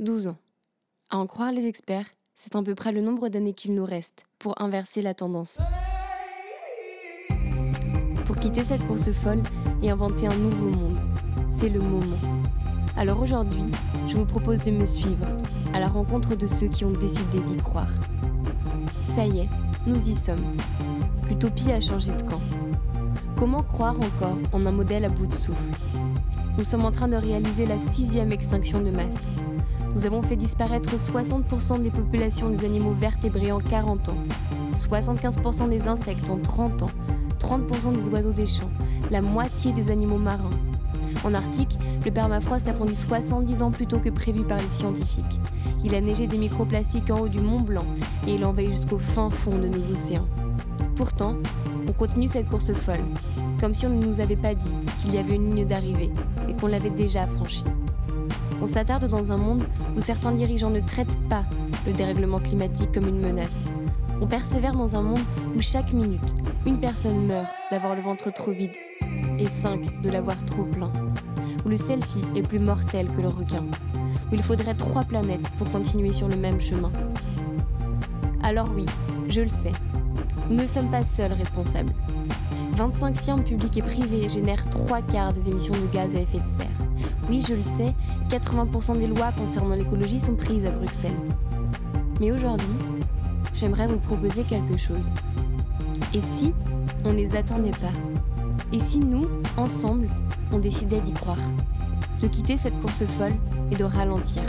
12 0.00 0.28
ans. 0.28 0.36
À 1.10 1.18
en 1.18 1.26
croire 1.26 1.50
les 1.50 1.66
experts, 1.66 2.06
c'est 2.36 2.54
à 2.54 2.62
peu 2.62 2.76
près 2.76 2.92
le 2.92 3.00
nombre 3.00 3.28
d'années 3.28 3.52
qu'il 3.52 3.74
nous 3.74 3.84
reste 3.84 4.26
pour 4.38 4.60
inverser 4.62 5.02
la 5.02 5.12
tendance. 5.12 5.58
Pour 8.24 8.36
quitter 8.36 8.62
cette 8.62 8.86
course 8.86 9.10
folle 9.10 9.42
et 9.82 9.90
inventer 9.90 10.28
un 10.28 10.36
nouveau 10.36 10.68
monde, 10.68 11.00
c'est 11.50 11.68
le 11.68 11.80
moment. 11.80 12.16
Alors 12.96 13.20
aujourd'hui, 13.20 13.64
je 14.06 14.16
vous 14.16 14.24
propose 14.24 14.62
de 14.62 14.70
me 14.70 14.86
suivre 14.86 15.26
à 15.74 15.80
la 15.80 15.88
rencontre 15.88 16.36
de 16.36 16.46
ceux 16.46 16.68
qui 16.68 16.84
ont 16.84 16.92
décidé 16.92 17.40
d'y 17.40 17.56
croire. 17.56 17.90
Ça 19.16 19.26
y 19.26 19.40
est, 19.40 19.48
nous 19.84 20.08
y 20.08 20.14
sommes. 20.14 20.56
L'utopie 21.28 21.72
a 21.72 21.80
changé 21.80 22.12
de 22.12 22.22
camp. 22.22 22.40
Comment 23.36 23.64
croire 23.64 23.96
encore 23.96 24.38
en 24.52 24.64
un 24.64 24.72
modèle 24.72 25.06
à 25.06 25.08
bout 25.08 25.26
de 25.26 25.34
souffle? 25.34 25.58
Nous 26.56 26.64
sommes 26.64 26.84
en 26.84 26.90
train 26.90 27.08
de 27.08 27.16
réaliser 27.16 27.66
la 27.66 27.78
sixième 27.90 28.30
extinction 28.30 28.80
de 28.80 28.90
masse. 28.90 29.16
Nous 29.94 30.06
avons 30.06 30.22
fait 30.22 30.36
disparaître 30.36 30.90
60% 30.94 31.82
des 31.82 31.90
populations 31.90 32.50
des 32.50 32.64
animaux 32.64 32.92
vertébrés 32.92 33.52
en 33.52 33.60
40 33.60 34.10
ans, 34.10 34.18
75% 34.74 35.68
des 35.68 35.88
insectes 35.88 36.30
en 36.30 36.38
30 36.38 36.82
ans, 36.84 36.90
30% 37.40 37.92
des 37.92 38.08
oiseaux 38.10 38.32
des 38.32 38.46
champs, 38.46 38.70
la 39.10 39.22
moitié 39.22 39.72
des 39.72 39.90
animaux 39.90 40.18
marins. 40.18 40.50
En 41.24 41.34
Arctique, 41.34 41.78
le 42.04 42.10
permafrost 42.10 42.68
a 42.68 42.74
fondu 42.74 42.94
70 42.94 43.62
ans 43.62 43.70
plus 43.70 43.86
tôt 43.86 43.98
que 43.98 44.10
prévu 44.10 44.44
par 44.44 44.58
les 44.58 44.68
scientifiques. 44.70 45.40
Il 45.84 45.94
a 45.94 46.00
neigé 46.00 46.26
des 46.26 46.38
microplastiques 46.38 47.10
en 47.10 47.20
haut 47.20 47.28
du 47.28 47.40
Mont 47.40 47.60
Blanc 47.60 47.86
et 48.26 48.34
il 48.34 48.44
envahit 48.44 48.72
jusqu'au 48.72 48.98
fin 48.98 49.30
fond 49.30 49.58
de 49.58 49.68
nos 49.68 49.90
océans. 49.90 50.28
Pourtant, 50.96 51.36
on 51.88 51.92
continue 51.92 52.28
cette 52.28 52.48
course 52.48 52.72
folle, 52.72 53.04
comme 53.60 53.74
si 53.74 53.86
on 53.86 53.90
ne 53.90 54.04
nous 54.04 54.20
avait 54.20 54.36
pas 54.36 54.54
dit 54.54 54.70
qu'il 55.00 55.14
y 55.14 55.18
avait 55.18 55.36
une 55.36 55.54
ligne 55.54 55.66
d'arrivée 55.66 56.10
et 56.48 56.54
qu'on 56.54 56.66
l'avait 56.66 56.90
déjà 56.90 57.26
franchie. 57.26 57.64
On 58.60 58.66
s'attarde 58.66 59.08
dans 59.08 59.30
un 59.30 59.36
monde 59.36 59.64
où 59.96 60.00
certains 60.00 60.32
dirigeants 60.32 60.70
ne 60.70 60.80
traitent 60.80 61.18
pas 61.28 61.44
le 61.86 61.92
dérèglement 61.92 62.40
climatique 62.40 62.90
comme 62.92 63.08
une 63.08 63.20
menace. 63.20 63.60
On 64.20 64.26
persévère 64.26 64.74
dans 64.74 64.96
un 64.96 65.02
monde 65.02 65.20
où 65.56 65.62
chaque 65.62 65.92
minute, 65.92 66.34
une 66.66 66.80
personne 66.80 67.26
meurt 67.26 67.46
d'avoir 67.70 67.94
le 67.94 68.00
ventre 68.00 68.32
trop 68.32 68.50
vide 68.50 68.72
et 69.38 69.46
cinq 69.46 70.02
de 70.02 70.10
l'avoir 70.10 70.44
trop 70.44 70.64
plein. 70.64 70.92
Où 71.64 71.68
le 71.68 71.76
selfie 71.76 72.24
est 72.34 72.42
plus 72.42 72.58
mortel 72.58 73.08
que 73.08 73.20
le 73.20 73.28
requin. 73.28 73.64
Où 74.30 74.34
il 74.34 74.42
faudrait 74.42 74.74
trois 74.74 75.04
planètes 75.04 75.48
pour 75.58 75.70
continuer 75.70 76.12
sur 76.12 76.28
le 76.28 76.36
même 76.36 76.60
chemin. 76.60 76.90
Alors 78.42 78.68
oui, 78.74 78.86
je 79.28 79.42
le 79.42 79.48
sais, 79.48 79.72
nous 80.50 80.56
ne 80.56 80.66
sommes 80.66 80.90
pas 80.90 81.04
seuls 81.04 81.32
responsables. 81.32 81.92
25 82.76 83.16
firmes 83.16 83.44
publiques 83.44 83.76
et 83.76 83.82
privées 83.82 84.28
génèrent 84.28 84.68
trois 84.70 85.02
quarts 85.02 85.32
des 85.32 85.50
émissions 85.50 85.74
de 85.74 85.92
gaz 85.92 86.14
à 86.14 86.20
effet 86.20 86.38
de 86.38 86.46
serre. 86.46 86.87
Oui, 87.28 87.44
je 87.46 87.54
le 87.54 87.62
sais, 87.62 87.94
80% 88.30 88.98
des 88.98 89.06
lois 89.06 89.32
concernant 89.32 89.74
l'écologie 89.74 90.18
sont 90.18 90.34
prises 90.34 90.64
à 90.64 90.70
Bruxelles. 90.70 91.12
Mais 92.20 92.32
aujourd'hui, 92.32 92.66
j'aimerais 93.52 93.86
vous 93.86 93.98
proposer 93.98 94.44
quelque 94.44 94.78
chose. 94.78 95.10
Et 96.14 96.20
si 96.20 96.54
on 97.04 97.12
ne 97.12 97.18
les 97.18 97.36
attendait 97.36 97.70
pas? 97.72 97.92
Et 98.72 98.80
si 98.80 99.00
nous, 99.00 99.26
ensemble, 99.58 100.08
on 100.52 100.58
décidait 100.58 101.00
d'y 101.00 101.12
croire? 101.12 101.38
De 102.22 102.28
quitter 102.28 102.56
cette 102.56 102.80
course 102.80 103.04
folle 103.18 103.34
et 103.70 103.76
de 103.76 103.84
ralentir 103.84 104.42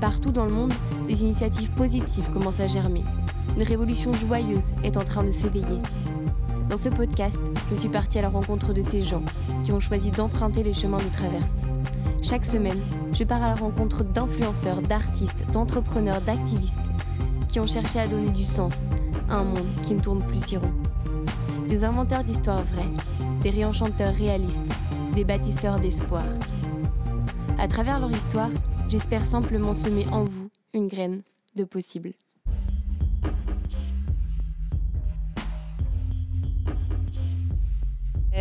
Partout 0.00 0.30
dans 0.30 0.46
le 0.46 0.52
monde, 0.52 0.72
des 1.06 1.22
initiatives 1.22 1.70
positives 1.72 2.30
commencent 2.30 2.60
à 2.60 2.66
germer. 2.66 3.04
Une 3.56 3.62
révolution 3.62 4.12
joyeuse 4.12 4.68
est 4.84 4.96
en 4.96 5.04
train 5.04 5.24
de 5.24 5.30
s'éveiller. 5.30 5.80
Dans 6.68 6.76
ce 6.76 6.88
podcast, 6.88 7.38
je 7.70 7.74
suis 7.74 7.88
partie 7.88 8.18
à 8.18 8.22
la 8.22 8.28
rencontre 8.28 8.72
de 8.72 8.82
ces 8.82 9.02
gens 9.02 9.22
qui 9.64 9.72
ont 9.72 9.80
choisi 9.80 10.10
d'emprunter 10.10 10.62
les 10.62 10.72
chemins 10.72 10.98
de 10.98 11.12
traverse. 11.12 11.52
Chaque 12.22 12.44
semaine, 12.44 12.80
je 13.12 13.24
pars 13.24 13.42
à 13.42 13.48
la 13.48 13.54
rencontre 13.54 14.04
d'influenceurs, 14.04 14.82
d'artistes, 14.82 15.44
d'entrepreneurs, 15.52 16.20
d'activistes 16.20 16.78
qui 17.48 17.60
ont 17.60 17.66
cherché 17.66 17.98
à 18.00 18.08
donner 18.08 18.30
du 18.30 18.44
sens 18.44 18.74
à 19.28 19.36
un 19.36 19.44
monde 19.44 19.66
qui 19.82 19.94
ne 19.94 20.00
tourne 20.00 20.22
plus 20.22 20.44
si 20.44 20.56
rond. 20.56 20.72
Des 21.68 21.84
inventeurs 21.84 22.24
d'histoires 22.24 22.64
vraies, 22.64 22.90
des 23.42 23.50
réenchanteurs 23.50 24.14
réalistes, 24.14 24.60
des 25.14 25.24
bâtisseurs 25.24 25.78
d'espoir. 25.78 26.24
À 27.58 27.68
travers 27.68 28.00
leur 28.00 28.10
histoire, 28.10 28.50
j'espère 28.88 29.26
simplement 29.26 29.74
semer 29.74 30.06
en 30.12 30.24
vous 30.24 30.48
une 30.74 30.88
graine 30.88 31.22
de 31.56 31.64
possible. 31.64 32.12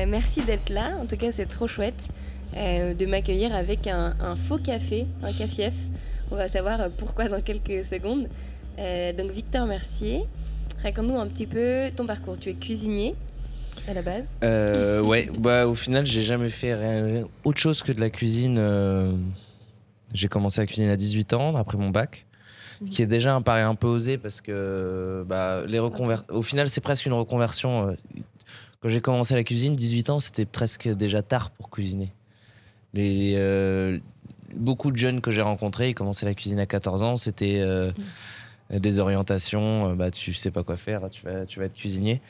Merci 0.05 0.41
d'être 0.41 0.69
là, 0.69 0.95
en 1.01 1.05
tout 1.05 1.17
cas 1.17 1.31
c'est 1.31 1.45
trop 1.45 1.67
chouette 1.67 2.07
euh, 2.55 2.93
de 2.93 3.05
m'accueillir 3.05 3.55
avec 3.55 3.87
un, 3.87 4.35
faux 4.35 4.57
café, 4.57 5.05
un 5.23 5.31
cafief. 5.31 5.73
On 6.31 6.35
va 6.35 6.47
savoir 6.47 6.89
pourquoi 6.97 7.29
dans 7.29 7.41
quelques 7.41 7.83
secondes. 7.85 8.27
Euh, 8.79 9.13
donc 9.13 9.31
Victor 9.31 9.65
Mercier, 9.65 10.23
raconte-nous 10.83 11.17
un 11.17 11.27
petit 11.27 11.47
peu 11.47 11.89
ton 11.95 12.05
parcours. 12.05 12.37
Tu 12.37 12.49
es 12.49 12.53
cuisinier 12.53 13.15
à 13.87 13.93
la 13.93 14.01
base 14.01 14.25
Ouais, 15.05 15.29
bah, 15.37 15.67
au 15.67 15.75
final 15.75 16.05
j'ai 16.05 16.23
jamais 16.23 16.49
fait 16.49 16.75
rien, 16.75 17.23
autre 17.43 17.59
chose 17.59 17.81
que 17.81 17.91
de 17.91 18.01
la 18.01 18.09
cuisine. 18.09 18.59
J'ai 20.13 20.27
commencé 20.27 20.61
à 20.61 20.65
cuisiner 20.65 20.91
à 20.91 20.95
18 20.95 21.33
ans 21.33 21.55
après 21.55 21.77
mon 21.77 21.89
bac 21.89 22.25
mhm. 22.81 22.89
qui 22.89 23.01
est 23.01 23.07
déjà 23.07 23.35
un 23.35 23.41
pari 23.41 23.61
un 23.61 23.75
peu 23.75 23.87
osé 23.87 24.17
parce 24.17 24.39
que 24.41 25.25
bah, 25.27 25.63
les 25.67 25.79
reconver... 25.79 26.15
au 26.29 26.41
final 26.41 26.69
c'est 26.69 26.81
presque 26.81 27.05
une 27.05 27.13
reconversion 27.13 27.95
quand 28.81 28.89
j'ai 28.89 29.01
commencé 29.01 29.35
la 29.35 29.43
cuisine, 29.43 29.75
18 29.75 30.09
ans, 30.09 30.19
c'était 30.19 30.45
presque 30.45 30.87
déjà 30.87 31.21
tard 31.21 31.49
pour 31.51 31.69
cuisiner. 31.69 32.13
Les, 32.93 33.33
euh, 33.35 33.97
beaucoup 34.55 34.91
de 34.91 34.97
jeunes 34.97 35.21
que 35.21 35.31
j'ai 35.31 35.41
rencontrés, 35.41 35.89
ils 35.89 35.95
commençaient 35.95 36.25
la 36.25 36.35
cuisine 36.35 36.59
à 36.59 36.65
14 36.65 37.03
ans, 37.03 37.15
c'était 37.15 37.57
euh, 37.59 37.91
des 38.69 38.99
orientations, 38.99 39.91
euh, 39.91 39.95
bah, 39.95 40.11
tu 40.11 40.33
sais 40.33 40.51
pas 40.51 40.63
quoi 40.63 40.77
faire, 40.77 41.09
tu 41.09 41.25
vas, 41.25 41.45
tu 41.45 41.59
vas 41.59 41.65
être 41.65 41.73
cuisinier. 41.73 42.21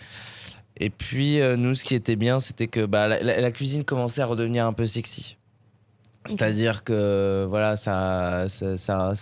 Et 0.79 0.89
puis, 0.91 1.39
nous, 1.57 1.73
ce 1.73 1.83
qui 1.83 1.95
était 1.95 2.15
bien, 2.15 2.39
c'était 2.39 2.67
que 2.67 2.85
bah, 2.85 3.07
la, 3.07 3.51
cuisine 3.51 3.83
commençait 3.83 4.21
à 4.21 4.27
redevenir 4.27 4.67
un 4.67 4.73
peu 4.73 4.85
sexy. 4.85 5.35
C'est-à-dire 6.27 6.83
que, 6.83 7.47
voilà, 7.49 7.75
ça, 7.75 8.45
ça, 8.47 9.13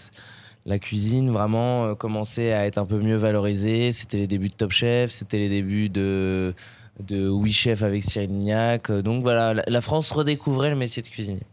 la 0.66 0.80
cuisine 0.80 1.32
vraiment 1.32 1.96
commençait 1.96 2.52
à 2.52 2.66
être 2.66 2.78
un 2.78 2.86
peu 2.86 3.00
mieux 3.00 3.16
valorisée. 3.16 3.94
C'était 3.94 4.18
les 4.18 4.28
débuts 4.28 4.50
de 4.50 4.54
Top 4.54 4.72
Chef, 4.72 5.12
c'était 5.12 5.38
les 5.38 5.48
débuts 5.48 5.88
de 5.88 6.54
de 7.00 7.28
Oui 7.30 7.52
Chef 7.52 7.82
avec 7.82 8.04
Cyril 8.04 8.30
Lignac. 8.30 8.90
Euh, 8.90 9.02
donc 9.02 9.24
voilà, 9.24 9.54
la 9.54 9.82
France 9.82 10.12
redécouvrait 10.12 10.70
le 10.70 10.76
métier 10.76 11.02
de 11.02 11.08
cuisinier. 11.08 11.44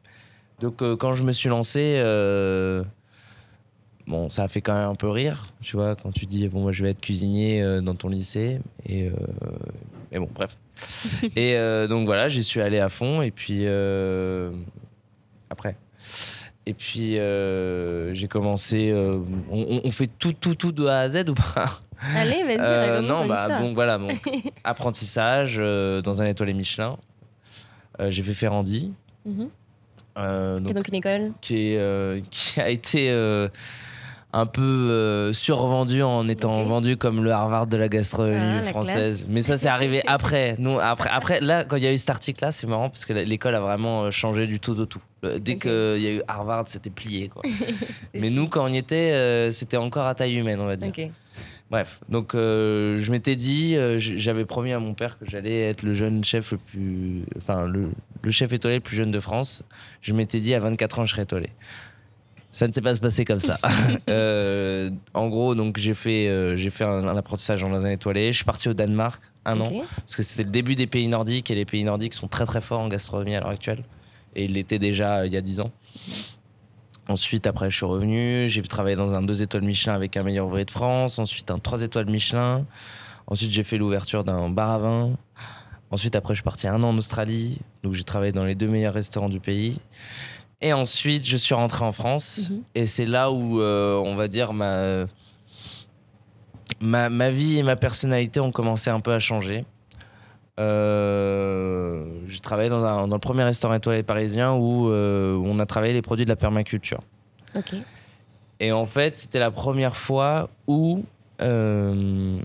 Donc 0.61 0.83
euh, 0.83 0.97
quand 0.97 1.15
je 1.15 1.25
me 1.25 1.33
suis 1.33 1.49
lancé, 1.49 1.95
euh, 1.97 2.85
bon, 4.07 4.29
ça 4.29 4.45
a 4.45 4.49
fait 4.49 4.61
quand 4.61 4.75
même 4.75 4.89
un 4.89 4.95
peu 4.95 5.09
rire, 5.09 5.49
tu 5.61 5.77
vois, 5.77 5.97
quand 5.97 6.13
tu 6.13 6.27
dis, 6.27 6.49
bon, 6.49 6.61
moi 6.61 6.73
je 6.73 6.85
vais 6.85 6.91
être 6.91 7.01
cuisinier 7.01 7.81
dans 7.83 7.95
ton 7.95 8.09
lycée. 8.09 8.61
Et, 8.87 9.11
mais 10.13 10.19
bon, 10.19 10.29
bref. 10.33 10.57
et 11.37 11.57
donc 11.89 12.07
voilà, 12.07 12.29
j'y 12.29 12.45
suis 12.45 12.61
allé 12.61 12.79
à 12.79 12.89
fond. 12.89 13.23
Et 13.23 13.31
puis 13.31 13.67
après. 15.51 15.77
Et 16.65 16.75
puis 16.75 17.17
j'ai 18.13 18.29
commencé. 18.29 18.93
On, 19.51 19.81
on, 19.83 19.91
fait 19.91 20.07
tout, 20.07 20.33
tout, 20.33 20.55
tout 20.55 20.71
de 20.71 20.87
A 20.87 21.01
à 21.01 21.09
Z 21.09 21.29
ou 21.29 21.35
pas? 21.35 21.81
Allez, 22.17 22.43
vas-y, 22.45 22.59
euh, 22.61 23.01
Non, 23.01 23.27
bah, 23.27 23.61
bon, 23.61 23.75
voilà, 23.75 23.99
bon, 23.99 24.09
apprentissage 24.65 25.57
euh, 25.59 26.01
dans 26.03 26.23
un 26.23 26.27
étoilé 26.27 26.53
Michelin. 26.53 26.97
Euh, 28.01 28.11
j'ai 28.11 28.23
fait 28.23 28.35
Ferrandi. 28.35 28.93
Mm 29.25 29.45
donc, 30.15 30.89
une 30.89 30.95
école 30.97 31.33
qui, 31.41 31.75
qui 32.31 32.61
a 32.61 32.69
été 32.69 33.11
un 34.35 34.45
peu 34.45 35.33
survendu 35.33 36.03
en 36.03 36.29
étant 36.29 36.65
vendu 36.65 36.99
comme 36.99 37.25
le 37.25 37.33
Harvard 37.33 37.67
de 37.67 37.79
la 37.79 37.89
gastronomie 37.89 38.59
ah, 38.61 38.63
française. 38.63 39.25
Mais 39.27 39.41
ça, 39.41 39.57
c'est 39.57 39.69
arrivé 39.69 40.03
après. 40.07 40.57
Nous, 40.59 40.79
après, 40.79 41.09
après, 41.09 41.41
là, 41.41 41.65
quand 41.65 41.77
il 41.77 41.85
y 41.85 41.87
a 41.87 41.93
eu 41.95 41.97
cet 41.97 42.11
article-là, 42.11 42.53
c'est 42.53 42.67
marrant 42.67 42.91
parce 42.91 43.07
que 43.07 43.15
l'école 43.15 43.55
a 43.55 43.61
vraiment 43.61 44.11
changé 44.11 44.47
du 44.47 44.61
tout 44.61 44.79
au 44.79 44.85
tout. 44.85 45.01
Dès 45.23 45.57
qu'il 45.57 45.71
y 45.71 46.07
a 46.07 46.11
eu 46.11 46.23
Harvard, 46.29 46.65
c'était 46.67 46.91
plié. 46.91 47.29
Quoi. 47.29 47.41
Mais 48.13 48.29
nous, 48.29 48.49
quand 48.49 48.67
on 48.67 48.69
y 48.69 48.77
était, 48.77 49.51
c'était 49.51 49.79
encore 49.79 50.05
à 50.05 50.15
taille 50.15 50.37
humaine, 50.37 50.61
on 50.61 50.67
va 50.67 50.77
dire. 50.77 50.93
Bref, 51.73 52.01
donc 52.11 52.35
euh, 52.35 52.99
je 52.99 53.11
m'étais 53.13 53.35
dit, 53.35 53.77
euh, 53.77 53.97
j'avais 53.99 54.45
promis 54.45 54.73
à 54.73 54.79
mon 54.79 54.93
père 54.93 55.19
que 55.19 55.25
j'allais 55.25 55.71
être 55.71 55.83
le 55.83 55.95
jeune 55.95 56.23
chef 56.23 56.53
le 56.53 56.59
plus. 56.59 57.23
Enfin, 57.39 57.67
le, 57.67 57.89
chef 58.31 58.53
étoilé 58.53 58.77
le 58.77 58.83
plus 58.83 58.95
jeune 58.95 59.11
de 59.11 59.21
France. 59.21 59.65
Je 60.03 60.13
m'étais 60.13 60.39
dit 60.39 60.53
à 60.53 60.61
24 60.61 60.99
ans, 60.99 61.05
je 61.07 61.13
serais 61.13 61.23
étoilé. 61.23 61.49
Ça 62.51 62.69
ne 62.69 62.73
s'est 62.73 62.83
pas 62.83 62.95
passé 62.97 63.25
comme 63.25 63.41
ça. 63.41 63.59
Euh, 64.11 64.91
en 65.15 65.29
gros, 65.29 65.55
donc 65.55 65.79
j'ai 65.79 65.95
fait, 65.95 66.57
j'ai 66.59 66.69
fait 66.69 66.85
un, 66.85 67.17
apprentissage 67.17 67.63
dans 67.63 67.87
un 67.87 67.91
étoilé. 67.91 68.33
Je 68.33 68.37
suis 68.37 68.45
parti 68.45 68.69
au 68.69 68.75
Danemark 68.75 69.23
un 69.47 69.59
an 69.61 69.73
parce 69.97 70.17
que 70.17 70.23
c'était 70.23 70.45
le 70.45 70.51
début 70.51 70.75
des 70.75 70.87
pays 70.87 71.09
nordiques 71.09 71.51
et 71.51 71.55
les 71.55 71.65
pays 71.65 71.85
nordiques 71.85 72.13
sont 72.13 72.29
très 72.29 72.45
très 72.45 72.61
forts 72.61 72.81
en 72.81 72.89
gastronomie 72.89 73.35
à 73.35 73.41
l'heure 73.41 73.49
actuelle. 73.49 73.83
Et 74.37 74.45
il 74.45 74.55
l'était 74.55 74.79
déjà 74.79 75.25
il 75.25 75.33
y 75.33 75.39
a 75.39 75.41
10 75.41 75.61
ans. 75.61 75.71
Ensuite, 77.09 77.47
après, 77.47 77.69
je 77.69 77.77
suis 77.77 77.87
revenu. 77.87 78.49
J'ai 78.49 78.63
travaillé 78.63 78.97
dans 78.97 79.15
un 79.15 79.23
deux 79.23 79.43
étoiles 79.43 79.65
Michelin 79.65 79.95
avec 79.95 80.17
un 80.17 80.23
meilleur 80.23 80.47
ouvrier 80.47 80.65
de 80.65 80.71
France. 80.71 81.19
Ensuite, 81.19 81.51
un 81.51 81.59
trois 81.59 81.83
étoiles 81.83 82.09
Michelin. 82.09 82.65
Ensuite, 83.27 83.51
j'ai 83.51 83.65
fait 83.65 83.79
l'ouverture 83.79 84.25
d'un 84.25 84.49
bar 84.51 84.71
à 84.71 84.79
vin. 84.79 85.11
Ensuite, 85.91 86.17
après, 86.17 86.35
je 86.35 86.39
suis 86.39 86.45
parti 86.45 86.69
un 86.69 86.83
an 86.83 86.91
en 86.91 86.99
Australie. 86.99 87.61
Donc, 87.83 87.93
j'ai 87.93 88.05
travaillé 88.05 88.33
dans 88.33 88.45
les 88.45 88.55
deux 88.55 88.69
meilleurs 88.69 88.95
restaurants 88.95 89.29
du 89.29 89.41
pays. 89.41 89.81
Et 90.61 90.73
ensuite, 90.73 91.27
je 91.27 91.37
suis 91.37 91.55
rentré 91.55 91.85
en 91.85 91.93
France. 91.93 92.49
Mhm. 92.49 92.63
Et 92.77 92.87
c'est 92.87 93.07
là 93.07 93.33
où, 93.33 93.61
euh, 93.61 93.97
on 93.97 94.15
va 94.15 94.29
dire, 94.29 94.53
ma, 94.53 95.07
ma, 96.81 97.11
ma 97.11 97.31
vie 97.31 97.59
et 97.59 97.63
ma 97.65 97.77
personnalité 97.77 98.39
ont 98.39 98.53
commencé 98.53 98.91
un 98.91 99.01
peu 99.01 99.13
à 99.13 99.19
changer. 99.19 99.65
Euh, 100.61 102.05
j'ai 102.27 102.41
travaillé 102.41 102.69
dans, 102.69 102.85
un, 102.85 103.09
dans 103.09 103.17
le 103.17 103.21
premier 103.21 103.43
restaurant 103.45 103.75
étoilé 103.75 104.03
parisien 104.03 104.55
où 104.55 104.91
euh, 104.91 105.35
on 105.45 105.59
a 105.59 105.67
travaillé 105.67 105.95
les 105.95 106.03
produits 106.03 106.25
de 106.25 106.31
la 106.31 106.37
permaculture. 106.37 107.01
Ok. 107.55 107.75
Et 108.61 108.71
en 108.71 108.85
fait, 108.85 109.17
c'était 109.17 109.39
la 109.39 109.51
première 109.51 109.97
fois 109.97 110.51
où 110.67 111.05
euh, 111.41 112.39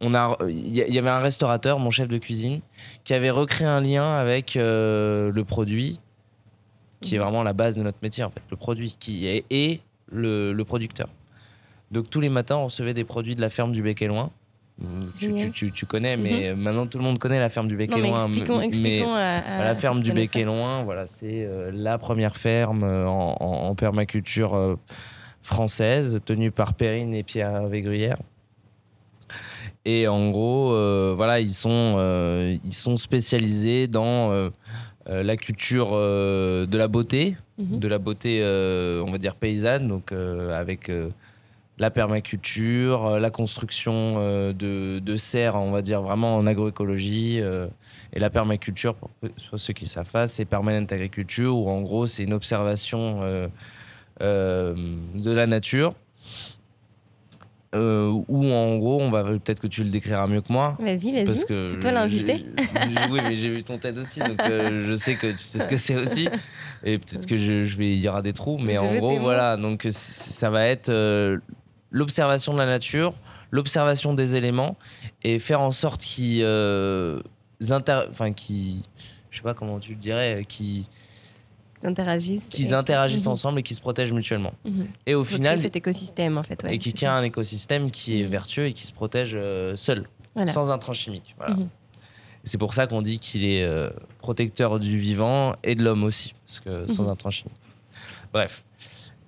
on 0.00 0.14
a, 0.14 0.36
il 0.48 0.68
y, 0.68 0.76
y 0.76 0.98
avait 0.98 1.10
un 1.10 1.18
restaurateur, 1.18 1.78
mon 1.78 1.90
chef 1.90 2.08
de 2.08 2.18
cuisine, 2.18 2.60
qui 3.02 3.12
avait 3.12 3.30
recréé 3.30 3.66
un 3.66 3.80
lien 3.80 4.14
avec 4.14 4.54
le 4.54 5.42
produit, 5.42 6.00
qui 7.00 7.16
est 7.16 7.18
vraiment 7.18 7.42
la 7.42 7.52
base 7.52 7.76
de 7.76 7.82
notre 7.82 7.98
métier 8.02 8.24
en 8.24 8.30
fait, 8.30 8.42
le 8.50 8.56
produit 8.56 8.96
qui 8.98 9.26
est 9.26 9.44
et 9.50 9.80
le, 10.10 10.52
le 10.52 10.64
producteur. 10.64 11.08
Donc 11.90 12.08
tous 12.08 12.20
les 12.20 12.30
matins, 12.30 12.56
on 12.56 12.64
recevait 12.64 12.94
des 12.94 13.04
produits 13.04 13.34
de 13.34 13.40
la 13.40 13.50
ferme 13.50 13.72
du 13.72 13.82
Bec 13.82 14.00
et 14.00 14.06
Loin. 14.06 14.30
Tu, 15.14 15.26
Génial. 15.26 15.46
tu- 15.52 15.66
tu- 15.66 15.70
tu 15.70 15.86
connais, 15.86 16.16
mais 16.16 16.52
maintenant 16.54 16.86
tout 16.88 16.98
le 16.98 17.04
monde 17.04 17.18
connaît 17.20 17.38
la 17.38 17.48
ferme 17.48 17.68
du 17.68 17.76
Bec 17.76 17.92
et 17.96 18.00
mais 18.00 18.08
Loin. 18.08 18.24
expliquons, 18.26 18.58
mais- 18.58 18.66
expliquons 18.66 19.14
à, 19.14 19.64
la 19.64 19.74
ferme 19.76 20.00
du 20.00 20.12
Bec 20.12 20.34
et. 20.36 20.42
Loin, 20.44 20.82
voilà, 20.82 21.06
c'est 21.06 21.44
euh, 21.46 21.70
la 21.72 21.96
première 21.96 22.36
ferme 22.36 22.82
euh, 22.82 23.06
en, 23.06 23.72
permaculture 23.76 24.54
euh, 24.56 24.74
française, 25.42 26.20
tenue 26.24 26.50
par 26.50 26.74
Perrine 26.74 27.14
et 27.14 27.22
Pierre 27.22 27.68
Végruyère. 27.68 28.16
Et 29.84 30.08
en 30.08 30.30
gros, 30.30 30.70
voilà, 31.14 31.38
ils 31.40 31.52
sont, 31.52 32.58
ils 32.64 32.72
sont 32.72 32.96
spécialisés 32.96 33.86
dans 33.86 34.50
la 35.06 35.36
culture 35.36 35.90
de 35.92 36.76
la 36.76 36.88
beauté, 36.88 37.36
Mhm. 37.58 37.78
de 37.78 37.88
la 37.88 37.98
beauté, 37.98 38.42
on 39.06 39.10
va 39.12 39.18
dire 39.18 39.36
paysanne, 39.36 39.86
donc 39.88 40.10
avec 40.12 40.90
la 41.78 41.90
permaculture, 41.90 43.06
euh, 43.06 43.18
la 43.18 43.30
construction 43.30 44.14
euh, 44.18 44.52
de, 44.52 45.00
de 45.00 45.16
serres, 45.16 45.56
on 45.56 45.72
va 45.72 45.82
dire 45.82 46.02
vraiment 46.02 46.36
en 46.36 46.46
agroécologie, 46.46 47.40
euh, 47.40 47.66
et 48.12 48.20
la 48.20 48.30
permaculture, 48.30 48.94
pour, 48.94 49.10
ceux 49.56 49.72
qui 49.72 49.86
savent 49.86 50.10
pas, 50.10 50.26
c'est 50.28 50.44
permanent 50.44 50.86
agriculture, 50.90 51.56
où 51.56 51.68
en 51.68 51.82
gros 51.82 52.06
c'est 52.06 52.22
une 52.22 52.32
observation 52.32 53.20
euh, 53.22 53.48
euh, 54.22 54.74
de 55.14 55.32
la 55.32 55.46
nature. 55.48 55.94
euh, 57.74 58.08
où 58.28 58.44
en 58.52 58.76
gros, 58.78 59.00
on 59.02 59.10
va 59.10 59.24
peut-être 59.24 59.58
que 59.58 59.66
tu 59.66 59.82
le 59.82 59.90
décriras 59.90 60.28
mieux 60.28 60.40
que 60.42 60.52
moi, 60.52 60.76
Vas-y, 60.78 61.10
vas-y. 61.10 61.24
parce 61.24 61.44
que 61.44 61.66
C'est 61.66 61.80
toi 61.80 61.90
l'invité. 61.90 62.46
Oui, 63.10 63.20
mais 63.20 63.34
j'ai 63.34 63.50
vu 63.50 63.64
ton 63.64 63.78
TED 63.78 63.98
aussi, 63.98 64.20
donc 64.20 64.38
euh, 64.38 64.86
je 64.88 64.94
sais 64.94 65.16
que 65.16 65.32
tu 65.32 65.38
sais 65.38 65.58
ce 65.58 65.66
que 65.66 65.76
c'est 65.76 65.96
aussi. 65.96 66.28
Et 66.84 66.98
peut-être 66.98 67.26
que 67.26 67.36
je, 67.36 67.64
je 67.64 67.76
vais 67.76 67.92
il 67.94 67.98
y 67.98 68.08
aura 68.08 68.22
des 68.22 68.32
trous, 68.32 68.58
mais 68.58 68.74
Je 68.74 68.78
en 68.78 68.94
gros, 68.94 69.18
voilà. 69.18 69.56
Donc 69.56 69.88
ça 69.90 70.50
va 70.50 70.66
être 70.68 70.88
euh, 70.88 71.38
l'observation 71.98 72.52
de 72.52 72.58
la 72.58 72.66
nature, 72.66 73.14
l'observation 73.52 74.14
des 74.14 74.34
éléments, 74.34 74.76
et 75.22 75.38
faire 75.38 75.60
en 75.60 75.70
sorte 75.70 76.02
qu'ils, 76.02 76.42
euh, 76.42 77.20
inter- 77.70 78.06
enfin 78.10 78.32
qui, 78.32 78.82
je 79.30 79.36
sais 79.36 79.42
pas 79.44 79.54
comment 79.54 79.78
tu 79.78 79.92
le 79.92 79.98
dirais, 80.00 80.44
qui 80.48 80.88
interagissent. 81.84 82.46
qu'ils 82.50 82.70
et- 82.70 82.74
interagissent 82.74 83.26
Mhm. 83.26 83.32
ensemble 83.32 83.60
et 83.60 83.62
qui 83.62 83.74
se 83.76 83.80
protègent 83.80 84.12
mutuellement. 84.12 84.54
Mhm. 84.64 84.88
Et 85.06 85.14
au 85.14 85.22
Faut 85.22 85.36
final, 85.36 85.58
cet 85.60 85.76
écosystème 85.76 86.36
en 86.36 86.42
fait. 86.42 86.62
ouais, 86.64 86.74
et 86.74 86.78
qui 86.78 86.92
crée 86.92 87.06
un 87.06 87.22
écosystème 87.22 87.90
qui 87.92 88.20
est 88.20 88.24
Mhm. 88.24 88.30
vertueux 88.30 88.66
et 88.66 88.72
qui 88.72 88.84
se 88.86 88.92
protège 88.92 89.32
euh, 89.36 89.76
seul, 89.76 90.08
Voilà. 90.34 90.50
sans 90.50 90.70
intrants 90.72 90.92
chimiques. 90.92 91.34
Voilà. 91.38 91.56
C'est 92.42 92.58
pour 92.58 92.74
ça 92.74 92.86
qu'on 92.88 93.02
dit 93.02 93.20
qu'il 93.20 93.44
est 93.44 93.62
euh, 93.62 93.88
protecteur 94.18 94.80
du 94.80 94.98
vivant 94.98 95.54
et 95.62 95.74
de 95.76 95.82
l'homme 95.84 96.02
aussi, 96.04 96.32
parce 96.44 96.60
que 96.60 96.86
sans 96.92 97.08
intrants 97.10 97.30
chimiques. 97.30 97.54
Bref. 98.32 98.64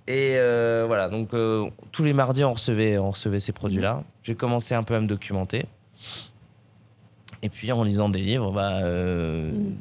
Et 0.09 0.35
euh, 0.37 0.85
voilà, 0.87 1.09
donc 1.09 1.35
euh, 1.35 1.69
tous 1.91 2.05
les 2.05 2.13
mardis, 2.13 2.45
on 2.45 2.53
recevait, 2.53 2.97
on 2.99 3.11
recevait 3.11 3.41
ces 3.41 3.53
produits-là. 3.53 4.05
J'ai 4.23 4.35
commencé 4.37 4.75
un 4.75 4.83
peu 4.85 4.95
à 4.95 5.01
me 5.01 5.07
documenter. 5.09 5.67
Et 7.43 7.49
puis 7.49 7.71
en 7.73 7.83
lisant 7.83 8.09
des 8.09 8.21
livres, 8.21 8.53
bah, 8.53 8.79
euh, 8.85 9.53
Mhm. 9.53 9.75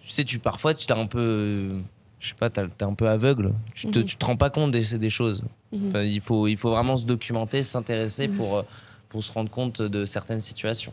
tu 0.00 0.10
sais, 0.10 0.24
tu, 0.24 0.38
parfois, 0.38 0.74
tu 0.74 0.86
t'es 0.86 0.92
un 0.92 1.06
peu. 1.06 1.80
Je 2.20 2.28
sais 2.28 2.34
pas, 2.34 2.48
t'as- 2.50 2.68
t'es 2.68 2.84
un 2.84 2.94
peu 2.94 3.08
aveugle. 3.08 3.52
Tu 3.74 3.88
te, 3.88 3.98
Mhm. 3.98 4.04
tu 4.04 4.16
te 4.16 4.24
rends 4.24 4.36
pas 4.36 4.48
compte 4.50 4.70
des, 4.70 4.96
des 4.96 5.10
choses. 5.10 5.42
Enfin, 5.88 6.02
il, 6.02 6.20
faut, 6.20 6.46
il 6.46 6.56
faut 6.56 6.70
vraiment 6.70 6.96
se 6.96 7.04
documenter, 7.04 7.62
s'intéresser 7.64 8.28
pour, 8.28 8.64
pour 9.08 9.24
se 9.24 9.32
rendre 9.32 9.50
compte 9.50 9.82
de 9.82 10.06
certaines 10.06 10.40
situations. 10.40 10.92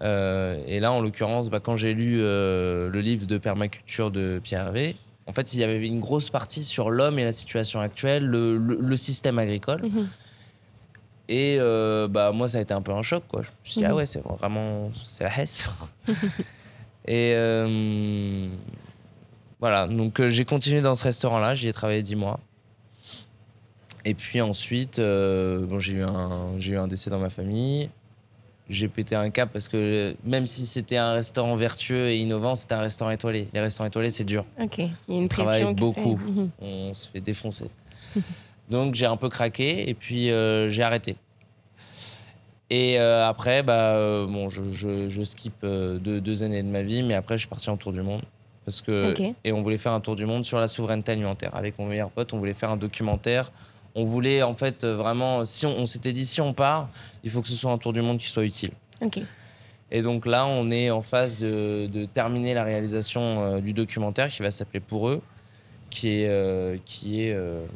Et 0.00 0.80
là, 0.80 0.90
en 0.90 1.00
l'occurrence, 1.00 1.50
bah, 1.50 1.60
quand 1.60 1.76
j'ai 1.76 1.92
lu 1.94 2.16
le 2.22 2.90
livre 3.00 3.26
de 3.26 3.36
permaculture 3.38 4.10
de 4.10 4.40
Pierre 4.42 4.66
Hervé, 4.68 4.96
en 5.26 5.32
fait, 5.32 5.54
il 5.54 5.60
y 5.60 5.64
avait 5.64 5.86
une 5.86 6.00
grosse 6.00 6.30
partie 6.30 6.64
sur 6.64 6.90
l'homme 6.90 7.18
et 7.18 7.24
la 7.24 7.32
situation 7.32 7.80
actuelle, 7.80 8.24
le, 8.26 8.56
le- 8.56 8.78
le 8.80 8.96
système 8.96 9.38
agricole. 9.38 9.82
Mhm. 9.82 10.08
Et 11.28 11.56
euh, 11.60 12.08
bah, 12.08 12.32
moi, 12.32 12.48
ça 12.48 12.58
a 12.58 12.60
été 12.60 12.74
un 12.74 12.82
peu 12.82 12.92
un 12.92 13.02
choc. 13.02 13.22
Quoi. 13.28 13.42
Je 13.42 13.48
me 13.48 13.54
suis 13.64 13.74
dit, 13.80 13.84
Mhm. 13.84 13.90
ah 13.90 13.94
ouais, 13.94 14.06
c'est 14.06 14.20
vraiment. 14.22 14.90
C'est 15.08 15.24
la 15.24 15.40
Hesse. 15.40 15.68
et 17.06 17.32
euh, 17.34 18.48
voilà, 19.60 19.86
donc 19.86 20.20
euh, 20.20 20.28
j'ai 20.28 20.44
continué 20.44 20.80
dans 20.80 20.94
ce 20.94 21.04
restaurant-là, 21.04 21.54
j'y 21.54 21.68
ai 21.68 21.72
travaillé 21.72 22.02
10 22.02 22.16
mois. 22.16 22.40
Et 24.04 24.14
puis 24.14 24.40
ensuite, 24.40 24.98
bon, 24.98 25.78
j'ai 25.78 25.92
eu, 25.94 26.02
un- 26.02 26.58
j'ai 26.58 26.74
eu 26.74 26.76
un 26.78 26.88
décès 26.88 27.08
dans 27.08 27.20
ma 27.20 27.30
famille. 27.30 27.88
J'ai 28.72 28.88
pété 28.88 29.14
un 29.14 29.30
cap 29.30 29.50
parce 29.52 29.68
que 29.68 30.16
même 30.24 30.46
si 30.46 30.66
c'était 30.66 30.96
un 30.96 31.12
restaurant 31.12 31.54
vertueux 31.56 32.08
et 32.08 32.18
innovant, 32.18 32.54
c'était 32.54 32.74
un 32.74 32.80
restaurant 32.80 33.10
étoilé. 33.10 33.48
Les 33.52 33.60
restaurants 33.60 33.88
étoilés, 33.88 34.10
c'est 34.10 34.24
dur. 34.24 34.44
Ok. 34.60 34.78
Il 34.78 34.90
y 35.08 35.18
a 35.18 35.20
une 35.20 35.28
travaille 35.28 35.62
se 35.62 35.68
fait. 35.68 35.74
beaucoup. 35.74 36.16
Mhm. 36.16 36.50
On 36.60 36.94
se 36.94 37.08
fait 37.08 37.20
défoncer. 37.20 37.70
Donc 38.70 38.94
j'ai 38.94 39.06
un 39.06 39.16
peu 39.16 39.28
craqué 39.28 39.88
et 39.88 39.94
puis 39.94 40.30
euh, 40.30 40.70
j'ai 40.70 40.82
arrêté. 40.82 41.16
Et 42.70 42.98
euh, 42.98 43.28
après, 43.28 43.62
bah, 43.62 43.94
euh, 43.96 44.26
bon, 44.26 44.48
je, 44.48 44.64
je, 44.72 45.08
je 45.08 45.22
skip 45.22 45.54
deux, 45.62 46.20
deux 46.20 46.42
années 46.42 46.62
de 46.62 46.68
ma 46.68 46.82
vie, 46.82 47.02
mais 47.02 47.14
après 47.14 47.36
je 47.36 47.40
suis 47.40 47.48
parti 47.48 47.68
en 47.68 47.76
tour 47.76 47.92
du 47.92 48.00
monde. 48.00 48.22
Parce 48.64 48.80
que. 48.80 49.14
Et 49.44 49.52
on 49.52 49.60
voulait 49.62 49.78
faire 49.78 49.92
un 49.92 50.00
tour 50.00 50.14
du 50.14 50.26
monde 50.26 50.44
sur 50.44 50.58
la 50.58 50.68
souveraineté 50.68 51.12
alimentaire. 51.12 51.54
Avec 51.54 51.78
mon 51.78 51.86
meilleur 51.86 52.10
pote, 52.10 52.32
on 52.32 52.38
voulait 52.38 52.54
faire 52.54 52.70
un 52.70 52.76
documentaire. 52.76 53.50
On 53.94 54.04
voulait 54.04 54.42
en 54.42 54.54
fait 54.54 54.84
euh, 54.84 54.94
vraiment, 54.94 55.44
si 55.44 55.66
on, 55.66 55.76
on 55.78 55.86
s'était 55.86 56.12
dit 56.12 56.24
si 56.26 56.40
on 56.40 56.54
part, 56.54 56.88
il 57.24 57.30
faut 57.30 57.42
que 57.42 57.48
ce 57.48 57.56
soit 57.56 57.70
un 57.70 57.78
tour 57.78 57.92
du 57.92 58.00
monde 58.00 58.18
qui 58.18 58.28
soit 58.28 58.44
utile. 58.44 58.72
Ok. 59.00 59.20
Et 59.94 60.00
donc 60.00 60.24
là, 60.24 60.46
on 60.46 60.70
est 60.70 60.90
en 60.90 61.02
phase 61.02 61.38
de, 61.38 61.86
de 61.86 62.06
terminer 62.06 62.54
la 62.54 62.64
réalisation 62.64 63.44
euh, 63.44 63.60
du 63.60 63.74
documentaire 63.74 64.28
qui 64.28 64.40
va 64.40 64.50
s'appeler 64.50 64.80
Pour 64.80 65.10
eux, 65.10 65.20
qui 65.90 66.22
est, 66.22 66.28
euh, 66.28 66.78
qui, 66.86 67.24
est, 67.24 67.34
euh, 67.34 67.66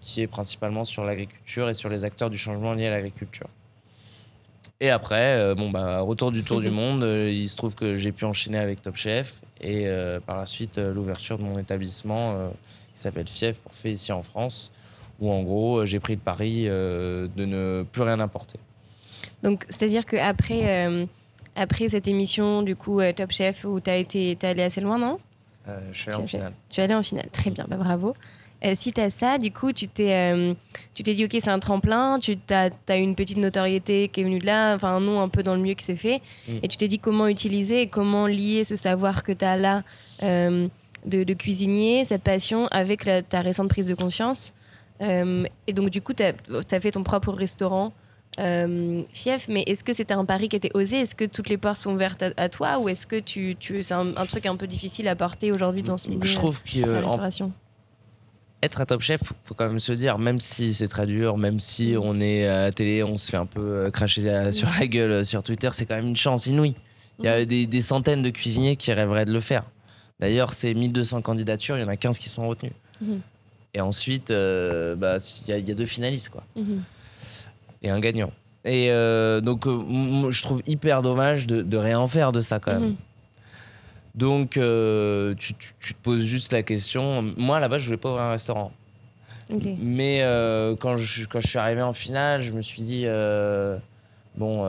qui 0.00 0.22
est 0.22 0.28
principalement 0.28 0.84
sur 0.84 1.04
l'agriculture 1.04 1.68
et 1.68 1.74
sur 1.74 1.88
les 1.88 2.04
acteurs 2.04 2.30
du 2.30 2.38
changement 2.38 2.74
lié 2.74 2.86
à 2.86 2.90
l'agriculture. 2.90 3.48
Et 4.80 4.90
après, 4.90 5.56
bon, 5.56 5.70
bah, 5.70 6.00
retour 6.02 6.30
du 6.30 6.44
tour 6.44 6.60
du 6.60 6.70
monde, 6.80 7.02
il 7.02 7.48
se 7.48 7.56
trouve 7.56 7.74
que 7.74 7.96
j'ai 7.96 8.12
pu 8.12 8.24
enchaîner 8.24 8.58
avec 8.58 8.80
Top 8.80 8.94
Chef 8.94 9.40
et 9.60 9.90
par 10.24 10.36
la 10.36 10.46
suite 10.46 10.78
l'ouverture 10.78 11.36
de 11.36 11.42
mon 11.42 11.58
établissement 11.58 12.52
qui 12.94 13.00
s'appelle 13.00 13.26
Fief 13.26 13.56
pour 13.56 13.74
fait 13.74 13.90
ici 13.90 14.12
en 14.12 14.22
France, 14.22 14.70
où 15.20 15.30
en 15.30 15.42
gros 15.42 15.78
euh, 15.78 15.84
j'ai 15.86 16.00
pris 16.00 16.14
le 16.14 16.20
pari 16.20 16.64
euh, 16.66 17.28
de 17.36 17.44
ne 17.44 17.84
plus 17.90 18.02
rien 18.02 18.20
importer. 18.20 18.58
Donc, 19.42 19.64
c'est-à-dire 19.68 20.06
qu'après 20.06 20.86
euh, 20.86 21.06
après 21.56 21.88
cette 21.88 22.06
émission, 22.08 22.62
du 22.62 22.76
coup, 22.76 23.00
euh, 23.00 23.12
Top 23.12 23.30
Chef, 23.32 23.64
où 23.64 23.80
tu 23.80 23.90
as 23.90 23.96
été 23.96 24.36
t'es 24.36 24.46
allé 24.48 24.62
assez 24.62 24.80
loin, 24.80 24.98
non? 24.98 25.18
Euh, 25.68 25.78
je 25.92 25.98
suis 25.98 26.04
Tu 26.06 26.10
allé 26.10 26.16
en 26.18 26.22
as 26.24 26.26
fait- 26.26 26.36
finale. 26.38 26.52
Tu 26.70 26.80
es 26.80 26.84
allé 26.84 26.94
en 26.94 27.02
finale. 27.02 27.28
Très 27.32 27.50
bien, 27.50 27.66
bah, 27.68 27.76
bravo. 27.76 28.14
Euh, 28.64 28.74
suite 28.74 28.98
à 28.98 29.08
ça, 29.08 29.38
du 29.38 29.52
coup, 29.52 29.72
tu 29.72 29.86
t'es 29.86 30.12
euh, 30.12 30.52
tu 30.94 31.04
t'es 31.04 31.14
dit, 31.14 31.24
OK, 31.24 31.30
c'est 31.40 31.48
un 31.48 31.60
tremplin, 31.60 32.18
tu 32.18 32.36
as, 32.50 32.70
eu 32.96 33.00
une 33.00 33.14
petite 33.14 33.38
notoriété 33.38 34.08
qui 34.08 34.20
est 34.20 34.24
venue 34.24 34.40
de 34.40 34.46
là, 34.46 34.74
enfin 34.74 34.88
un 34.96 35.00
nom 35.00 35.20
un 35.20 35.28
peu 35.28 35.44
dans 35.44 35.54
le 35.54 35.60
mieux 35.60 35.74
qui 35.74 35.84
s'est 35.84 35.94
fait, 35.94 36.20
Mm. 36.48 36.52
et 36.64 36.68
tu 36.68 36.76
t'es 36.76 36.88
dit 36.88 36.98
comment 36.98 37.28
utiliser 37.28 37.82
et 37.82 37.86
comment 37.86 38.26
lier 38.26 38.64
ce 38.64 38.74
savoir 38.74 39.22
que 39.22 39.30
tu 39.30 39.44
as 39.44 39.56
là 39.56 39.84
euh, 40.24 40.66
de, 41.06 41.22
de 41.22 41.34
cuisinier, 41.34 42.04
cette 42.04 42.22
passion, 42.22 42.66
avec 42.72 43.04
la- 43.04 43.22
ta 43.22 43.42
récente 43.42 43.68
prise 43.68 43.86
de 43.86 43.94
conscience? 43.94 44.52
Euh, 45.02 45.44
et 45.66 45.72
donc, 45.72 45.90
du 45.90 46.00
coup, 46.02 46.12
tu 46.12 46.22
as, 46.22 46.80
fait 46.80 46.90
ton 46.92 47.02
propre 47.04 47.32
restaurant. 47.32 47.92
euh, 48.40 49.02
fief, 49.12 49.48
mais 49.48 49.62
est-ce 49.66 49.82
que 49.82 49.92
c'était 49.92 50.14
un 50.14 50.24
pari 50.24 50.48
qui 50.48 50.56
était 50.56 50.70
osé? 50.74 50.96
Est-ce 51.00 51.14
que 51.14 51.24
toutes 51.24 51.48
les 51.48 51.56
portes 51.56 51.78
sont 51.78 51.92
ouvertes 51.94 52.22
à, 52.22 52.30
à 52.36 52.48
toi? 52.48 52.78
Ou 52.78 52.88
est-ce 52.88 53.06
que 53.06 53.18
tu, 53.18 53.56
tu, 53.58 53.82
c'est 53.82 53.94
un, 53.94 54.16
un 54.16 54.26
truc 54.26 54.46
un 54.46 54.54
peu 54.56 54.66
difficile 54.66 55.08
à 55.08 55.16
porter 55.16 55.50
aujourd'hui 55.50 55.82
dans 55.82 55.96
ce 55.98 56.08
milieu 56.08 56.22
Je 56.24 56.34
trouve 56.34 56.62
que 56.62 56.78
euh, 56.80 57.02
en 57.04 57.18
être 58.60 58.80
à 58.80 58.86
Top 58.86 59.00
Chef, 59.02 59.22
faut, 59.22 59.34
faut 59.44 59.54
quand 59.54 59.68
même 59.68 59.78
se 59.78 59.92
dire, 59.92 60.18
même 60.18 60.40
si 60.40 60.74
c'est 60.74 60.88
très 60.88 61.06
dur, 61.06 61.36
même 61.38 61.60
si 61.60 61.92
Mm. 61.94 62.00
on 62.02 62.20
est 62.20 62.44
à 62.46 62.62
la 62.62 62.70
télé, 62.72 63.04
on 63.04 63.16
se 63.16 63.30
fait 63.30 63.36
un 63.36 63.46
peu 63.46 63.60
euh, 63.60 63.90
cracher 63.92 64.28
euh, 64.28 64.50
sur 64.52 64.68
la 64.78 64.86
gueule 64.88 65.24
sur 65.24 65.42
Twitter, 65.44 65.68
c'est 65.72 65.86
quand 65.86 65.94
même 65.94 66.08
une 66.08 66.16
chance 66.16 66.46
inouïe. 66.46 66.74
Il 67.20 67.24
y 67.24 67.28
a 67.28 67.38
Mhm. 67.40 67.44
des, 67.46 67.66
des 67.66 67.80
centaines 67.80 68.22
de 68.22 68.30
cuisiniers 68.30 68.74
qui 68.76 68.92
rêveraient 68.92 69.24
de 69.26 69.32
le 69.32 69.38
faire. 69.40 69.64
D'ailleurs, 70.20 70.52
ces 70.52 70.74
1200 70.74 71.22
candidatures, 71.22 71.76
il 71.78 71.82
y 71.82 71.84
en 71.84 71.88
a 71.88 71.96
15 71.96 72.18
qui 72.18 72.28
sont 72.28 72.48
retenues. 72.48 72.72
Et 73.74 73.80
ensuite, 73.80 74.30
euh, 74.30 74.94
bah, 74.96 75.18
il 75.46 75.48
y, 75.50 75.52
a- 75.52 75.58
il 75.58 75.68
y 75.68 75.72
a 75.72 75.74
deux 75.74 75.86
finalistes, 75.86 76.30
quoi. 76.30 76.42
Mhm. 76.56 76.82
Et 77.82 77.90
un 77.90 78.00
gagnant. 78.00 78.32
Et 78.64 78.90
euh, 78.90 79.40
donc, 79.40 79.66
euh, 79.66 80.30
je 80.30 80.42
trouve 80.42 80.62
hyper 80.66 81.02
dommage 81.02 81.46
de, 81.46 81.62
de 81.62 81.76
rien 81.76 81.98
en 82.00 82.08
faire 82.08 82.32
de 82.32 82.40
ça, 82.40 82.58
quand 82.58 82.72
même. 82.72 82.88
Mhm. 82.90 82.96
Donc, 84.14 84.56
euh, 84.56 85.34
tu, 85.38 85.54
tu- 85.54 85.74
tu 85.78 85.94
te 85.94 86.02
poses 86.02 86.22
juste 86.22 86.52
la 86.52 86.62
question. 86.62 87.22
Moi, 87.36 87.60
là-bas, 87.60 87.78
je 87.78 87.84
voulais 87.86 87.98
pas 87.98 88.08
ouvrir 88.10 88.24
un 88.24 88.30
restaurant. 88.32 88.72
Mais 89.80 90.20
quand, 90.80 90.96
je, 90.96 91.26
quand 91.26 91.40
je 91.40 91.48
suis 91.48 91.58
arrivé 91.58 91.80
en 91.82 91.92
finale, 91.92 92.42
je 92.42 92.52
me 92.52 92.60
suis 92.60 92.82
dit 92.82 93.04
bon, 94.36 94.62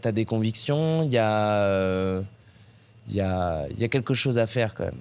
t'as 0.00 0.12
des 0.12 0.24
convictions, 0.24 1.02
il 1.04 1.12
y, 1.12 1.18
a, 1.18 2.20
il 3.08 3.14
y, 3.14 3.20
a, 3.20 3.66
il 3.70 3.78
y 3.78 3.84
a 3.84 3.88
quelque 3.88 4.12
chose 4.14 4.38
à 4.38 4.46
faire 4.46 4.74
quand 4.74 4.84
même. 4.84 5.00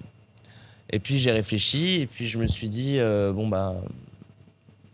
Et 0.91 0.99
puis 0.99 1.17
j'ai 1.19 1.31
réfléchi, 1.31 2.01
et 2.01 2.07
puis 2.07 2.27
je 2.27 2.37
me 2.37 2.45
suis 2.47 2.69
dit 2.69 2.99
euh, 2.99 3.33
bon, 3.33 3.47
bah, 3.47 3.75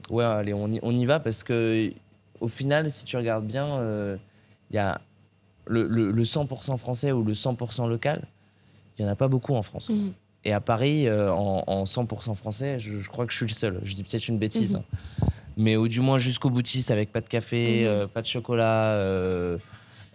ouais, 0.09 0.23
allez, 0.23 0.53
on 0.53 0.67
y, 0.71 0.79
on 0.81 0.91
y 0.97 1.05
va 1.05 1.19
parce 1.19 1.43
que 1.43 1.91
au 2.39 2.47
final, 2.47 2.89
si 2.89 3.05
tu 3.05 3.17
regardes 3.17 3.45
bien, 3.45 3.65
euh, 3.79 4.17
il 4.71 4.75
y 4.75 4.79
a 4.79 5.01
le, 5.67 5.87
le- 5.87 6.11
le 6.11 6.23
100% 6.23 6.77
français 6.77 7.11
ou 7.11 7.23
le 7.23 7.33
100% 7.33 7.87
local, 7.87 8.23
il 8.97 9.03
y 9.03 9.07
en 9.07 9.11
a 9.11 9.15
pas 9.15 9.27
beaucoup 9.27 9.53
en 9.53 9.61
France. 9.63 9.89
Mhm. 9.89 10.13
Et 10.43 10.53
à 10.53 10.59
Paris, 10.59 11.07
euh, 11.07 11.31
en, 11.31 11.63
en 11.67 11.83
100% 11.83 12.33
français, 12.35 12.79
je, 12.79 12.99
je 12.99 13.09
crois 13.09 13.27
que 13.27 13.31
je 13.31 13.37
suis 13.37 13.45
le 13.45 13.53
seul. 13.53 13.79
Je 13.83 13.93
dis 13.93 14.03
peut-être 14.03 14.27
une 14.27 14.39
bêtise. 14.39 14.73
Mhm. 14.75 14.81
hein. 15.21 15.25
Mais 15.57 15.75
au 15.75 15.87
du 15.87 15.99
moins 15.99 16.17
jusqu'au 16.17 16.49
boutiste 16.49 16.89
avec 16.89 17.11
pas 17.11 17.21
de 17.21 17.27
café, 17.27 17.85
Mhm. 17.87 18.07
pas 18.07 18.21
de 18.21 18.27
chocolat, 18.27 18.95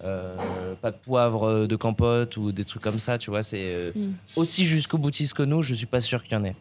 euh, 0.04 0.74
pas 0.80 0.90
de 0.90 0.96
poivre 0.96 1.44
euh, 1.44 1.66
de 1.66 1.76
campote 1.76 2.36
ou 2.36 2.52
des 2.52 2.64
trucs 2.64 2.82
comme 2.82 2.98
ça, 2.98 3.18
tu 3.18 3.30
vois. 3.30 3.42
C'est 3.42 3.74
euh, 3.74 3.92
Mhm. 3.94 4.14
aussi 4.36 4.66
jusqu'au 4.66 4.98
boutiste 4.98 5.34
que 5.34 5.42
nous, 5.42 5.62
je 5.62 5.74
suis 5.74 5.86
pas 5.86 6.00
sûr 6.00 6.22
qu'il 6.22 6.32
y 6.32 6.40
en 6.40 6.44
ait. 6.44 6.56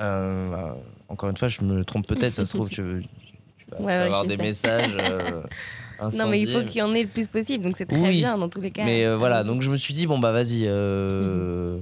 Euh, 0.00 0.72
encore 1.08 1.28
une 1.30 1.36
fois, 1.36 1.48
je 1.48 1.62
me 1.62 1.84
trompe 1.84 2.06
peut-être, 2.06 2.34
ça 2.34 2.44
se 2.44 2.52
trouve, 2.54 2.68
tu, 2.68 2.76
tu 2.76 2.82
vas, 2.82 3.76
tu 3.78 3.82
Ouais, 3.82 3.86
vas 3.86 3.92
ouais, 3.98 4.04
avoir 4.04 4.24
des 4.26 4.36
ça. 4.36 4.42
messages. 4.42 4.94
Non, 6.14 6.28
mais 6.28 6.40
il 6.40 6.48
faut 6.48 6.62
qu'il 6.62 6.76
y 6.78 6.82
en 6.82 6.94
ait 6.94 7.02
le 7.02 7.08
plus 7.08 7.26
possible, 7.26 7.64
donc 7.64 7.76
c'est 7.76 7.84
très 7.86 7.98
Oui. 7.98 8.18
bien 8.18 8.38
dans 8.38 8.48
tous 8.48 8.60
les 8.60 8.70
cas. 8.70 8.84
Mais 8.84 9.12
voilà, 9.16 9.42
donc 9.42 9.62
je 9.62 9.70
me 9.72 9.76
suis 9.76 9.92
dit, 9.94 10.06
bon, 10.06 10.20
bah 10.20 10.30
vas-y, 10.30 10.62
euh, 10.64 11.80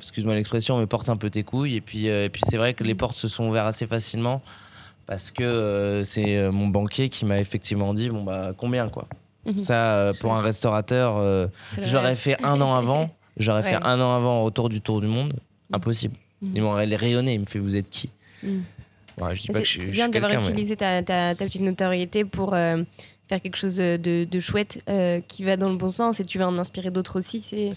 excuse-moi 0.00 0.34
l'expression, 0.34 0.78
mais 0.80 0.86
porte 0.88 1.08
un 1.08 1.16
peu 1.16 1.30
tes 1.30 1.44
couilles. 1.44 1.76
Et 1.76 1.80
puis, 1.80 2.06
et 2.06 2.28
puis 2.28 2.42
c'est 2.44 2.56
vrai 2.56 2.74
que 2.74 2.82
les 2.82 2.94
Mhm. 2.94 2.98
portes 2.98 3.16
se 3.16 3.28
sont 3.28 3.48
ouvertes 3.48 3.68
assez 3.68 3.86
facilement 3.86 4.42
parce 5.06 5.30
que 5.30 6.02
c'est 6.04 6.50
mon 6.50 6.66
banquier 6.66 7.08
qui 7.08 7.24
m'a 7.24 7.38
effectivement 7.38 7.94
dit, 7.94 8.08
bon, 8.08 8.24
bah 8.24 8.52
combien 8.56 8.88
quoi. 8.88 9.06
Mhm. 9.46 9.58
Ça, 9.58 9.98
euh, 9.98 10.12
pour 10.20 10.32
un 10.34 10.40
restaurateur, 10.40 11.16
euh, 11.18 11.48
j'aurais 11.80 12.16
fait 12.16 12.36
un 12.44 12.60
an 12.60 12.74
avant, 12.74 13.10
j'aurais 13.36 13.62
fait 13.62 13.74
un 13.82 14.00
an 14.00 14.14
avant 14.14 14.44
autour 14.44 14.68
du 14.68 14.80
tour 14.80 15.00
du 15.00 15.06
monde. 15.08 15.32
Mhm. 15.34 15.76
Impossible. 15.76 16.14
Mhm. 16.42 16.52
Il 16.54 16.62
m'aurait 16.62 16.84
rayonné, 16.96 17.34
il 17.34 17.40
me 17.40 17.46
fait, 17.46 17.58
vous 17.58 17.76
êtes 17.76 17.90
qui. 17.90 18.10
Ouais, 19.20 19.34
Je 19.34 19.42
dis 19.42 19.48
pas 19.48 19.54
que 19.54 19.58
C'est 19.60 19.64
je, 19.64 19.70
suis- 19.70 19.80
c'est 19.82 19.86
je 19.88 19.92
bien 19.92 20.08
d'avoir 20.08 20.30
mais- 20.32 20.38
utilisé 20.38 20.76
ta, 20.76 21.02
ta- 21.02 21.34
ta 21.34 21.44
petite 21.44 21.60
notoriété 21.62 22.24
pour 22.24 22.54
euh, 22.54 22.82
faire 23.28 23.40
quelque 23.42 23.56
chose 23.56 23.76
de, 23.76 24.24
de 24.24 24.40
chouette 24.40 24.82
euh, 24.88 25.20
qui 25.28 25.44
va 25.44 25.56
dans 25.56 25.68
le 25.70 25.76
bon 25.76 25.90
sens 25.90 26.18
et 26.20 26.24
tu 26.24 26.38
vas 26.38 26.48
en 26.48 26.56
inspirer 26.58 26.90
d'autres 26.90 27.18
aussi. 27.18 27.72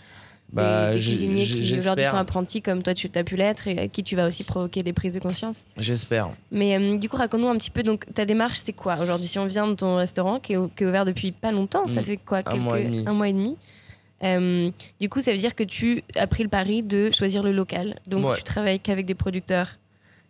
Des- 0.50 0.56
Bah, 0.62 0.94
des, 0.94 1.00
j'ai- 1.00 1.12
cuisiniers 1.12 1.44
qui 1.46 1.74
aujourd'hui 1.74 2.06
sont 2.06 2.16
apprentis 2.18 2.62
comme 2.62 2.82
toi 2.84 2.94
tu 2.94 3.10
as 3.14 3.24
pu 3.24 3.36
l'être 3.36 3.68
et 3.68 3.78
à 3.80 3.88
qui 3.88 4.04
tu 4.04 4.16
vas 4.16 4.28
aussi 4.28 4.44
provoquer 4.44 4.84
des 4.84 4.94
prises 4.94 5.16
de 5.16 5.20
conscience. 5.20 5.64
J'espère. 5.78 6.30
Mais 6.52 6.78
euh, 6.78 6.98
du 6.98 7.10
coup, 7.10 7.18
raconte-nous 7.18 7.48
un 7.50 7.58
petit 7.58 7.72
peu. 7.72 7.84
Donc, 7.84 8.06
ta 8.14 8.25
démarche, 8.25 8.60
c'est 8.60 8.72
quoi 8.74 8.98
aujourd'hui? 9.02 9.28
Si 9.28 9.38
on 9.40 9.46
vient 9.48 9.68
de 9.68 9.74
ton 9.74 9.96
restaurant 9.98 10.40
qui 10.40 10.54
est, 10.54 10.58
au- 10.58 10.68
qui 10.70 10.84
est 10.84 10.88
ouvert 10.88 11.04
depuis 11.04 11.32
pas 11.32 11.52
longtemps, 11.52 11.90
ça 11.90 12.02
Mm. 12.02 12.04
fait 12.06 12.18
quoi? 12.18 12.42
Un 12.46 12.56
mois 12.58 12.80
et 12.80 12.86
demi. 12.86 13.04
Un 13.08 13.14
mois 13.14 13.28
et 13.28 13.34
demi. 13.34 13.58
Euh, 14.24 14.72
du 15.02 15.10
coup, 15.10 15.20
ça 15.20 15.32
veut 15.34 15.38
dire 15.38 15.56
que 15.56 15.64
tu 15.64 16.04
as 16.16 16.28
pris 16.28 16.44
le 16.44 16.50
pari 16.50 16.84
de 16.84 17.12
choisir 17.12 17.44
le 17.44 17.52
local. 17.52 17.96
Donc, 18.08 18.25
Ouais. 18.25 18.36
tu 18.38 18.44
travailles 18.44 18.80
qu'avec 18.80 19.06
des 19.06 19.16
producteurs 19.16 19.72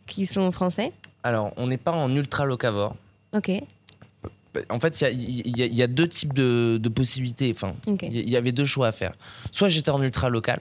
qui 0.07 0.25
sont 0.25 0.51
français. 0.51 0.91
Alors, 1.23 1.51
on 1.57 1.67
n'est 1.67 1.77
pas 1.77 1.91
en 1.91 2.13
ultra 2.15 2.45
locavore. 2.45 2.95
Ok. 3.33 3.51
En 4.69 4.79
fait, 4.79 4.99
il 5.01 5.03
y 5.57 5.63
a- 5.63 5.65
y, 5.65 5.81
y 5.83 5.87
deux 5.87 6.07
types 6.07 6.33
de, 6.33 6.77
de 6.81 6.89
possibilités. 6.89 7.51
Enfin, 7.55 7.73
il 8.01 8.29
y- 8.29 8.37
avait 8.37 8.51
deux 8.51 8.65
choix 8.65 8.87
à 8.87 8.91
faire. 8.91 9.13
Soit 9.51 9.67
j'étais 9.69 9.89
en 9.91 10.01
ultra 10.01 10.29
local, 10.29 10.59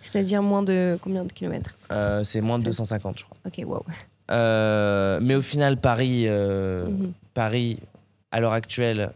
C'est-à-dire 0.00 0.42
moins 0.42 0.62
de 0.62 0.98
combien 1.02 1.24
de 1.24 1.32
kilomètres? 1.32 1.70
Euh, 1.92 2.22
c'est 2.24 2.40
moins 2.40 2.58
de 2.58 2.62
C'est- 2.62 2.68
250, 2.70 3.18
je 3.18 3.24
crois. 3.24 3.36
Ok, 3.46 3.60
wow. 3.66 3.84
Euh, 4.30 5.18
mais 5.22 5.34
au 5.34 5.42
final, 5.42 5.76
Paris, 5.78 6.24
euh, 6.26 6.86
Mhm. 6.88 7.12
Paris, 7.34 7.78
à 8.30 8.40
l'heure 8.40 8.52
actuelle, 8.52 9.10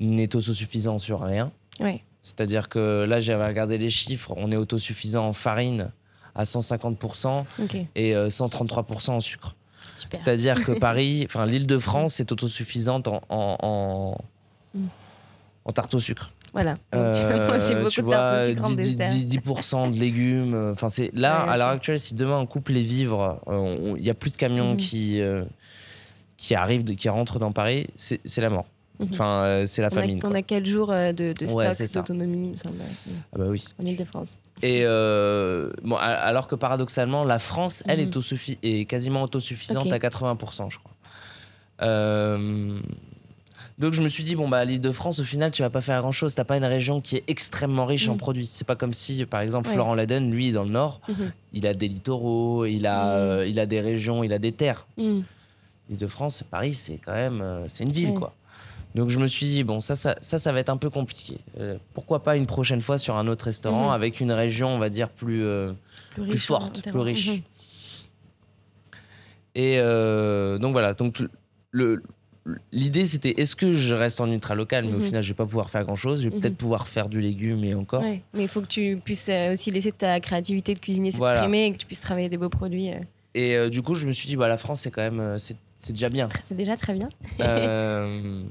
n'est 0.00 0.34
autosuffisant 0.34 0.98
sur 0.98 1.20
rien. 1.20 1.50
Ouais. 1.80 2.02
C'est-à-dire 2.22 2.68
que 2.68 3.04
là, 3.08 3.20
j'avais 3.20 3.46
regardé 3.46 3.78
les 3.78 3.90
chiffres, 3.90 4.32
on 4.36 4.50
est 4.52 4.56
autosuffisant 4.56 5.26
en 5.26 5.32
farine 5.32 5.90
à 6.34 6.44
150% 6.44 7.46
Ok. 7.62 7.76
et 7.96 8.14
euh, 8.14 8.28
133% 8.30 9.10
en 9.16 9.20
sucre. 9.20 9.56
C'est-à-dire 10.12 10.64
que 10.64 10.72
Paris, 10.78 11.22
enfin 11.24 11.46
l'île 11.46 11.66
de 11.66 11.78
France 11.78 12.20
est 12.20 12.30
autosuffisante 12.32 13.08
en, 13.08 13.20
en, 13.28 13.56
en, 13.62 14.18
Mm. 14.74 14.86
en 15.64 15.72
tarte 15.72 15.94
au 15.94 16.00
sucre. 16.00 16.32
Voilà. 16.52 16.72
Donc, 16.72 16.80
tu 16.92 16.96
Euh, 16.96 17.88
tu 17.88 18.02
de 18.02 18.08
tartes 18.10 18.52
vois, 18.58 18.66
en 18.66 18.70
10, 18.70 18.76
dessert. 18.96 19.08
10, 19.10 19.26
10% 19.26 19.90
de 19.92 19.96
légumes. 19.98 20.54
euh, 20.54 20.72
Enfin, 20.72 20.88
c'est 20.88 21.10
là 21.14 21.44
Ouais, 21.46 21.52
à 21.52 21.56
l'heure 21.56 21.68
actuelle, 21.68 21.98
si 21.98 22.14
demain 22.14 22.36
on 22.38 22.46
coupe 22.46 22.68
les 22.68 22.82
vivres, 22.82 23.40
euh, 23.48 23.94
il 23.96 24.02
n'y 24.02 24.10
a 24.10 24.14
plus 24.14 24.30
de 24.30 24.36
camions 24.36 24.72
Mhm. 24.72 24.76
qui 24.76 25.20
euh, 25.20 25.44
qui 26.36 26.54
arrivent, 26.54 26.84
de- 26.84 26.92
qui 26.94 27.08
rentrent 27.08 27.38
dans 27.38 27.50
Paris, 27.52 27.86
c'est 27.96 28.20
la 28.40 28.50
mort. 28.50 28.66
Mhm. 29.00 29.08
Enfin, 29.12 29.42
euh, 29.44 29.66
c'est 29.66 29.80
la 29.82 29.88
on, 29.88 29.96
a, 29.96 30.00
famine. 30.00 30.20
on 30.24 30.34
a 30.34 30.42
4 30.42 30.66
jours 30.66 30.90
euh, 30.90 31.12
de, 31.12 31.32
de 31.32 31.46
Ouais, 31.52 31.72
stock, 31.72 31.88
d'autonomie, 31.92 32.44
il 32.46 32.50
me 32.50 32.54
semble, 32.56 32.76
Ah 33.32 33.38
bah 33.38 33.44
oui. 33.48 33.64
en 33.80 33.86
Ile-de-France. 33.86 34.38
Et 34.62 34.80
euh, 34.84 35.70
bon, 35.84 35.94
alors 35.96 36.48
que 36.48 36.56
paradoxalement, 36.56 37.22
la 37.24 37.38
France, 37.38 37.84
elle, 37.86 38.00
est, 38.00 38.06
autosuffi- 38.12 38.58
est 38.62 38.86
quasiment 38.86 39.22
autosuffisante 39.22 39.92
à 39.92 39.98
80%, 39.98 40.70
je 40.70 40.78
crois. 40.78 40.90
Euh, 41.82 42.80
donc 43.78 43.92
je 43.92 44.02
me 44.02 44.08
suis 44.08 44.24
dit, 44.24 44.34
bon, 44.34 44.48
bah, 44.48 44.64
l'île 44.64 44.80
de 44.80 44.90
France, 44.90 45.20
au 45.20 45.24
final, 45.24 45.50
tu 45.52 45.62
vas 45.62 45.70
pas 45.70 45.80
faire 45.80 46.00
grand-chose. 46.00 46.34
T'as 46.34 46.44
pas 46.44 46.56
une 46.56 46.64
région 46.64 47.00
qui 47.00 47.16
est 47.16 47.24
extrêmement 47.28 47.86
riche 47.86 48.08
en 48.08 48.12
Mhm. 48.12 48.18
produits. 48.18 48.46
C'est 48.50 48.66
pas 48.66 48.74
comme 48.76 48.92
si, 48.92 49.24
par 49.26 49.40
exemple, 49.40 49.68
Ouais. 49.68 49.74
Florent 49.74 49.94
Laden, 49.94 50.30
lui, 50.30 50.50
dans 50.50 50.64
le 50.64 50.70
Nord, 50.70 51.00
Mhm. 51.08 51.32
il 51.52 51.66
a 51.66 51.74
des 51.74 51.86
littoraux, 51.88 52.66
il 52.66 52.86
a, 52.86 53.44
il 53.44 53.60
a 53.60 53.66
des 53.66 53.80
régions, 53.80 54.24
il 54.24 54.32
a 54.32 54.38
des 54.40 54.50
terres. 54.52 54.86
Mm. 54.96 55.20
L'île 55.88 55.98
de 55.98 56.06
France, 56.08 56.42
Paris, 56.50 56.74
c'est 56.74 56.98
quand 56.98 57.12
même, 57.14 57.64
c'est 57.68 57.84
une 57.84 57.92
ville, 57.92 58.10
Ouais. 58.10 58.14
quoi. 58.16 58.34
Donc 58.98 59.08
je 59.10 59.18
me 59.20 59.26
suis 59.28 59.46
dit, 59.46 59.62
bon, 59.64 59.80
ça, 59.80 59.94
ça, 59.94 60.16
ça, 60.20 60.38
ça 60.38 60.52
va 60.52 60.58
être 60.60 60.70
un 60.70 60.76
peu 60.76 60.90
compliqué. 60.90 61.38
Euh, 61.60 61.78
pourquoi 61.94 62.22
pas 62.22 62.36
une 62.36 62.46
prochaine 62.46 62.80
fois 62.80 62.98
sur 62.98 63.16
un 63.16 63.28
autre 63.28 63.44
restaurant 63.44 63.86
Mhm. 63.86 63.92
avec 63.94 64.20
une 64.20 64.32
région, 64.32 64.68
on 64.68 64.78
va 64.78 64.88
dire, 64.90 65.08
plus... 65.08 65.44
euh, 65.44 65.72
Plus, 66.10 66.22
plus 66.24 66.32
riche 66.32 66.50
en 66.50 66.58
forte, 66.60 66.90
plus 66.90 66.98
riche. 67.00 67.30
Et 69.54 69.76
euh, 69.78 70.58
donc 70.58 70.72
voilà, 70.72 70.94
donc 70.94 71.22
le 71.70 72.02
l'idée 72.72 73.04
c'était 73.04 73.34
est-ce 73.40 73.54
que 73.56 73.72
je 73.74 73.94
reste 73.94 74.20
en 74.22 74.30
ultra 74.30 74.54
local, 74.54 74.84
mais 74.86 74.94
au 74.94 74.98
Mhm. 74.98 75.02
final 75.02 75.22
je 75.22 75.28
vais 75.28 75.34
pas 75.34 75.44
pouvoir 75.44 75.68
faire 75.68 75.84
grand 75.84 75.94
chose. 75.96 76.22
Je 76.22 76.28
vais 76.28 76.34
Mhm. 76.34 76.40
peut-être 76.40 76.56
pouvoir 76.56 76.88
faire 76.88 77.08
du 77.08 77.20
légume 77.20 77.62
et 77.64 77.74
encore. 77.74 78.00
Ouais, 78.02 78.22
mais 78.32 78.42
il 78.44 78.48
faut 78.48 78.62
que 78.62 78.66
tu 78.66 78.98
puisses 79.04 79.30
aussi 79.52 79.70
laisser 79.70 79.92
ta 79.92 80.18
créativité 80.20 80.74
de 80.74 80.78
cuisinier 80.78 81.10
Voilà. 81.10 81.34
s'exprimer 81.40 81.66
et 81.66 81.72
que 81.72 81.76
tu 81.78 81.86
puisses 81.86 82.00
travailler 82.00 82.28
des 82.30 82.38
beaux 82.38 82.48
produits. 82.48 82.90
Et 83.34 83.54
euh, 83.54 83.68
du 83.68 83.82
coup 83.82 83.94
je 83.94 84.06
me 84.06 84.12
suis 84.12 84.26
dit 84.26 84.36
bah 84.36 84.48
la 84.48 84.56
France 84.56 84.80
c'est 84.80 84.90
quand 84.90 85.02
même 85.02 85.38
c'est 85.38 85.56
c'est 85.76 85.92
déjà 85.92 86.08
bien. 86.08 86.28
C'est 86.42 86.56
déjà 86.56 86.76
très 86.76 86.94
bien. 86.94 87.08
Euh, 87.40 88.42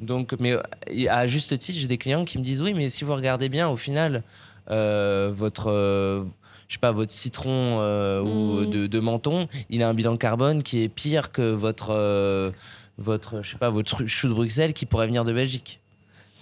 donc 0.00 0.34
mais 0.40 0.52
euh, 0.52 0.60
à 1.08 1.26
juste 1.26 1.56
titre 1.58 1.78
j'ai 1.78 1.86
des 1.86 1.98
clients 1.98 2.24
qui 2.24 2.38
me 2.38 2.42
disent 2.44 2.62
oui 2.62 2.74
mais 2.74 2.88
si 2.88 3.04
vous 3.04 3.14
regardez 3.14 3.48
bien 3.48 3.68
au 3.68 3.76
final 3.76 4.22
euh, 4.70 5.32
votre 5.34 5.70
euh, 5.70 6.24
je 6.68 6.74
sais 6.74 6.80
pas 6.80 6.92
votre 6.92 7.12
citron 7.12 7.78
euh, 7.80 8.20
ou 8.22 8.60
Mhm. 8.62 8.70
de, 8.70 8.86
de 8.86 9.00
menton 9.00 9.48
il 9.70 9.82
a 9.82 9.88
un 9.88 9.94
bilan 9.94 10.16
carbone 10.16 10.62
qui 10.62 10.82
est 10.82 10.88
pire 10.88 11.30
que 11.32 11.52
votre 11.52 12.52
votre 12.98 13.42
je 13.42 13.50
sais 13.52 13.58
pas 13.58 13.70
votre 13.70 14.04
chou 14.06 14.28
de 14.28 14.34
Bruxelles 14.34 14.72
qui 14.72 14.86
pourrait 14.86 15.06
venir 15.06 15.24
de 15.24 15.32
Belgique. 15.32 15.80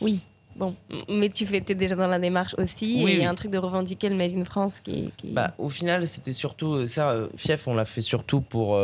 Oui. 0.00 0.21
Bon, 0.54 0.75
mais 1.09 1.30
tu 1.30 1.47
fais, 1.47 1.64
es 1.66 1.75
déjà 1.75 1.97
dans 1.97 2.09
la 2.09 2.18
démarche 2.18 2.54
aussi. 2.59 3.00
Oui, 3.02 3.12
et 3.12 3.14
il 3.14 3.23
y 3.23 3.25
a 3.25 3.30
un 3.30 3.35
truc 3.35 3.50
de 3.50 3.56
revendiquer 3.56 4.11
le 4.11 4.16
Made 4.16 4.37
in 4.37 4.44
France 4.44 4.80
qui. 4.80 5.11
qui... 5.16 5.30
Bah, 5.30 5.54
au 5.56 5.71
final, 5.71 6.06
c'était 6.06 6.35
surtout 6.35 6.87
ça. 6.87 7.26
Fief, 7.38 7.68
on 7.68 7.75
l'a 7.75 7.87
fait 7.87 8.02
surtout 8.02 8.42
pour. 8.42 8.78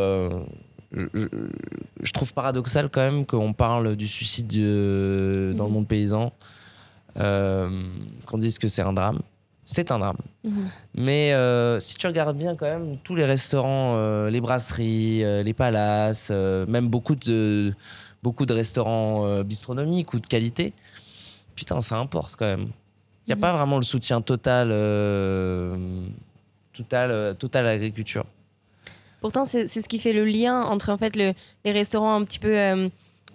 Euh, 0.96 1.06
je, 1.14 1.20
je- 1.20 1.28
je 2.02 2.12
trouve 2.12 2.32
paradoxal 2.32 2.88
quand 2.88 3.00
même 3.00 3.26
qu'on 3.26 3.52
parle 3.52 3.96
du 3.96 4.06
suicide 4.08 4.46
de- 4.48 5.52
dans 5.56 5.64
le 5.64 5.68
Mhm. 5.70 5.74
monde 5.74 5.88
paysan, 5.88 6.32
euh, 7.18 7.70
qu'on 8.26 8.38
dise 8.38 8.58
que 8.58 8.68
c'est 8.68 8.82
un 8.82 8.92
drame. 8.92 9.20
C'est 9.64 9.90
un 9.90 9.98
drame. 9.98 10.16
Mhm. 10.44 10.70
Mais 10.94 11.32
euh, 11.34 11.78
si 11.78 11.96
tu 11.96 12.06
regardes 12.06 12.38
bien 12.38 12.56
quand 12.56 12.64
même, 12.66 12.96
tous 13.04 13.14
les 13.14 13.24
restaurants, 13.26 13.96
euh, 13.96 14.30
les 14.30 14.40
brasseries, 14.40 15.22
euh, 15.24 15.42
les 15.42 15.52
palaces, 15.52 16.28
euh, 16.30 16.64
même 16.66 16.88
beaucoup 16.88 17.14
de, 17.14 17.74
beaucoup 18.22 18.46
de 18.46 18.54
restaurants 18.54 19.26
euh, 19.26 19.42
bistronomiques 19.44 20.14
ou 20.14 20.20
de 20.20 20.26
qualité, 20.26 20.72
putain, 21.54 21.82
ça 21.82 21.98
importe 21.98 22.36
quand 22.38 22.46
même. 22.46 22.68
Il 23.26 23.28
n'y 23.28 23.32
a 23.32 23.36
Mhm. 23.36 23.40
pas 23.42 23.52
vraiment 23.52 23.76
le 23.76 23.82
soutien 23.82 24.22
total, 24.22 24.68
euh, 24.72 25.76
total, 26.72 27.10
euh, 27.10 27.34
total 27.34 27.66
à 27.66 27.72
l'agriculture. 27.74 28.24
Pourtant, 29.20 29.44
c'est 29.44 29.66
ce 29.66 29.88
qui 29.88 29.98
fait 29.98 30.12
le 30.12 30.24
lien 30.24 30.62
entre 30.62 30.90
en 30.90 30.98
fait 30.98 31.16
le- 31.16 31.34
les 31.64 31.72
restaurants 31.72 32.14
un 32.14 32.24
petit 32.24 32.38
peu 32.38 32.56
euh, 32.56 32.88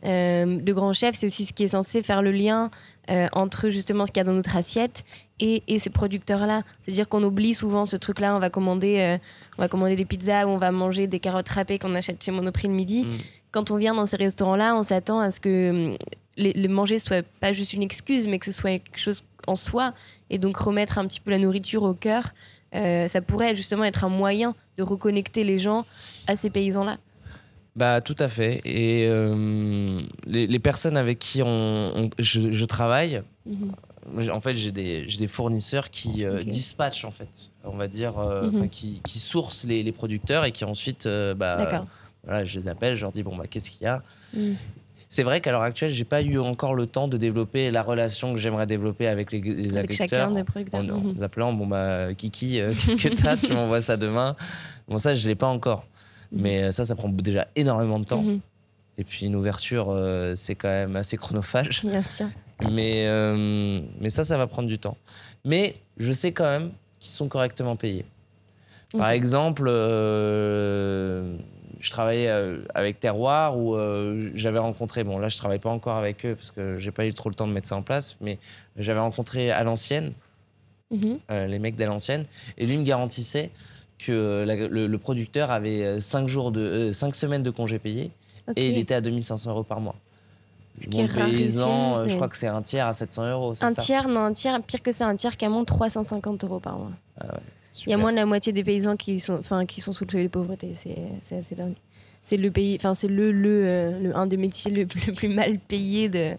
euh, 0.06 0.60
de 0.60 0.74
grands 0.74 0.94
chefs. 0.94 1.16
C'est 1.16 1.28
aussi 1.28 1.46
ce 1.46 1.54
qui 1.54 1.64
est 1.64 1.70
censé 1.70 2.04
faire 2.04 2.22
le 2.22 2.32
lien 2.32 2.70
euh, 3.10 3.28
entre 3.34 3.70
justement 3.70 4.06
ce 4.06 4.12
qu'il 4.12 4.20
y 4.20 4.22
a 4.22 4.24
dans 4.26 4.34
notre 4.34 4.56
assiette 4.56 5.04
et, 5.40 5.62
et 5.68 5.80
ces 5.80 5.90
producteurs-là. 5.90 6.62
C'est-à-dire 6.82 7.10
qu'on 7.10 7.24
oublie 7.24 7.54
souvent 7.54 7.86
ce 7.86 7.98
truc-là. 7.98 8.36
On 8.36 8.40
va 8.40 8.50
commander, 8.50 9.18
on 9.58 9.62
va 9.62 9.68
commander 9.68 9.96
des 9.96 10.06
pizzas 10.06 10.46
ou 10.46 10.50
on 10.52 10.58
va 10.58 10.72
manger 10.72 11.08
des 11.08 11.20
carottes 11.20 11.50
râpées 11.50 11.80
qu'on 11.80 11.96
achète 11.96 12.24
chez 12.24 12.32
Monoprix 12.32 12.68
le 12.68 12.74
midi. 12.74 13.04
Mm. 13.04 13.18
Quand 13.52 13.70
on 13.72 13.78
vient 13.78 13.94
dans 13.94 14.06
ces 14.06 14.16
restaurants-là, 14.18 14.76
on 14.76 14.84
s'attend 14.84 15.20
à 15.20 15.32
ce 15.32 15.40
que 15.40 15.96
les, 16.38 16.54
le 16.54 16.68
manger 16.70 16.98
soit 16.98 17.24
pas 17.40 17.52
juste 17.54 17.74
une 17.74 17.84
excuse, 17.84 18.26
mais 18.28 18.40
que 18.40 18.46
ce 18.46 18.52
soit 18.52 18.80
quelque 18.80 19.00
chose 19.00 19.24
en 19.46 19.56
soi, 19.58 19.94
et 20.30 20.38
donc 20.38 20.56
remettre 20.58 20.98
un 20.98 21.06
petit 21.06 21.20
peu 21.20 21.30
la 21.30 21.38
nourriture 21.38 21.84
au 21.84 21.94
cœur, 21.94 22.34
euh, 22.76 23.08
ça 23.08 23.22
pourrait 23.22 23.56
justement 23.56 23.84
être 23.84 24.04
un 24.04 24.10
moyen 24.10 24.56
de 24.78 24.84
reconnecter 24.84 25.44
les 25.44 25.60
gens 25.60 25.86
à 26.28 26.36
ces 26.36 26.50
paysans-là. 26.50 26.98
Bah 27.76 28.02
tout 28.02 28.16
à 28.20 28.28
fait. 28.28 28.62
Et 28.66 29.08
euh, 29.08 30.02
les, 30.28 30.46
les 30.48 30.60
personnes 30.60 30.96
avec 30.98 31.18
qui 31.20 31.42
on, 31.42 31.48
on- 31.96 32.10
je, 32.20 32.52
je 32.52 32.66
travaille, 32.66 33.22
Mhm. 33.46 34.30
en 34.32 34.40
fait 34.40 34.54
j'ai 34.56 34.72
des, 34.72 35.06
des 35.06 35.28
fournisseurs 35.28 35.90
qui 35.90 36.24
euh, 36.24 36.44
dispatchent 36.44 37.06
en 37.06 37.12
fait, 37.12 37.50
on 37.64 37.76
va 37.76 37.88
dire, 37.88 38.20
euh, 38.20 38.52
Mhm. 38.52 38.70
qui, 38.70 39.02
qui 39.06 39.18
sourcent 39.20 39.66
les, 39.66 39.82
les 39.84 39.92
producteurs 39.92 40.46
et 40.46 40.52
qui 40.52 40.66
ensuite, 40.66 41.08
bah, 41.08 41.56
D'accord. 41.58 41.88
voilà, 42.24 42.46
je 42.46 42.58
les 42.60 42.68
appelle, 42.68 42.96
je 42.96 43.02
leur 43.02 43.12
dis 43.12 43.24
bon 43.24 43.36
bah 43.36 43.48
qu'est-ce 43.50 43.72
qu'il 43.72 43.82
y 43.84 43.88
a? 43.88 44.04
Mhm. 44.36 44.56
C'est 45.14 45.22
vrai 45.22 45.42
qu'à 45.42 45.52
l'heure 45.52 45.62
actuelle, 45.62 45.92
j'ai 45.92 46.06
pas 46.06 46.24
eu 46.24 46.40
encore 46.40 46.74
le 46.74 46.88
temps 46.88 47.08
de 47.08 47.18
développer 47.18 47.70
la 47.70 47.84
relation 47.84 48.34
que 48.34 48.40
j'aimerais 48.40 48.66
développer 48.66 49.06
avec 49.08 49.32
les, 49.32 49.42
les 49.42 49.78
Avec 49.78 49.92
agriculteurs. 49.92 50.08
chacun 50.10 50.32
des 50.32 50.44
producteurs. 50.44 50.80
en, 50.82 50.90
en 50.90 51.02
Mhm. 51.02 51.14
les 51.18 51.22
appelant 51.24 51.54
bon 51.54 51.68
bah 51.68 52.16
Kiki 52.16 52.60
euh, 52.60 52.70
qu'est-ce 52.74 52.98
que 52.98 53.10
t'as? 53.14 53.38
Tu 53.38 53.54
m'envoies 53.54 53.82
ça 53.82 53.96
demain 53.96 54.36
bon 54.88 54.98
ça 54.98 55.14
je 55.14 55.28
l'ai 55.28 55.36
pas 55.36 55.46
encore 55.48 55.86
mais 56.32 56.64
euh, 56.64 56.72
ça 56.72 56.84
ça 56.84 56.96
prend 56.96 57.10
déjà 57.10 57.48
énormément 57.56 58.00
de 58.00 58.06
temps 58.06 58.24
Mhm. 58.24 58.40
et 58.98 59.04
puis 59.04 59.28
une 59.28 59.36
ouverture 59.36 59.92
euh, 59.92 60.34
c'est 60.36 60.56
quand 60.56 60.68
même 60.70 60.96
assez 60.96 61.16
chronophage 61.16 61.84
Bien 61.86 62.02
sûr. 62.02 62.26
mais 62.72 63.06
euh, 63.08 63.82
mais 64.00 64.10
ça 64.10 64.24
ça 64.24 64.36
va 64.40 64.48
prendre 64.48 64.68
du 64.68 64.80
temps 64.80 64.98
mais 65.46 65.76
je 65.98 66.12
sais 66.12 66.32
quand 66.32 66.46
même 66.46 66.72
qu'ils 67.00 67.12
sont 67.12 67.28
correctement 67.28 67.76
payés 67.76 68.06
par 68.98 69.12
exemple 69.12 69.66
euh, 69.68 71.38
je 71.84 71.92
travaillais 71.92 72.30
euh, 72.30 72.60
avec 72.74 73.00
Terroir 73.00 73.58
où 73.58 73.76
euh, 73.76 74.32
j'avais 74.36 74.60
rencontré 74.60 75.04
bon 75.04 75.20
là 75.20 75.28
je 75.28 75.38
travaille 75.38 75.60
pas 75.60 75.70
encore 75.70 75.98
avec 75.98 76.26
eux 76.26 76.34
parce 76.36 76.52
que 76.52 76.78
j'ai 76.78 76.92
pas 76.92 77.06
eu 77.06 77.14
trop 77.14 77.28
le 77.30 77.36
temps 77.36 77.46
de 77.48 77.52
mettre 77.52 77.68
ça 77.68 77.76
en 77.76 77.82
place 77.82 78.16
mais 78.22 78.40
j'avais 78.78 79.00
rencontré 79.02 79.52
à 79.52 79.64
l'ancienne 79.64 80.14
Mhm. 80.92 81.18
euh, 81.32 81.48
les 81.48 81.58
mecs 81.58 81.76
d'à 81.76 81.88
l'ancienne, 81.88 82.24
et 82.58 82.68
lui 82.68 82.78
me 82.78 82.84
garantissait 82.84 83.50
que 83.98 84.44
la- 84.46 84.56
le, 84.56 84.86
le 84.86 84.98
producteur 85.00 85.50
avait 85.50 86.00
5 86.00 86.28
jours 86.28 86.52
de 86.52 86.92
5 86.94 87.16
semaines 87.16 87.42
de 87.42 87.50
congés 87.50 87.80
payés 87.80 88.12
et 88.56 88.70
il 88.70 88.78
était 88.78 88.94
à 88.94 89.02
2500 89.02 89.50
euros 89.50 89.64
par 89.64 89.80
mois. 89.80 89.96
Ce 90.82 90.88
rarissime, 91.20 91.60
euh, 91.98 92.08
je 92.08 92.16
crois 92.16 92.28
que 92.30 92.38
c'est 92.38 92.48
un 92.48 92.62
tiers 92.62 92.86
à 92.86 92.94
700 92.94 93.32
euros. 93.32 93.52
Un 93.62 93.74
ça 93.74 93.82
tiers, 93.82 94.08
non, 94.08 94.22
un 94.26 94.34
tiers, 94.34 94.62
pire 94.62 94.84
que 94.84 94.92
ça, 94.92 95.08
un 95.08 95.16
tiers 95.16 95.36
qui 95.36 95.48
de 95.48 95.64
350 95.64 96.44
euros 96.44 96.60
par 96.60 96.78
mois. 96.78 96.92
Il 97.86 97.90
y 97.90 97.94
a 97.94 97.98
moins 97.98 98.12
de 98.12 98.18
la 98.18 98.26
moitié 98.26 98.54
des 98.54 98.64
paysans 98.64 98.96
qui 98.98 99.20
sont, 99.20 99.36
enfin, 99.40 99.66
qui 99.66 99.82
sont 99.82 99.94
sous 99.94 100.06
le 100.06 100.12
seuil 100.12 100.24
de 100.24 100.28
pauvreté. 100.30 100.74
C'est 100.76 101.38
assez 101.38 101.56
dingue. 101.56 101.74
C'est 102.22 102.38
le 102.38 102.52
pays, 102.52 102.76
enfin, 102.78 102.94
c'est 102.94 103.08
le, 103.10 103.32
le, 103.32 103.62
euh, 103.66 104.00
le, 104.00 104.16
un 104.16 104.28
des 104.28 104.38
métiers 104.38 104.72
le, 104.72 104.86
plus- 104.86 105.08
le 105.08 105.14
plus 105.14 105.28
mal 105.30 105.60
payé 105.60 106.08
de, 106.08 106.34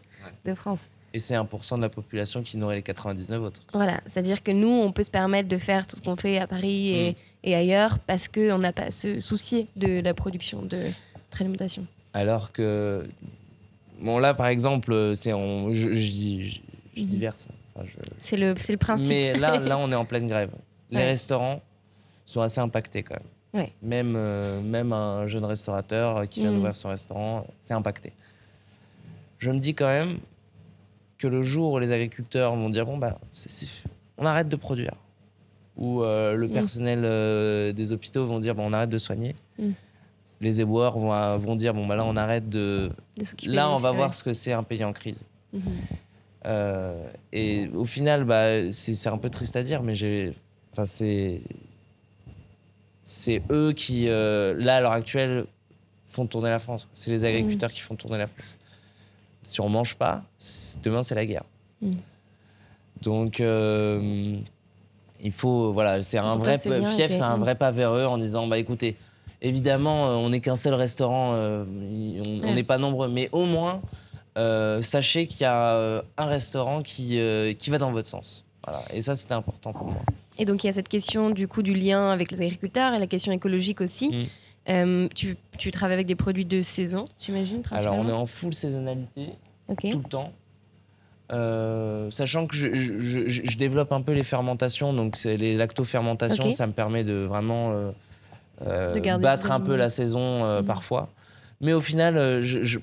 de 0.46 0.54
France. 0.54 0.86
Et 1.12 1.18
c'est 1.18 1.34
1% 1.34 1.76
de 1.76 1.82
la 1.82 1.88
population 1.90 2.42
qui 2.42 2.56
nourrit 2.56 2.76
les 2.76 2.82
99 2.82 3.42
autres. 3.42 3.60
Voilà, 3.72 4.00
c'est-à-dire 4.06 4.42
que 4.42 4.50
nous, 4.50 4.68
on 4.68 4.90
peut 4.92 5.02
se 5.04 5.10
permettre 5.10 5.48
de 5.48 5.58
faire 5.58 5.86
tout 5.86 5.96
ce 5.96 6.02
qu'on 6.02 6.16
fait 6.16 6.38
à 6.38 6.46
Paris 6.46 6.88
et, 6.90 7.10
Mm. 7.12 7.14
et 7.44 7.54
ailleurs 7.54 7.98
parce 8.00 8.28
qu'on 8.28 8.58
n'a 8.58 8.72
pas 8.72 8.84
à 8.84 8.90
se 8.90 9.20
soucier 9.20 9.66
de 9.76 10.00
la 10.00 10.14
production 10.14 10.62
de 10.62 10.78
notre 10.78 11.40
alimentation. 11.42 11.86
Alors 12.14 12.50
que. 12.52 13.06
Bon, 14.00 14.18
là, 14.18 14.34
par 14.34 14.46
exemple, 14.48 15.12
c'est 15.14 15.30
je, 15.30 15.72
je 15.72 16.08
dis, 16.10 16.46
je, 16.48 16.60
je 16.96 17.00
Mhm. 17.02 17.06
diverse. 17.06 17.48
Enfin, 17.76 17.86
je- 17.86 17.96
C'est 18.18 18.36
le, 18.36 18.54
le 18.68 18.76
principe. 18.76 19.08
Mais 19.08 19.34
là, 19.34 19.58
là, 19.58 19.76
on 19.78 19.92
est 19.92 19.96
en 19.96 20.04
pleine 20.04 20.26
grève. 20.26 20.50
Les 20.94 21.00
Ouais. 21.00 21.06
restaurants 21.06 21.60
sont 22.26 22.40
assez 22.40 22.60
impactés 22.60 23.02
quand 23.02 23.14
même. 23.16 23.62
Ouais. 23.62 23.72
Même, 23.82 24.14
euh, 24.16 24.62
même 24.62 24.92
un 24.92 25.26
jeune 25.26 25.44
restaurateur 25.44 26.28
qui 26.28 26.40
vient 26.40 26.50
Mm. 26.50 26.54
d'ouvrir 26.56 26.76
son 26.76 26.88
restaurant, 26.88 27.46
c'est 27.62 27.74
impacté. 27.74 28.12
Je 29.38 29.50
me 29.50 29.58
dis 29.58 29.74
quand 29.74 29.86
même 29.86 30.18
que 31.18 31.26
le 31.28 31.42
jour 31.42 31.72
où 31.72 31.78
les 31.78 31.92
agriculteurs 31.92 32.54
vont 32.56 32.68
dire 32.70 32.86
bon 32.86 32.98
bah 32.98 33.18
on 34.18 34.26
arrête 34.26 34.48
de 34.48 34.56
produire, 34.56 34.94
ou 35.76 36.02
euh, 36.02 36.34
le 36.34 36.48
Mm. 36.48 36.52
personnel 36.52 37.02
euh, 37.04 37.72
des 37.72 37.92
hôpitaux 37.92 38.26
vont 38.26 38.40
dire 38.40 38.54
bon 38.54 38.66
on 38.68 38.72
arrête 38.72 38.90
de 38.90 38.98
soigner, 38.98 39.34
Mm. 39.58 39.70
les 40.40 40.60
éboueurs 40.60 40.98
vont, 40.98 41.36
vont 41.38 41.54
dire 41.56 41.74
bon 41.74 41.86
bah 41.86 41.96
là 41.96 42.04
on 42.04 42.16
arrête 42.16 42.48
de, 42.48 42.90
là 43.44 43.70
on 43.70 43.76
va 43.76 43.92
voir 43.92 44.14
ce 44.14 44.24
que 44.24 44.32
c'est 44.32 44.52
un 44.52 44.62
pays 44.62 44.84
en 44.84 44.92
crise. 44.92 45.26
Mhm. 45.52 45.62
Euh, 46.46 47.06
et 47.32 47.68
au 47.68 47.84
final, 47.86 48.24
bah, 48.24 48.70
c'est 48.70 49.06
un 49.08 49.16
peu 49.16 49.30
triste 49.30 49.56
à 49.56 49.62
dire, 49.62 49.82
mais 49.82 49.94
j'ai, 49.94 50.32
enfin, 50.74 50.84
c'est, 50.84 51.40
c'est 53.02 53.42
eux 53.50 53.72
qui, 53.72 54.08
euh, 54.08 54.54
là, 54.58 54.76
à 54.76 54.80
l'heure 54.80 54.92
actuelle, 54.92 55.46
font 56.08 56.26
tourner 56.26 56.50
la 56.50 56.58
France. 56.58 56.88
C'est 56.92 57.10
les 57.10 57.24
agriculteurs 57.24 57.70
qui 57.72 57.80
font 57.80 57.96
tourner 57.96 58.18
la 58.18 58.26
France. 58.26 58.56
Si 59.42 59.60
on 59.60 59.68
mange 59.68 59.94
pas, 59.96 60.22
demain 60.82 61.02
c'est 61.02 61.14
la 61.14 61.26
guerre. 61.26 61.44
Mm. 61.82 61.90
Donc, 63.02 63.40
euh, 63.40 64.36
il 65.22 65.32
faut, 65.32 65.72
voilà, 65.72 66.02
c'est 66.02 66.18
un 66.18 66.36
vrai 66.36 66.54
toi, 66.54 66.58
ce 66.58 66.68
lien 66.80 66.88
fief, 66.90 67.10
c'est 67.12 67.20
un 67.22 67.36
Mm. 67.36 67.40
vrai 67.40 67.54
pas 67.56 67.70
vers 67.70 67.92
eux 67.94 68.06
en 68.06 68.16
disant, 68.16 68.46
bah 68.46 68.58
écoutez, 68.58 68.96
évidemment, 69.42 70.06
euh, 70.08 70.14
on 70.14 70.30
n'est 70.30 70.40
qu'un 70.40 70.56
seul 70.56 70.74
restaurant, 70.74 71.32
euh, 71.34 71.64
on 72.26 72.40
Ouais. 72.42 72.54
n'est 72.54 72.62
pas 72.64 72.78
nombreux, 72.78 73.08
mais 73.08 73.28
au 73.32 73.44
moins, 73.44 73.82
euh, 74.38 74.80
sachez 74.82 75.26
qu'il 75.26 75.42
y 75.42 75.44
a 75.44 76.02
un 76.16 76.24
restaurant 76.24 76.80
qui, 76.82 77.18
euh, 77.18 77.52
qui 77.52 77.70
va 77.70 77.78
dans 77.78 77.92
votre 77.92 78.08
sens. 78.08 78.43
Voilà. 78.66 78.80
Et 78.92 79.00
ça, 79.00 79.14
c'était 79.14 79.34
important 79.34 79.72
pour 79.72 79.86
moi. 79.88 80.02
Et 80.38 80.44
donc 80.44 80.64
il 80.64 80.66
y 80.66 80.70
a 80.70 80.72
cette 80.72 80.88
question 80.88 81.30
du 81.30 81.46
coup 81.48 81.62
du 81.62 81.74
lien 81.74 82.10
avec 82.10 82.30
les 82.32 82.40
agriculteurs 82.40 82.92
et 82.94 82.98
la 82.98 83.06
question 83.06 83.30
écologique 83.32 83.80
aussi. 83.80 84.08
Mm. 84.10 84.22
Euh, 84.70 85.08
tu, 85.14 85.36
tu 85.58 85.70
travailles 85.70 85.94
avec 85.94 86.06
des 86.06 86.14
produits 86.14 86.46
de 86.46 86.62
saison, 86.62 87.06
j'imagine, 87.20 87.56
Alors, 87.58 87.64
principalement 87.68 88.00
on 88.02 88.08
est 88.08 88.12
en 88.12 88.24
full 88.26 88.54
saisonnalité 88.54 89.32
tout 89.68 89.98
le 89.98 90.08
temps. 90.08 90.32
Euh, 91.32 92.10
sachant 92.10 92.46
que 92.46 92.54
je, 92.54 92.74
je- 92.74 92.98
je- 92.98 93.42
je 93.44 93.56
développe 93.58 93.92
un 93.92 94.02
peu 94.02 94.12
les 94.12 94.22
fermentations, 94.22 94.92
donc 94.92 95.16
c'est 95.16 95.36
les 95.36 95.56
lactofermentations, 95.56 96.44
Ok. 96.46 96.52
ça 96.52 96.66
me 96.66 96.72
permet 96.72 97.02
de 97.04 97.14
vraiment 97.24 97.72
euh, 97.72 98.92
De 98.94 99.18
battre 99.18 99.50
un 99.52 99.60
peu 99.60 99.74
la 99.76 99.88
saison 99.88 100.58
Mhm. 100.58 100.64
parfois. 100.66 101.08
Mais 101.60 101.72
au 101.72 101.80
final, 101.80 102.40
je, 102.42 102.78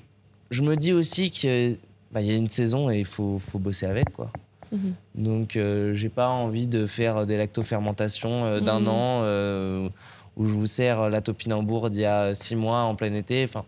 me 0.62 0.74
dis 0.76 0.92
aussi 0.92 1.30
qu'il 1.30 1.78
y 2.14 2.30
a 2.30 2.34
une 2.34 2.48
saison 2.48 2.90
et 2.90 2.98
il 3.00 3.04
faut, 3.04 3.38
faut 3.38 3.58
bosser 3.58 3.86
avec. 3.86 4.12
quoi. 4.12 4.30
Mhm. 4.72 4.94
Donc, 5.14 5.56
euh, 5.56 5.92
j'ai 5.92 6.08
pas 6.08 6.28
envie 6.28 6.66
de 6.66 6.86
faire 6.86 7.26
des 7.26 7.36
lactofermentations 7.36 8.44
euh, 8.44 8.60
d'un 8.60 8.80
Mhm. 8.80 8.88
an 8.88 9.20
euh, 9.22 9.88
où 10.36 10.46
je 10.46 10.52
vous 10.52 10.66
sers 10.66 11.10
la 11.10 11.20
topinambour 11.20 11.90
d'il 11.90 12.00
y 12.00 12.04
a 12.06 12.34
six 12.34 12.56
mois 12.56 12.80
en 12.80 12.94
plein 12.94 13.12
été. 13.14 13.44
Enfin, 13.44 13.64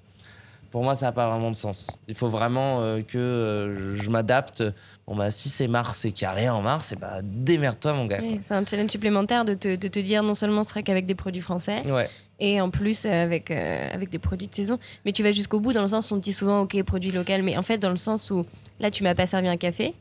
pour 0.71 0.83
moi, 0.83 0.95
ça 0.95 1.07
n'a 1.07 1.13
pas 1.13 1.29
vraiment 1.29 1.51
de 1.51 1.57
sens. 1.57 1.89
Il 2.09 2.15
faut 2.15 2.29
vraiment 2.29 2.81
que 3.07 3.93
je- 3.97 4.11
m'adapte. 4.11 4.65
Bon, 5.07 5.15
bah, 5.15 5.31
si 5.31 5.49
c'est 5.49 5.69
mars 5.69 6.05
et 6.05 6.11
qu'il 6.13 6.27
n'y 6.27 6.33
a 6.33 6.35
rien 6.35 6.55
en 6.55 6.63
mars, 6.63 6.91
et 6.93 6.97
bah, 6.97 7.21
démerde-toi, 7.23 7.93
mon 7.95 8.07
gars. 8.07 8.21
C'est 8.43 8.55
un 8.55 8.65
challenge 8.67 8.91
supplémentaire 8.91 9.45
de 9.45 9.55
te, 9.55 9.77
de 9.77 9.89
te 9.89 9.99
dire 10.01 10.23
non 10.25 10.35
seulement 10.35 10.63
ce 10.65 10.71
sera 10.71 10.83
qu'avec 10.83 11.05
des 11.07 11.15
produits 11.15 11.43
français 11.43 11.83
Ouais. 11.89 12.09
et 12.41 12.61
en 12.61 12.71
plus 12.71 13.05
avec, 13.07 13.51
avec 13.51 14.09
des 14.11 14.19
produits 14.19 14.49
de 14.49 14.55
saison. 14.55 14.79
Mais 15.05 15.13
tu 15.13 15.23
vas 15.23 15.31
jusqu'au 15.33 15.61
bout 15.61 15.73
dans 15.75 15.83
le 15.83 15.89
sens 15.89 16.11
où 16.11 16.15
on 16.15 16.19
te 16.19 16.25
dit 16.25 16.33
souvent 16.33 16.63
ok, 16.63 16.83
produit 16.83 17.13
local, 17.13 17.43
mais 17.43 17.57
en 17.59 17.63
fait, 17.63 17.79
dans 17.79 17.91
le 17.91 17.97
sens 17.99 18.31
où 18.33 18.45
là, 18.81 18.91
tu 18.91 19.05
m'as 19.05 19.15
pas 19.15 19.27
servi 19.27 19.47
un 19.49 19.57
café. 19.59 19.95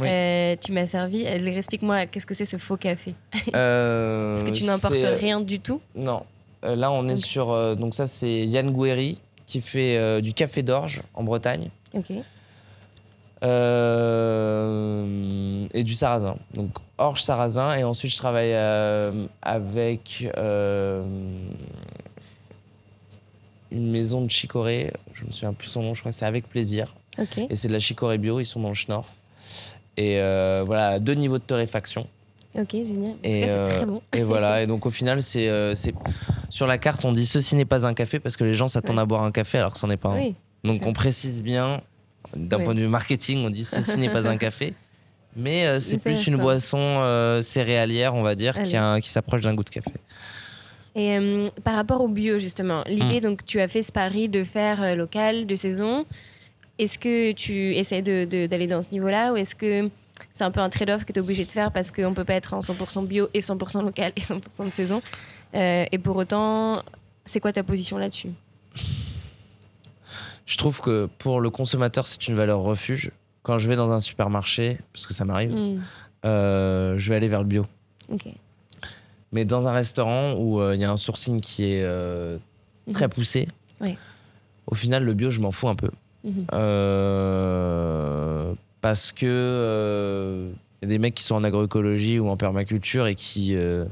Oui. 0.00 0.08
Euh, 0.08 0.56
tu 0.60 0.72
m'as 0.72 0.86
servi. 0.86 1.26
euh, 1.26 1.44
Explique-moi, 1.56 2.06
qu'est-ce 2.06 2.26
que 2.26 2.34
c'est 2.34 2.46
ce 2.46 2.56
faux 2.58 2.76
café? 2.76 3.12
Euh, 3.54 4.34
Parce 4.34 4.48
que 4.48 4.54
tu 4.56 4.64
n'importes 4.64 4.94
c'est- 5.00 5.14
rien 5.14 5.40
du 5.40 5.60
tout. 5.60 5.80
Non. 5.94 6.22
Euh, 6.64 6.74
là, 6.76 6.90
on 6.90 7.08
est 7.08 7.16
sur. 7.16 7.50
euh, 7.50 7.74
donc, 7.74 7.94
ça, 7.94 8.06
c'est 8.06 8.46
Yann 8.46 8.70
Gouéry 8.70 9.18
qui 9.46 9.60
fait 9.60 9.96
euh, 9.96 10.20
du 10.20 10.32
café 10.34 10.62
d'orge 10.62 11.02
en 11.14 11.24
Bretagne. 11.24 11.70
Ok. 11.94 12.12
Euh, 14.30 15.66
et 15.72 15.82
du 15.84 15.94
sarrasin. 15.94 16.36
Donc 16.54 16.70
orge 16.98 17.22
sarrasin. 17.22 17.74
Et 17.76 17.84
ensuite, 17.84 18.12
je 18.12 18.16
travaille 18.18 18.52
euh, 18.52 19.26
avec 19.42 20.28
euh, 20.36 21.02
une 23.70 23.90
maison 23.90 24.22
de 24.22 24.30
chicorée. 24.30 24.92
Je 25.12 25.24
me 25.24 25.30
souviens 25.30 25.52
plus 25.52 25.68
son 25.68 25.82
nom, 25.82 25.94
je 25.94 26.00
crois 26.00 26.12
que 26.12 26.18
c'est 26.18 26.26
Avec 26.26 26.48
Plaisir. 26.48 26.94
Ok. 27.18 27.38
Et 27.38 27.56
c'est 27.56 27.68
de 27.68 27.72
la 27.72 27.78
chicorée 27.78 28.18
bio, 28.18 28.40
ils 28.40 28.44
sont 28.46 28.60
dans 28.60 28.68
le 28.68 28.74
Schnorr. 28.74 29.06
Et 30.00 30.18
euh, 30.18 30.62
voilà, 30.64 30.98
deux 30.98 31.12
niveaux 31.14 31.36
de 31.38 31.42
torréfaction. 31.42 32.06
Ok, 32.58 32.70
génial. 32.72 33.10
En 33.10 33.14
tout 33.14 33.18
Et, 33.24 33.40
cas, 33.40 33.46
c'est 33.46 33.50
euh, 33.50 33.66
très 33.76 33.86
bon. 33.86 34.02
et 34.14 34.22
voilà, 34.22 34.62
et 34.62 34.66
donc 34.66 34.86
au 34.86 34.90
final, 34.90 35.20
c'est 35.22 35.48
euh, 35.48 35.74
c'est- 35.74 35.94
sur 36.48 36.66
la 36.66 36.78
carte, 36.78 37.04
on 37.04 37.12
dit 37.12 37.26
ceci 37.26 37.54
n'est 37.54 37.64
pas 37.66 37.86
un 37.86 37.92
café 37.94 38.18
parce 38.18 38.36
que 38.36 38.44
les 38.44 38.54
gens 38.54 38.66
s'attendent 38.66 38.96
Ouais. 38.96 39.02
à 39.02 39.06
boire 39.06 39.22
un 39.24 39.30
café 39.30 39.58
alors 39.58 39.72
que 39.72 39.78
ce 39.78 39.86
n'est 39.86 39.96
pas 39.98 40.08
un. 40.08 40.14
Oui. 40.16 40.34
Donc 40.64 40.84
on 40.86 40.92
précise 40.92 41.42
bien, 41.42 41.82
d'un 42.34 42.56
Ouais. 42.58 42.64
point 42.64 42.74
de 42.74 42.80
vue 42.80 42.88
marketing, 42.88 43.44
on 43.44 43.50
dit 43.50 43.64
ceci 43.64 43.98
n'est 43.98 44.08
pas 44.10 44.26
un 44.26 44.36
café. 44.46 44.74
Mais 45.36 45.66
euh, 45.66 45.78
c'est 45.80 45.98
plus 46.02 46.26
une 46.26 46.36
boisson 46.38 46.78
euh, 46.80 47.40
céréalière, 47.42 48.14
on 48.14 48.22
va 48.22 48.34
dire, 48.34 48.60
qui, 48.62 48.76
a- 48.76 49.00
qui 49.00 49.10
s'approche 49.10 49.42
d'un 49.42 49.54
goût 49.54 49.62
de 49.64 49.70
café. 49.70 49.92
Et 50.96 51.16
euh, 51.18 51.44
par 51.62 51.76
rapport 51.76 52.02
au 52.02 52.08
bio, 52.08 52.40
justement, 52.40 52.82
l'idée, 52.86 53.18
Hmm. 53.20 53.24
donc, 53.30 53.44
tu 53.44 53.60
as 53.60 53.68
fait 53.68 53.82
ce 53.84 53.92
pari 53.92 54.28
de 54.28 54.42
faire 54.42 54.96
local, 54.96 55.46
de 55.46 55.54
saison. 55.54 56.04
Est-ce 56.78 56.98
que 56.98 57.32
tu 57.32 57.74
essaies 57.74 58.02
d'aller 58.02 58.26
de, 58.48 58.66
dans 58.66 58.82
ce 58.82 58.90
niveau-là 58.92 59.32
ou 59.32 59.36
est-ce 59.36 59.54
que 59.54 59.90
c'est 60.32 60.44
un 60.44 60.50
peu 60.50 60.60
un 60.60 60.68
trade-off 60.70 61.04
que 61.04 61.12
tu 61.12 61.18
es 61.18 61.22
obligé 61.22 61.44
de 61.44 61.52
faire 61.52 61.72
parce 61.72 61.90
qu'on 61.90 62.14
peut 62.14 62.24
pas 62.24 62.34
être 62.34 62.54
en 62.54 62.60
100% 62.60 63.06
bio 63.06 63.28
et 63.34 63.40
100% 63.40 63.82
local 63.84 64.12
et 64.16 64.20
100% 64.20 64.66
de 64.66 64.70
saison? 64.70 65.02
Euh, 65.54 65.84
Et 65.92 65.98
pour 65.98 66.16
autant, 66.16 66.82
c'est 67.24 67.40
quoi 67.40 67.52
ta 67.52 67.62
position 67.62 67.98
là-dessus? 67.98 68.30
Je 70.46 70.56
trouve 70.56 70.80
que 70.80 71.08
pour 71.18 71.40
le 71.40 71.50
consommateur, 71.50 72.06
c'est 72.06 72.26
une 72.28 72.34
valeur 72.34 72.60
refuge. 72.60 73.12
Quand 73.42 73.56
je 73.56 73.68
vais 73.68 73.76
dans 73.76 73.92
un 73.92 74.00
supermarché, 74.00 74.78
parce 74.92 75.06
que 75.06 75.14
ça 75.14 75.24
m'arrive, 75.24 75.52
Mm. 75.54 75.82
euh, 76.24 76.98
je 76.98 77.08
vais 77.10 77.16
aller 77.16 77.28
vers 77.28 77.40
le 77.40 77.46
bio. 77.46 77.66
Mais 79.32 79.44
dans 79.44 79.68
un 79.68 79.72
restaurant 79.72 80.32
où 80.34 80.60
euh, 80.60 80.74
il 80.74 80.80
y 80.80 80.84
a 80.84 80.90
un 80.90 80.96
sourcing 80.96 81.40
qui 81.40 81.64
est 81.64 81.82
très 82.92 83.04
Mhm. 83.06 83.10
poussé, 83.10 83.48
au 84.66 84.74
final, 84.74 85.04
le 85.04 85.14
bio, 85.14 85.30
je 85.30 85.40
m'en 85.40 85.50
fous 85.52 85.68
un 85.68 85.74
peu. 85.76 85.90
Mhm. 86.24 86.46
Euh, 87.20 88.52
parce 88.80 89.12
que 89.12 89.26
euh, 89.26 90.50
y 90.82 90.84
a 90.86 90.88
des 90.88 90.98
mecs 90.98 91.14
qui 91.14 91.22
sont 91.22 91.34
en 91.34 91.44
agroécologie 91.44 92.18
ou 92.18 92.28
en 92.28 92.36
permaculture 92.36 93.06
et 93.06 93.14
qui, 93.14 93.54
euh, 93.54 93.84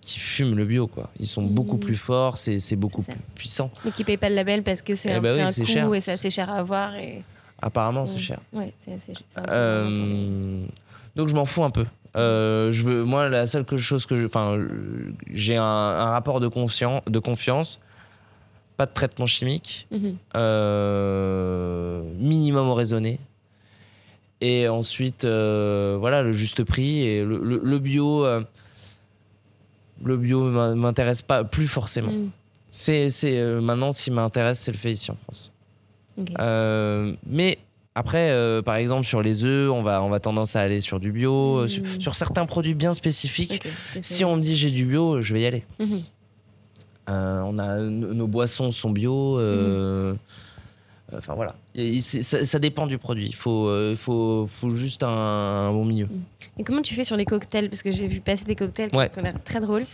qui 0.00 0.18
fument 0.18 0.54
le 0.56 0.64
bio. 0.64 0.86
Quoi. 0.86 1.10
Ils 1.18 1.26
sont 1.26 1.42
beaucoup 1.42 1.74
Mhm. 1.74 1.80
plus 1.80 1.96
forts, 1.96 2.36
c'est 2.36 2.58
c'est 2.58 2.76
beaucoup 2.76 3.02
C'est 3.04 3.12
plus 3.12 3.20
puissant. 3.34 3.70
Mais 3.84 3.90
qui 3.90 4.04
paye 4.04 4.16
pas 4.16 4.28
le 4.28 4.34
label 4.36 4.62
parce 4.62 4.82
que 4.82 4.94
c'est 4.94 5.10
Eh 5.10 5.14
un, 5.14 5.20
bah 5.20 5.30
oui, 5.34 5.40
un 5.42 5.50
c'est 5.50 5.62
coût 5.62 5.68
cher. 5.68 5.94
et 5.94 6.00
c'est 6.00 6.12
assez 6.12 6.30
cher 6.30 6.50
à 6.50 6.54
avoir. 6.56 6.94
Et... 6.96 7.18
Apparemment, 7.62 8.04
c'est 8.06 8.18
cher. 8.18 8.40
Ouais, 8.52 8.72
c'est 8.76 8.92
assez 8.94 9.12
peu 9.12 9.20
Euh, 9.48 10.64
donc 11.16 11.28
je 11.28 11.34
m'en 11.34 11.44
fous 11.44 11.64
un 11.64 11.70
peu. 11.70 11.84
Je 12.16 12.82
veux, 12.84 13.04
moi, 13.04 13.28
la 13.28 13.46
seule 13.46 13.64
chose 13.76 14.06
que 14.06 14.16
je, 14.18 14.26
enfin, 14.26 14.58
j'ai 15.30 15.56
un, 15.56 15.62
un 15.64 16.10
rapport 16.10 16.40
de 16.40 16.48
confiance, 17.20 17.80
pas 18.76 18.86
de 18.86 18.92
traitement 18.92 19.26
chimique, 19.26 19.86
Mhm. 19.90 20.16
euh, 20.36 22.02
minimum 22.18 22.70
raisonné, 22.72 23.18
et 24.40 24.68
ensuite, 24.68 25.24
euh, 25.24 25.96
voilà, 25.98 26.22
le 26.22 26.32
juste 26.32 26.64
prix 26.64 27.00
et 27.06 27.24
le, 27.24 27.38
le- 27.38 27.60
le 27.62 27.78
bio. 27.78 28.24
euh, 28.24 28.42
le 30.04 30.16
bio 30.16 30.50
m'in- 30.50 30.74
m'intéresse 30.74 31.22
pas 31.22 31.44
plus 31.44 31.68
forcément. 31.68 32.10
Mm. 32.12 32.30
C'est, 32.68 33.08
c'est 33.08 33.38
euh, 33.38 33.60
maintenant, 33.60 33.92
ce 33.92 34.02
qui 34.02 34.10
m'intéresse, 34.10 34.58
c'est 34.58 34.72
le 34.72 34.76
fait 34.76 34.90
ici 34.92 35.10
en 35.10 35.16
France. 35.22 35.52
Mais 37.26 37.58
après, 37.94 38.60
par 38.64 38.74
exemple, 38.74 39.06
sur 39.06 39.22
les 39.22 39.44
œufs, 39.44 39.70
on 39.70 39.82
va, 39.82 40.02
on 40.02 40.10
va 40.10 40.18
tendance 40.18 40.56
à 40.56 40.62
aller 40.62 40.80
sur 40.80 40.98
du 40.98 41.12
bio. 41.12 41.58
euh, 41.60 41.68
Sur, 41.68 41.82
sur 42.00 42.14
certains 42.16 42.44
produits 42.44 42.74
bien 42.74 42.92
spécifiques, 42.92 43.62
si 44.02 44.24
on 44.24 44.36
me 44.36 44.42
dit 44.42 44.56
j'ai 44.56 44.70
du 44.72 44.84
bio, 44.84 45.22
je 45.22 45.32
vais 45.32 45.42
y 45.42 45.46
aller. 45.46 45.64
Euh, 47.08 47.40
on 47.44 47.58
a, 47.58 47.78
nos 47.80 48.26
boissons 48.26 48.70
sont 48.70 48.90
bio. 48.90 49.38
euh, 49.38 50.14
Enfin 51.16 51.34
voilà, 51.34 51.54
Et 51.76 52.00
ça, 52.00 52.44
ça 52.44 52.58
dépend 52.58 52.86
du 52.88 52.98
produit. 52.98 53.26
Il 53.26 53.34
faut, 53.34 53.68
euh, 53.68 53.94
faut, 53.94 54.46
faut 54.48 54.70
juste 54.70 55.02
un, 55.04 55.08
un 55.08 55.70
bon 55.72 55.84
milieu. 55.84 56.08
Et 56.58 56.64
comment 56.64 56.82
tu 56.82 56.94
fais 56.94 57.04
sur 57.04 57.16
les 57.16 57.24
cocktails? 57.26 57.68
Parce 57.68 57.82
que 57.82 57.92
j'ai 57.92 58.08
vu 58.08 58.20
passer 58.20 58.44
des 58.44 58.56
cocktails 58.56 58.90
qui 58.90 58.96
Ouais. 58.96 59.10
ont 59.16 59.22
l'air 59.22 59.36
très 59.44 59.60
drôles. 59.60 59.86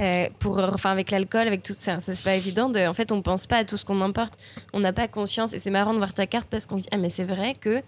Euh, 0.00 0.26
pour, 0.38 0.58
enfin, 0.58 0.90
avec 0.90 1.10
l'alcool, 1.10 1.46
avec 1.46 1.62
tout 1.62 1.72
ça, 1.72 2.00
ça 2.00 2.14
c'est 2.14 2.22
pas 2.24 2.34
évident. 2.34 2.68
De, 2.68 2.80
en 2.86 2.92
fait, 2.92 3.10
on 3.12 3.22
pense 3.22 3.46
pas 3.46 3.58
à 3.58 3.64
tout 3.64 3.78
ce 3.78 3.86
qu'on 3.86 4.02
importe. 4.02 4.34
On 4.74 4.80
n'a 4.80 4.92
pas 4.92 5.08
conscience. 5.08 5.54
Et 5.54 5.58
c'est 5.58 5.70
marrant 5.70 5.92
de 5.94 5.98
voir 5.98 6.12
ta 6.12 6.26
carte 6.26 6.48
parce 6.50 6.66
qu'on 6.66 6.76
se 6.76 6.82
dit 6.82 6.88
ah 6.92 6.98
mais 6.98 7.08
c'est 7.10 7.24
vrai 7.24 7.54
que 7.58 7.80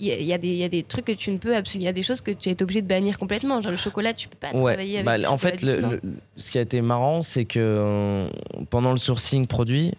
il 0.00 0.06
y, 0.08 0.10
y 0.24 0.56
y 0.56 0.64
a 0.64 0.68
des 0.68 0.82
trucs 0.82 1.04
que 1.04 1.12
tu 1.12 1.30
ne 1.30 1.38
peux 1.38 1.54
absolument. 1.54 1.82
Il 1.82 1.86
y 1.86 1.88
a 1.88 1.92
des 1.92 2.02
choses 2.02 2.20
que 2.20 2.30
tu 2.32 2.48
es 2.50 2.62
obligé 2.62 2.82
de 2.82 2.86
bannir 2.88 3.18
complètement. 3.18 3.60
Genre 3.62 3.70
le 3.70 3.76
chocolat, 3.76 4.12
tu 4.14 4.28
peux 4.28 4.36
pas 4.36 4.50
travailler 4.52 4.98
avec. 4.98 5.22
bah, 5.22 5.30
en 5.30 5.38
fait, 5.38 5.62
le- 5.62 5.82
tout, 5.82 5.90
le- 5.90 6.00
ce 6.36 6.50
qui 6.50 6.58
a 6.58 6.62
été 6.62 6.80
marrant, 6.80 7.22
c'est 7.22 7.44
que 7.44 7.58
euh, 7.60 8.28
pendant 8.70 8.90
le 8.90 8.96
sourcing 8.96 9.46
produit, 9.46 9.92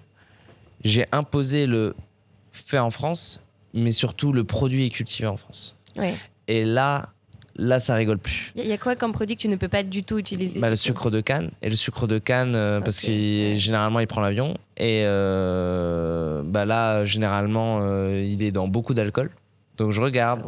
j'ai 0.83 1.05
imposé 1.11 1.65
le 1.65 1.95
fait 2.51 2.79
en 2.79 2.89
France, 2.91 3.41
mais 3.73 3.91
surtout 3.91 4.31
le 4.33 4.43
produit 4.43 4.85
est 4.85 4.89
cultivé 4.89 5.27
en 5.27 5.37
France. 5.37 5.75
Ouais. 5.97 6.15
Et 6.47 6.65
là, 6.65 7.09
là, 7.55 7.79
ça 7.79 7.95
rigole 7.95 8.17
plus. 8.17 8.51
Il 8.55 8.59
y, 8.59 8.61
a- 8.61 8.63
il 8.65 8.69
y 8.69 8.73
a 8.73 8.77
quoi 8.77 8.95
comme 8.97 9.13
produit 9.13 9.35
que 9.37 9.41
tu 9.41 9.47
ne 9.47 9.55
peux 9.55 9.69
pas 9.69 9.81
du 9.83 10.03
tout 10.03 10.17
utiliser? 10.19 10.59
Bah, 10.59 10.69
le 10.69 10.75
sucre 10.75 11.09
de 11.09 11.21
canne. 11.21 11.51
Et 11.61 11.69
le 11.69 11.75
sucre 11.77 12.05
de 12.05 12.19
canne, 12.19 12.55
euh, 12.55 12.81
parce 12.81 12.99
que 12.99 13.55
généralement, 13.55 13.99
il 14.01 14.07
prend 14.07 14.21
l'avion. 14.21 14.55
Et 14.77 15.03
euh, 15.05 16.41
bah, 16.45 16.65
là, 16.65 17.05
généralement, 17.05 17.79
il 18.09 18.43
est 18.43 18.51
dans 18.51 18.67
beaucoup 18.67 18.93
d'alcool. 18.93 19.31
Donc, 19.77 19.91
je 19.91 20.01
regarde. 20.01 20.41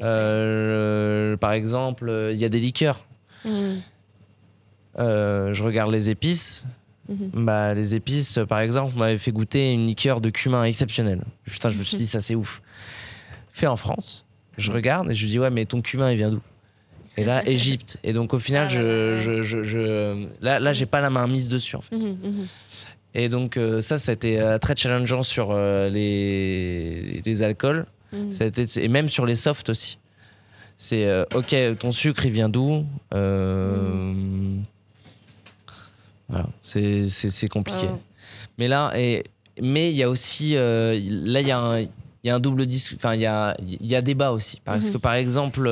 Euh, 0.00 1.36
par 1.36 1.52
exemple, 1.52 2.30
il 2.32 2.38
y 2.38 2.44
a 2.44 2.48
des 2.48 2.60
liqueurs. 2.60 3.04
Mhm, 3.44 3.80
Euh, 4.98 5.52
je 5.52 5.64
regarde 5.64 5.90
les 5.92 6.08
épices. 6.10 6.66
mhm. 7.08 7.30
Bah, 7.44 7.74
les 7.74 7.94
épices, 7.94 8.38
par 8.48 8.60
exemple, 8.60 8.96
m'avait 8.96 9.18
fait 9.18 9.32
goûter 9.32 9.72
une 9.72 9.86
liqueur 9.86 10.20
de 10.20 10.30
cumin 10.30 10.64
exceptionnelle. 10.64 11.22
Putain, 11.44 11.70
je 11.70 11.78
me 11.78 11.82
suis 11.82 11.96
dit, 11.96 12.06
ça 12.06 12.20
c'est 12.20 12.34
ouf. 12.36 12.62
Fait 13.52 13.66
en 13.66 13.76
France. 13.76 14.24
Je 14.56 14.70
regarde 14.72 15.10
et 15.10 15.14
je 15.14 15.26
dis, 15.26 15.38
ouais, 15.38 15.50
mais 15.50 15.64
ton 15.64 15.82
cumin, 15.82 16.10
il 16.12 16.16
vient 16.16 16.30
d'où? 16.30 16.40
Et 17.16 17.24
là, 17.24 17.46
Égypte. 17.48 17.98
Et 18.04 18.12
donc, 18.12 18.34
au 18.34 18.38
final, 18.38 18.66
Ah 18.66 18.68
je, 18.74 19.16
je, 19.20 19.42
je, 19.42 19.62
je- 19.62 20.26
là, 20.40 20.58
là 20.58 20.72
j'ai 20.72 20.86
pas 20.86 21.00
la 21.00 21.10
main 21.10 21.26
mise 21.26 21.48
dessus, 21.48 21.76
en 21.76 21.80
fait. 21.80 21.96
Mhm, 21.96 22.16
mhm. 22.22 22.46
Et 23.16 23.28
donc, 23.28 23.56
euh, 23.56 23.80
ça, 23.80 23.98
ça 23.98 24.10
a 24.10 24.14
été 24.14 24.56
très 24.60 24.74
challengeant 24.76 25.22
sur 25.22 25.50
euh, 25.52 25.88
les, 25.90 27.20
les 27.24 27.42
alcools. 27.44 27.86
Été- 28.40 28.84
et 28.84 28.88
même 28.88 29.08
sur 29.08 29.26
les 29.26 29.34
softs 29.36 29.68
aussi. 29.70 29.98
C'est, 30.76 31.04
euh, 31.04 31.24
ok, 31.34 31.54
ton 31.78 31.92
sucre, 31.92 32.26
il 32.26 32.32
vient 32.32 32.48
d'où 32.48 32.84
Euh, 33.14 34.12
Voilà, 36.28 36.48
c'est 36.62 37.48
compliqué. 37.50 37.86
Wow. 37.86 38.00
Mais 38.58 38.66
là, 38.68 38.92
et, 38.96 39.24
mais 39.60 39.90
il 39.90 39.96
y 39.96 40.02
a 40.02 40.08
aussi, 40.08 40.56
euh, 40.56 40.98
là, 41.10 41.40
il 41.40 41.46
y, 41.46 41.50
a 41.50 41.58
un- 41.60 41.80
il 41.80 41.88
y 42.24 42.30
a 42.30 42.34
un 42.34 42.40
double 42.40 42.66
disque, 42.66 42.94
enfin, 42.96 43.14
il 43.14 43.20
y 43.20 43.26
a, 43.26 43.54
y 43.60 43.94
a 43.94 44.00
débat 44.00 44.32
aussi. 44.32 44.60
Parce 44.64 44.86
Mhm. 44.86 44.92
que, 44.94 44.98
par 44.98 45.14
exemple, 45.14 45.68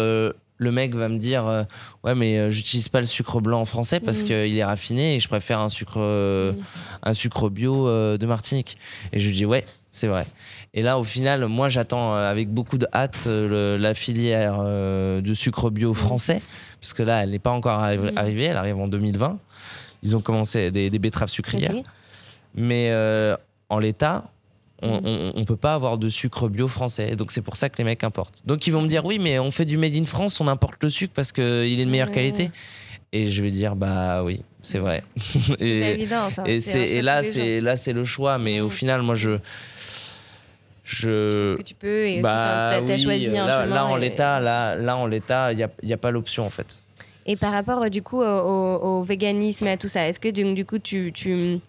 le 0.59 0.71
mec 0.71 0.95
va 0.95 1.09
me 1.09 1.19
dire, 1.19 1.47
euh, 1.47 1.65
ouais, 2.05 2.15
mais 2.15 2.39
euh, 2.39 2.51
j'utilise 2.51 2.89
pas 2.89 3.01
le 3.01 3.07
sucre 3.07 3.41
blanc 3.41 3.65
français 3.65 3.99
parce 4.01 4.21
Mhm. 4.23 4.27
qu'il 4.27 4.57
est 4.57 4.65
raffiné 4.65 5.17
et 5.17 5.21
je 5.21 5.27
préfère 5.29 5.59
un 5.59 5.69
sucre, 5.69 5.95
euh, 5.99 6.53
Mhm. 6.53 6.59
un 7.03 7.15
sucre 7.15 7.49
bio 7.49 7.87
de 8.17 8.27
Martinique. 8.27 8.77
Et 9.13 9.19
je 9.19 9.29
lui 9.29 9.35
dis, 9.37 9.45
ouais, 9.47 9.65
c'est 9.91 10.07
vrai. 10.07 10.27
Et 10.75 10.83
là, 10.83 10.99
au 10.99 11.05
final, 11.05 11.47
moi, 11.47 11.69
j'attends 11.69 12.15
avec 12.15 12.49
beaucoup 12.49 12.79
de 12.79 12.87
hâte 12.95 13.27
le- 13.27 13.77
la 13.77 13.95
filière 13.95 14.63
de 14.63 15.35
sucre 15.35 15.71
bio 15.71 15.95
français, 15.95 16.41
parce 16.81 16.93
que 16.93 17.03
là, 17.03 17.23
elle 17.23 17.31
n'est 17.31 17.39
pas 17.39 17.51
encore 17.51 17.81
arri- 17.81 17.99
Mhm. 17.99 18.13
arrivée, 18.19 18.45
elle 18.45 18.57
arrive 18.57 18.79
en 18.79 18.89
2020. 18.89 19.39
Ils 20.05 20.17
ont 20.17 20.21
commencé 20.21 20.71
des, 20.71 20.91
des 20.91 20.99
betteraves 20.99 21.29
sucrières. 21.29 21.75
Mais 22.55 22.93
en 23.69 23.79
l'état, 23.79 24.31
on 24.83 25.01
Mhm. 25.01 25.33
ne 25.41 25.45
peut 25.45 25.57
pas 25.57 25.75
avoir 25.75 25.97
de 25.99 26.09
sucre 26.09 26.49
bio 26.49 26.69
français. 26.69 27.17
Donc 27.17 27.33
c'est 27.33 27.43
pour 27.43 27.57
ça 27.57 27.69
que 27.69 27.79
les 27.79 27.85
mecs 27.85 28.05
importent. 28.05 28.43
Donc 28.47 28.67
ils 28.67 28.71
vont 28.73 28.83
me 28.83 28.89
dire 28.89 29.05
oui, 29.05 29.19
mais 29.19 29.39
on 29.39 29.51
fait 29.51 29.65
du 29.65 29.77
made 29.77 29.95
in 29.95 30.05
France, 30.05 30.41
on 30.41 30.49
importe 30.49 30.83
le 30.83 30.91
sucre 30.91 31.13
parce 31.15 31.33
qu'il 31.33 31.43
est 31.81 31.85
de 31.85 31.91
meilleure 31.91 32.09
Ouais. 32.09 32.15
qualité. 32.15 32.51
Et 33.15 33.31
je 33.31 33.43
vais 33.43 33.51
dire 33.51 33.77
bah 33.77 34.23
oui, 34.25 34.43
c'est 34.63 34.79
vrai. 34.79 35.03
Et 35.61 35.91
évident 35.93 36.31
ça. 36.31 36.45
et, 36.47 36.61
c'est, 36.61 37.03
là, 37.03 37.23
c'est, 37.23 37.61
là, 37.61 37.77
c'est 37.77 37.93
le 37.93 38.05
choix. 38.05 38.39
Mais 38.39 38.61
au 38.61 38.71
final, 38.71 39.03
moi, 39.03 39.15
je. 39.15 39.33
Tu 40.85 40.97
fais 40.97 41.03
Je. 41.03 41.47
ce 41.51 41.55
que 41.57 41.63
tu 41.63 41.75
peux 41.75 42.07
et 42.07 42.21
Bah, 42.21 42.69
t'as 42.71 42.83
t'as 42.83 42.95
oui, 42.95 43.03
choisi 43.03 43.37
un 43.37 43.47
là, 43.47 43.63
chemin. 43.65 43.75
là, 43.75 43.87
en 43.87 43.97
l'état, 43.97 44.41
là, 44.41 44.75
là, 44.77 44.97
en 44.97 45.07
l'état, 45.07 45.53
il 45.53 45.57
n'y 45.57 45.63
a, 45.63 45.71
y 45.83 45.93
a 45.93 45.97
pas 45.97 46.11
l'option 46.11 46.45
en 46.45 46.51
fait. 46.51 46.79
Et 47.25 47.37
par 47.37 47.53
rapport 47.53 47.83
euh, 47.85 47.89
du 47.89 48.03
coup 48.03 48.21
au, 48.21 48.25
au- 48.25 48.99
au 48.99 49.03
véganisme 49.05 49.67
et 49.69 49.73
à 49.73 49.77
tout 49.77 49.87
ça, 49.89 50.09
est-ce 50.09 50.19
que 50.19 50.29
du, 50.29 50.55
du 50.55 50.65
coup 50.65 50.79
tu, 50.81 51.13
tu, 51.15 51.61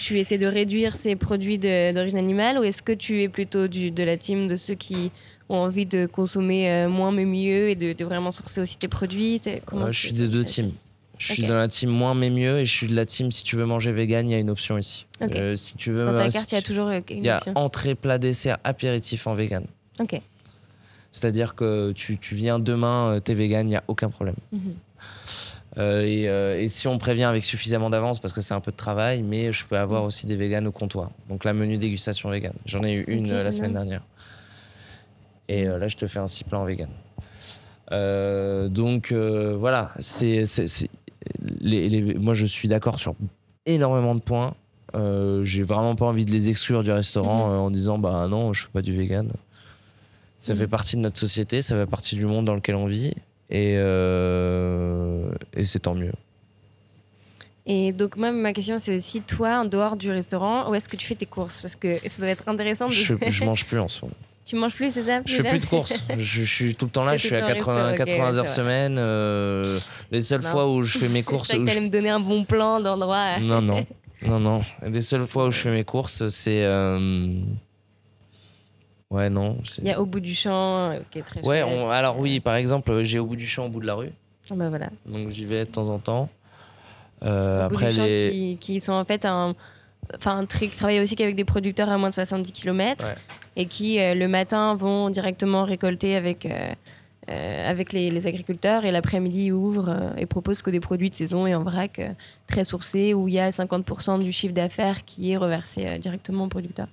tu 0.00 0.18
essaies 0.18 0.38
de 0.38 0.46
réduire 0.46 0.96
ces 0.96 1.16
produits 1.16 1.58
d'origine 1.58 2.18
animale 2.18 2.58
ou 2.58 2.62
est-ce 2.62 2.82
que 2.82 2.92
tu 2.92 3.22
es 3.22 3.28
plutôt 3.28 3.68
du, 3.68 3.90
de 3.90 4.02
la 4.02 4.16
team 4.16 4.48
de 4.48 4.56
ceux 4.56 4.74
qui 4.74 5.10
ont 5.48 5.56
envie 5.58 5.86
de 5.86 6.06
consommer 6.06 6.70
euh, 6.70 6.88
moins 6.88 7.12
mais 7.12 7.24
mieux 7.24 7.70
et 7.70 7.74
de, 7.74 7.92
de 7.92 8.04
vraiment 8.04 8.30
sourcer 8.30 8.60
aussi 8.60 8.78
tes 8.78 8.88
produits? 8.88 9.40
Euh, 9.46 9.92
je 9.92 10.00
suis 10.00 10.12
des 10.12 10.28
deux 10.28 10.44
teams. 10.44 10.72
Je 11.18 11.34
suis 11.34 11.42
Ok. 11.42 11.48
dans 11.50 11.56
la 11.56 11.68
team 11.68 11.90
moins 11.90 12.14
mais 12.14 12.30
mieux 12.30 12.60
et 12.60 12.64
je 12.64 12.72
suis 12.72 12.86
de 12.86 12.94
la 12.94 13.04
team 13.04 13.30
si 13.30 13.44
tu 13.44 13.56
veux 13.56 13.66
manger 13.66 13.92
vegan, 13.92 14.26
il 14.28 14.32
y 14.32 14.34
a 14.34 14.38
une 14.38 14.48
option 14.48 14.78
ici. 14.78 15.06
Euh, 15.20 15.54
si 15.56 15.76
tu 15.76 15.90
veux 15.92 16.06
Dans 16.06 16.16
ta 16.16 16.28
carte, 16.30 16.50
il 16.50 16.54
y 16.54 16.58
a 16.58 16.62
toujours 16.62 16.86
euh, 16.86 17.00
il 17.10 17.16
une 17.18 17.24
y 17.24 17.28
a 17.28 17.36
option. 17.38 17.52
entrée, 17.56 17.94
plat, 17.94 18.16
dessert, 18.18 18.56
apéritif 18.64 19.26
en 19.26 19.34
vegan. 19.34 19.64
Ok. 20.00 20.18
C'est-à-dire 21.12 21.54
que 21.56 21.92
tu, 21.92 22.16
tu 22.18 22.34
viens 22.36 22.58
demain, 22.58 23.20
t'es 23.22 23.34
vegan, 23.34 23.66
il 23.66 23.70
n'y 23.70 23.76
a 23.76 23.82
aucun 23.88 24.08
problème. 24.08 24.36
Mhm. 24.52 24.74
Euh, 25.78 26.02
et, 26.02 26.28
euh, 26.28 26.60
et 26.60 26.68
si 26.68 26.88
on 26.88 26.98
prévient 26.98 27.24
avec 27.24 27.44
suffisamment 27.44 27.90
d'avance, 27.90 28.18
parce 28.18 28.34
que 28.34 28.40
c'est 28.40 28.54
un 28.54 28.60
peu 28.60 28.72
de 28.72 28.76
travail, 28.76 29.22
mais 29.22 29.52
je 29.52 29.64
peux 29.66 29.78
avoir 29.78 30.02
aussi 30.04 30.26
des 30.26 30.36
véganes 30.36 30.66
au 30.66 30.72
comptoir. 30.72 31.10
Donc 31.28 31.44
la 31.44 31.52
menu 31.52 31.78
dégustation 31.78 32.28
vegan. 32.30 32.52
J'en 32.66 32.82
ai 32.82 32.94
eu 32.94 33.04
une 33.06 33.30
euh, 33.30 33.42
la 33.44 33.50
semaine 33.52 33.72
dernière. 33.74 34.02
Et 35.48 35.64
là, 35.64 35.88
je 35.88 35.96
te 35.96 36.06
fais 36.06 36.18
un 36.20 36.26
six 36.26 36.44
plats 36.44 36.58
en 36.60 36.64
vegan. 36.64 36.88
Donc 38.70 39.12
voilà, 39.12 39.92
c'est, 39.98 40.44
les, 41.60 41.88
les- 41.88 42.14
moi 42.14 42.34
je 42.34 42.46
suis 42.46 42.68
d'accord 42.68 42.98
sur 42.98 43.14
énormément 43.66 44.14
de 44.14 44.20
points. 44.20 44.54
J'ai 45.42 45.62
vraiment 45.62 45.96
pas 45.96 46.06
envie 46.06 46.24
de 46.24 46.30
les 46.30 46.50
exclure 46.50 46.82
du 46.82 46.90
restaurant 46.92 47.48
Mhm. 47.48 47.58
en 47.58 47.70
disant 47.70 47.98
bah 47.98 48.26
non, 48.28 48.52
je 48.52 48.62
fais 48.62 48.68
pas 48.72 48.82
du 48.82 48.94
vegan. 48.94 49.30
Ça 50.38 50.52
Mhm. 50.54 50.58
fait 50.60 50.66
partie 50.68 50.96
de 50.96 51.00
notre 51.02 51.18
société, 51.18 51.62
ça 51.62 51.74
fait 51.76 51.90
partie 51.90 52.14
du 52.16 52.26
monde 52.26 52.44
dans 52.44 52.54
lequel 52.54 52.74
on 52.76 52.86
vit. 52.86 53.14
Et, 53.50 53.74
euh, 53.76 55.32
et 55.54 55.64
c'est 55.64 55.80
tant 55.80 55.94
mieux. 55.94 56.12
Et 57.66 57.92
donc 57.92 58.16
moi 58.16 58.32
ma 58.32 58.52
question 58.52 58.78
c'est 58.78 58.96
aussi 58.96 59.20
toi 59.22 59.60
en 59.60 59.64
dehors 59.64 59.96
du 59.96 60.10
restaurant 60.10 60.70
où 60.70 60.74
est-ce 60.74 60.88
que 60.88 60.96
tu 60.96 61.06
fais 61.06 61.14
tes 61.14 61.26
courses? 61.26 61.60
Parce 61.62 61.76
que 61.76 61.98
ça 62.06 62.18
doit 62.18 62.28
être 62.28 62.48
intéressant. 62.48 62.86
De... 62.88 62.92
Je, 62.92 63.14
je 63.28 63.44
mange 63.44 63.66
plus 63.66 63.78
en 63.78 63.88
ce 63.88 64.00
moment. 64.02 64.14
tu 64.46 64.56
manges 64.56 64.74
plus 64.74 64.92
c'est 64.94 65.02
ça 65.02 65.20
Je 65.26 65.36
fais 65.36 65.48
plus 65.50 65.58
de 65.58 65.66
courses. 65.66 66.02
Je, 66.16 66.42
je 66.42 66.44
suis 66.44 66.74
tout 66.74 66.86
le 66.86 66.90
temps 66.90 67.04
là. 67.04 67.16
Je 67.16 67.26
suis 67.26 67.36
à 67.36 67.40
le 67.40 67.46
temps 67.46 67.52
au 67.52 67.54
80, 67.56 67.82
resto, 67.90 68.02
ok, 68.02 68.08
80 68.08 68.30
ouais, 68.32 68.38
heures 68.38 68.48
semaine. 68.48 68.96
euh, 68.98 69.78
les 70.10 70.22
seules 70.22 70.42
fois 70.42 70.68
où 70.70 70.82
je 70.82 70.98
fais 70.98 71.08
mes 71.08 71.22
courses. 71.24 71.50
Je 71.52 71.64
je- 71.66 71.80
me 71.80 71.88
donner 71.88 72.10
un 72.10 72.20
bon 72.20 72.44
plan 72.44 72.80
d'endroit. 72.80 73.38
Non, 73.40 73.60
non. 73.62 73.86
Non, 74.22 74.38
non. 74.38 74.60
Les 74.86 75.00
seules 75.00 75.26
fois 75.26 75.46
où 75.46 75.50
je 75.50 75.56
fais 75.58 75.70
mes 75.70 75.82
courses, 75.84 76.28
c'est. 76.28 76.62
euh, 76.64 77.30
Ouais, 79.10 79.28
non. 79.28 79.58
Il 79.78 79.86
y 79.86 79.90
a 79.90 80.00
Au 80.00 80.06
bout 80.06 80.20
du 80.20 80.34
champ 80.34 80.92
qui 81.10 81.18
est 81.18 81.22
très 81.22 81.44
Ouais, 81.44 81.60
alors 81.60 82.18
oui, 82.18 82.40
par 82.40 82.54
exemple, 82.54 83.02
j'ai 83.02 83.18
Au 83.18 83.26
bout 83.26 83.36
du 83.36 83.46
champ, 83.46 83.66
au 83.66 83.68
bout 83.68 83.80
de 83.80 83.86
la 83.86 83.94
rue. 83.94 84.12
Ah 84.50 84.54
bah 84.56 84.68
voilà. 84.68 84.90
Donc 85.06 85.30
j'y 85.30 85.44
vais 85.44 85.64
de 85.64 85.70
temps 85.70 85.88
en 85.88 85.98
temps. 85.98 86.28
Euh, 87.22 87.66
après 87.66 87.92
les... 87.92 88.30
qui, 88.30 88.56
qui, 88.58 88.80
sont 88.80 88.94
en 88.94 89.04
fait 89.04 89.26
un 89.26 89.54
enfin 90.16 90.46
qui 90.46 90.68
travaillent 90.70 91.00
aussi 91.00 91.14
qu'avec 91.14 91.36
des 91.36 91.44
producteurs 91.44 91.90
à 91.90 91.98
moins 91.98 92.08
de 92.08 92.14
70 92.14 92.50
km 92.50 93.04
et 93.56 93.66
qui 93.66 93.98
le 93.98 94.26
matin 94.26 94.74
vont 94.74 95.10
directement 95.10 95.64
récolter 95.64 96.16
avec 96.16 96.48
euh, 97.30 97.70
avec 97.70 97.92
les, 97.92 98.26
agriculteurs 98.26 98.84
et 98.84 98.90
l'après-midi 98.90 99.52
ouvrent 99.52 99.90
euh, 99.90 100.10
et 100.16 100.26
proposent 100.26 100.62
que 100.62 100.70
des 100.70 100.80
produits 100.80 101.10
de 101.10 101.14
saison 101.14 101.46
et 101.46 101.54
en 101.54 101.62
vrac 101.62 101.98
euh, 101.98 102.08
très 102.48 102.64
sourcés 102.64 103.14
où 103.14 103.28
il 103.28 103.34
y 103.34 103.38
a 103.38 103.50
50% 103.50 104.20
du 104.20 104.32
chiffre 104.32 104.54
d'affaires 104.54 105.04
qui 105.04 105.30
est 105.30 105.36
reversé 105.36 105.98
directement 106.00 106.44
aux 106.44 106.48
producteurs. 106.48 106.88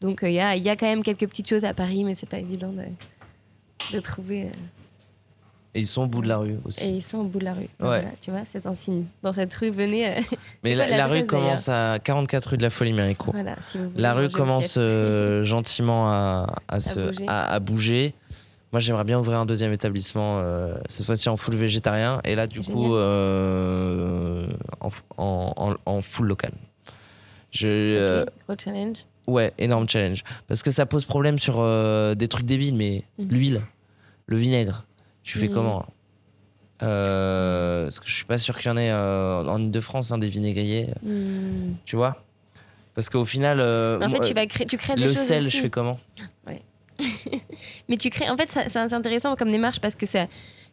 Donc 0.00 0.20
il 0.22 0.32
y 0.32 0.40
a, 0.40 0.56
y, 0.56 0.68
a, 0.68 0.76
quand 0.76 0.86
même 0.86 1.02
quelques 1.02 1.28
petites 1.28 1.48
choses 1.48 1.64
à 1.64 1.74
Paris, 1.74 2.04
mais 2.04 2.14
c'est 2.14 2.28
pas 2.28 2.38
évident 2.38 2.72
de, 2.72 2.84
de 3.94 4.00
trouver. 4.00 4.50
Et 5.74 5.80
ils 5.80 5.86
sont 5.86 6.02
au 6.02 6.06
bout 6.06 6.22
de 6.22 6.28
la 6.28 6.38
rue 6.38 6.58
aussi. 6.64 6.84
Et 6.84 6.88
ils 6.88 7.02
sont 7.02 7.18
au 7.18 7.24
bout 7.24 7.38
de 7.38 7.44
la 7.44 7.54
rue. 7.54 7.68
Voilà, 7.78 8.08
tu 8.20 8.30
vois, 8.30 8.40
c'est 8.44 8.66
un 8.66 8.74
signe. 8.74 9.04
Dans 9.22 9.32
cette 9.32 9.54
rue, 9.54 9.70
venez. 9.70 10.20
Mais 10.64 10.74
la, 10.74 11.06
rue 11.06 11.24
commence 11.24 11.68
à 11.68 11.98
44 12.02 12.50
rue 12.50 12.56
de 12.56 12.62
la 12.62 12.70
Folie 12.70 12.92
Méricourt. 12.92 13.32
Voilà, 13.32 13.56
si 13.60 13.78
la 13.94 14.14
rue 14.14 14.28
commence 14.28 14.78
gentiment 15.42 16.08
à, 16.08 16.56
à, 16.66 16.80
se, 16.80 16.98
bouger. 16.98 17.24
À, 17.28 17.60
bouger. 17.60 18.14
Moi, 18.72 18.78
j'aimerais 18.78 19.04
bien 19.04 19.18
ouvrir 19.18 19.38
un 19.38 19.46
deuxième 19.46 19.72
établissement, 19.72 20.38
euh, 20.38 20.76
cette 20.86 21.04
fois-ci 21.04 21.28
en 21.28 21.36
full 21.36 21.56
végétarien, 21.56 22.20
et 22.24 22.36
là, 22.36 22.46
du 22.46 22.60
coup, 22.60 22.94
euh, 22.94 24.46
en, 24.80 25.76
en, 25.86 26.00
full 26.02 26.26
local. 26.26 26.52
Je, 27.50 27.66
euh, 27.66 28.24
Gros 28.46 28.56
challenge. 28.56 29.06
Ouais, 29.30 29.52
énorme 29.58 29.88
challenge. 29.88 30.24
Parce 30.46 30.62
que 30.62 30.70
ça 30.70 30.86
pose 30.86 31.04
problème 31.04 31.38
sur 31.38 31.64
des 32.16 32.28
trucs 32.28 32.46
débiles, 32.46 32.74
mais 32.74 33.04
mhm. 33.18 33.28
l'huile, 33.28 33.62
le 34.26 34.36
vinaigre, 34.36 34.84
tu 35.22 35.38
fais 35.38 35.48
mhm. 35.48 35.54
comment 35.54 35.86
Parce 36.78 38.00
que 38.00 38.06
je 38.06 38.14
suis 38.14 38.24
pas 38.24 38.38
sûr 38.38 38.58
qu'il 38.58 38.68
y 38.68 38.72
en 38.72 38.76
ait 38.76 38.92
en 38.92 39.58
Ile-de-France, 39.58 40.12
hein, 40.12 40.18
des 40.18 40.28
vinaigriers. 40.28 40.88
Mhm. 41.02 41.76
Tu 41.84 41.96
vois? 41.96 42.24
Parce 42.94 43.08
qu'au 43.08 43.24
final. 43.24 43.60
en 43.60 44.10
fait, 44.10 44.20
tu, 44.20 44.34
vas 44.34 44.46
créer, 44.46 44.66
tu 44.66 44.76
crées 44.76 44.94
des 44.94 45.02
le 45.02 45.08
choses. 45.08 45.18
Le 45.18 45.24
sel, 45.24 45.48
je 45.48 45.60
fais 45.60 45.70
comment? 45.70 45.98
Ouais. 46.46 46.62
Mais 47.88 47.96
tu 47.96 48.10
crées. 48.10 48.28
En 48.28 48.36
fait, 48.36 48.50
c'est 48.68 48.92
intéressant 48.92 49.36
comme 49.36 49.50
démarche 49.50 49.80
parce 49.80 49.94
que 49.94 50.06
ça. 50.06 50.26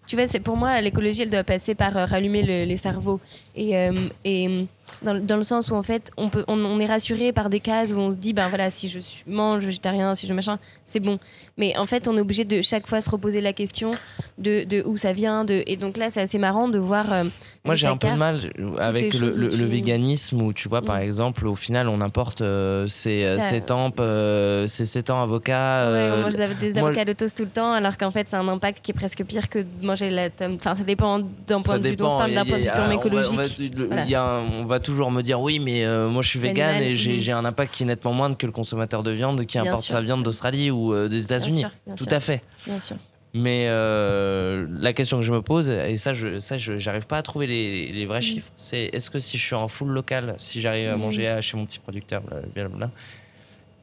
Tu 0.07 0.15
vois, 0.15 0.25
c'est 0.25 0.39
pour 0.39 0.55
moi 0.55 0.79
l'écologie, 0.79 1.23
elle 1.23 1.29
doit 1.29 1.43
passer 1.43 1.75
par 1.75 1.97
euh, 1.97 2.05
rallumer 2.05 2.65
les 2.65 2.77
cerveaux 2.77 3.19
et, 3.55 3.77
euh, 3.77 4.07
et 4.23 4.65
dans, 5.01 5.37
le 5.37 5.43
sens 5.43 5.69
où 5.69 5.75
en 5.75 5.83
fait, 5.83 6.11
on 6.17 6.29
peut, 6.29 6.43
on, 6.47 6.79
est 6.79 6.85
rassuré 6.85 7.31
par 7.31 7.49
des 7.49 7.59
cases 7.59 7.91
où 7.91 7.97
on 7.97 8.11
se 8.11 8.17
dit, 8.17 8.33
ben 8.33 8.47
voilà, 8.47 8.69
si 8.69 8.89
je 8.89 8.99
mange 9.27 9.63
végétarien, 9.65 10.15
si 10.15 10.27
je 10.27 10.33
machin, 10.33 10.59
c'est 10.85 10.99
bon. 10.99 11.19
Mais 11.57 11.77
en 11.77 11.85
fait, 11.85 12.07
on 12.07 12.17
est 12.17 12.21
obligé 12.21 12.45
de 12.45 12.61
chaque 12.61 12.87
fois 12.87 13.01
se 13.01 13.09
reposer 13.09 13.41
la 13.41 13.53
question 13.53 13.91
de, 14.37 14.63
de 14.63 14.83
où 14.85 14.97
ça 14.97 15.13
vient, 15.13 15.45
et 15.47 15.77
donc 15.77 15.97
là, 15.97 16.09
c'est 16.09 16.21
assez 16.21 16.39
marrant 16.39 16.67
de 16.67 16.79
voir. 16.79 17.13
Euh, 17.13 17.23
moi, 17.67 17.75
j'ai 17.75 17.87
un 17.87 17.97
peu 17.97 18.07
de 18.07 18.17
mal 18.17 18.39
avec 18.79 19.13
le, 19.13 19.29
le, 19.29 19.65
véganisme 19.65 20.41
où 20.41 20.53
tu 20.53 20.67
vois, 20.69 20.81
par 20.81 20.97
mm. 20.97 21.01
exemple, 21.01 21.47
au 21.47 21.55
final, 21.55 21.87
on 21.87 22.01
importe 22.01 22.41
euh, 22.41 22.87
ces, 22.87 23.23
euh, 23.23 23.39
ces 23.39 23.61
tempes, 23.61 23.99
euh, 23.99 24.65
ces 24.67 24.85
7 24.85 25.09
ans 25.09 25.21
avocats. 25.21 25.91
Ouais, 25.91 26.11
on 26.15 26.21
mange 26.21 26.35
des 26.59 26.77
avocats 26.77 27.05
de 27.05 27.13
toast 27.13 27.37
tout 27.37 27.43
le 27.43 27.49
temps, 27.49 27.73
alors 27.73 27.97
qu'en 27.97 28.11
fait, 28.11 28.29
c'est 28.29 28.35
un 28.35 28.47
impact 28.47 28.83
qui 28.83 28.91
est 28.91 28.93
presque 28.93 29.23
pire 29.23 29.49
que 29.49 29.59
de 29.59 29.85
manger 29.85 30.09
la 30.09 30.29
Enfin, 30.39 30.75
ça 30.75 30.83
dépend 30.83 31.19
d'un 31.19 31.59
point 31.59 31.79
de 31.79 31.87
vue. 31.87 31.95
On 31.99 32.09
se 32.11 32.17
parle 32.17 32.33
d'un 32.33 32.45
point 32.45 32.59
de 32.59 32.63
vue 32.63 32.69
purement 32.69 32.91
écologique. 32.91 33.73
On 34.61 34.65
va, 34.65 34.79
toujours 34.79 35.11
me 35.11 35.21
dire 35.21 35.41
oui, 35.41 35.59
mais 35.59 35.85
moi, 36.07 36.21
je 36.21 36.29
suis 36.29 36.39
vegan 36.39 36.81
et 36.81 36.93
mm. 36.93 36.95
j'ai 36.95 37.31
un 37.31 37.45
impact 37.45 37.73
qui 37.73 37.83
est 37.83 37.87
nettement 37.87 38.13
moindre 38.13 38.37
que 38.37 38.45
le 38.45 38.51
consommateur 38.51 39.03
de 39.03 39.11
viande 39.11 39.45
qui 39.45 39.59
importe 39.59 39.83
sa 39.83 40.01
viande 40.01 40.23
d'Australie 40.23 40.71
ou 40.71 41.07
des 41.07 41.23
États-Unis. 41.23 41.65
Tout 41.95 42.07
à 42.09 42.19
fait. 42.19 42.41
Bien 42.65 42.79
sûr. 42.79 42.97
Mais 43.37 43.67
euh, 43.67 44.65
la 44.79 44.93
question 44.93 45.19
que 45.19 45.23
je 45.23 45.31
me 45.31 45.43
pose, 45.43 45.69
et 45.69 45.97
ça, 45.97 46.13
je, 46.13 46.39
ça, 46.39 46.57
j'arrive 46.57 47.05
pas 47.05 47.17
à 47.17 47.21
trouver 47.21 47.45
les, 47.45 48.05
vrais 48.07 48.19
mm. 48.19 48.23
chiffres, 48.23 48.51
c'est 48.55 48.89
est-ce 48.93 49.11
que 49.11 49.19
si 49.19 49.37
je 49.37 49.45
suis 49.45 49.55
en 49.55 49.67
full 49.67 49.89
local, 49.89 50.33
si 50.37 50.59
j'arrive 50.59 50.89
à 50.89 50.97
mm. 50.97 50.99
manger 50.99 51.37
chez 51.41 51.55
mon 51.55 51.65
petit 51.65 51.77
producteur, 51.77 52.23
blablabla, 52.55 52.89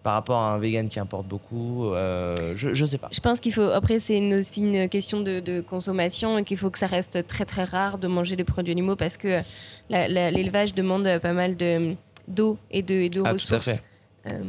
par 0.02 0.14
rapport 0.14 0.38
à 0.38 0.54
un 0.54 0.58
vegan 0.58 0.88
qui 0.88 0.98
importe 0.98 1.28
beaucoup, 1.28 1.86
euh, 1.86 2.34
je, 2.56 2.74
je 2.74 2.84
sais 2.84 2.98
pas. 2.98 3.08
Je 3.12 3.20
pense 3.20 3.38
qu'il 3.38 3.52
faut. 3.52 3.62
Après, 3.62 4.00
c'est 4.00 4.34
aussi 4.36 4.60
une 4.60 4.88
question 4.88 5.20
de, 5.20 5.60
consommation 5.60 6.36
et 6.36 6.44
qu'il 6.44 6.56
faut 6.56 6.70
que 6.70 6.78
ça 6.78 6.88
reste 6.88 7.26
très 7.28 7.44
très 7.44 7.64
rare 7.64 7.98
de 7.98 8.08
manger 8.08 8.34
des 8.34 8.44
produits 8.44 8.72
animaux 8.72 8.96
parce 8.96 9.16
que 9.16 9.40
l'élevage 9.88 10.74
demande 10.74 11.18
pas 11.20 11.32
mal 11.32 11.56
de 11.56 11.94
d'eau 12.26 12.58
et 12.70 12.82
de, 12.82 12.94
et 12.94 13.08
de 13.08 13.22
ah, 13.24 13.32
ressources. 13.32 13.64
Tout 13.64 13.70
à 13.70 13.74
fait. 13.74 13.82
Euh, 14.26 14.40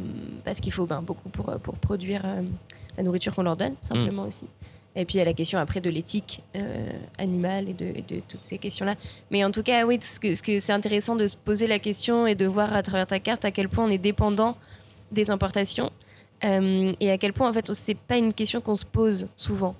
parce 0.44 0.58
qu'il 0.58 0.72
faut 0.72 0.86
ben, 0.86 1.02
beaucoup 1.02 1.28
pour, 1.28 1.52
pour 1.60 1.74
produire 1.74 2.22
la 2.96 3.02
nourriture 3.02 3.34
qu'on 3.34 3.42
leur 3.42 3.56
donne, 3.56 3.74
simplement 3.82 4.24
mm. 4.24 4.28
aussi. 4.28 4.46
Et 4.96 5.04
puis 5.04 5.16
il 5.16 5.18
y 5.18 5.20
a 5.20 5.24
la 5.24 5.34
question 5.34 5.58
après 5.58 5.80
de 5.80 5.90
l'éthique 5.90 6.42
euh, 6.56 6.90
animale 7.18 7.68
et 7.68 7.74
de, 7.74 8.20
toutes 8.26 8.42
ces 8.42 8.56
questions-là. 8.56 8.94
Mais 9.30 9.44
en 9.44 9.52
tout 9.52 9.62
cas, 9.62 9.84
oui, 9.84 9.98
ce 10.00 10.18
que, 10.18 10.34
ce 10.34 10.42
que 10.42 10.58
c'est 10.58 10.72
intéressant 10.72 11.14
de 11.14 11.26
se 11.26 11.36
poser 11.36 11.66
la 11.66 11.78
question 11.78 12.26
et 12.26 12.34
de 12.34 12.46
voir 12.46 12.74
à 12.74 12.82
travers 12.82 13.06
ta 13.06 13.20
carte 13.20 13.44
à 13.44 13.50
quel 13.50 13.68
point 13.68 13.84
on 13.84 13.90
est 13.90 13.98
dépendant 13.98 14.56
des 15.12 15.30
importations 15.30 15.92
euh, 16.44 16.92
et 16.98 17.10
à 17.10 17.18
quel 17.18 17.32
point 17.32 17.48
en 17.48 17.52
fait 17.52 17.72
c'est 17.72 17.96
pas 17.96 18.16
une 18.16 18.32
question 18.32 18.60
qu'on 18.60 18.74
se 18.74 18.86
pose 18.86 19.28
souvent. 19.36 19.76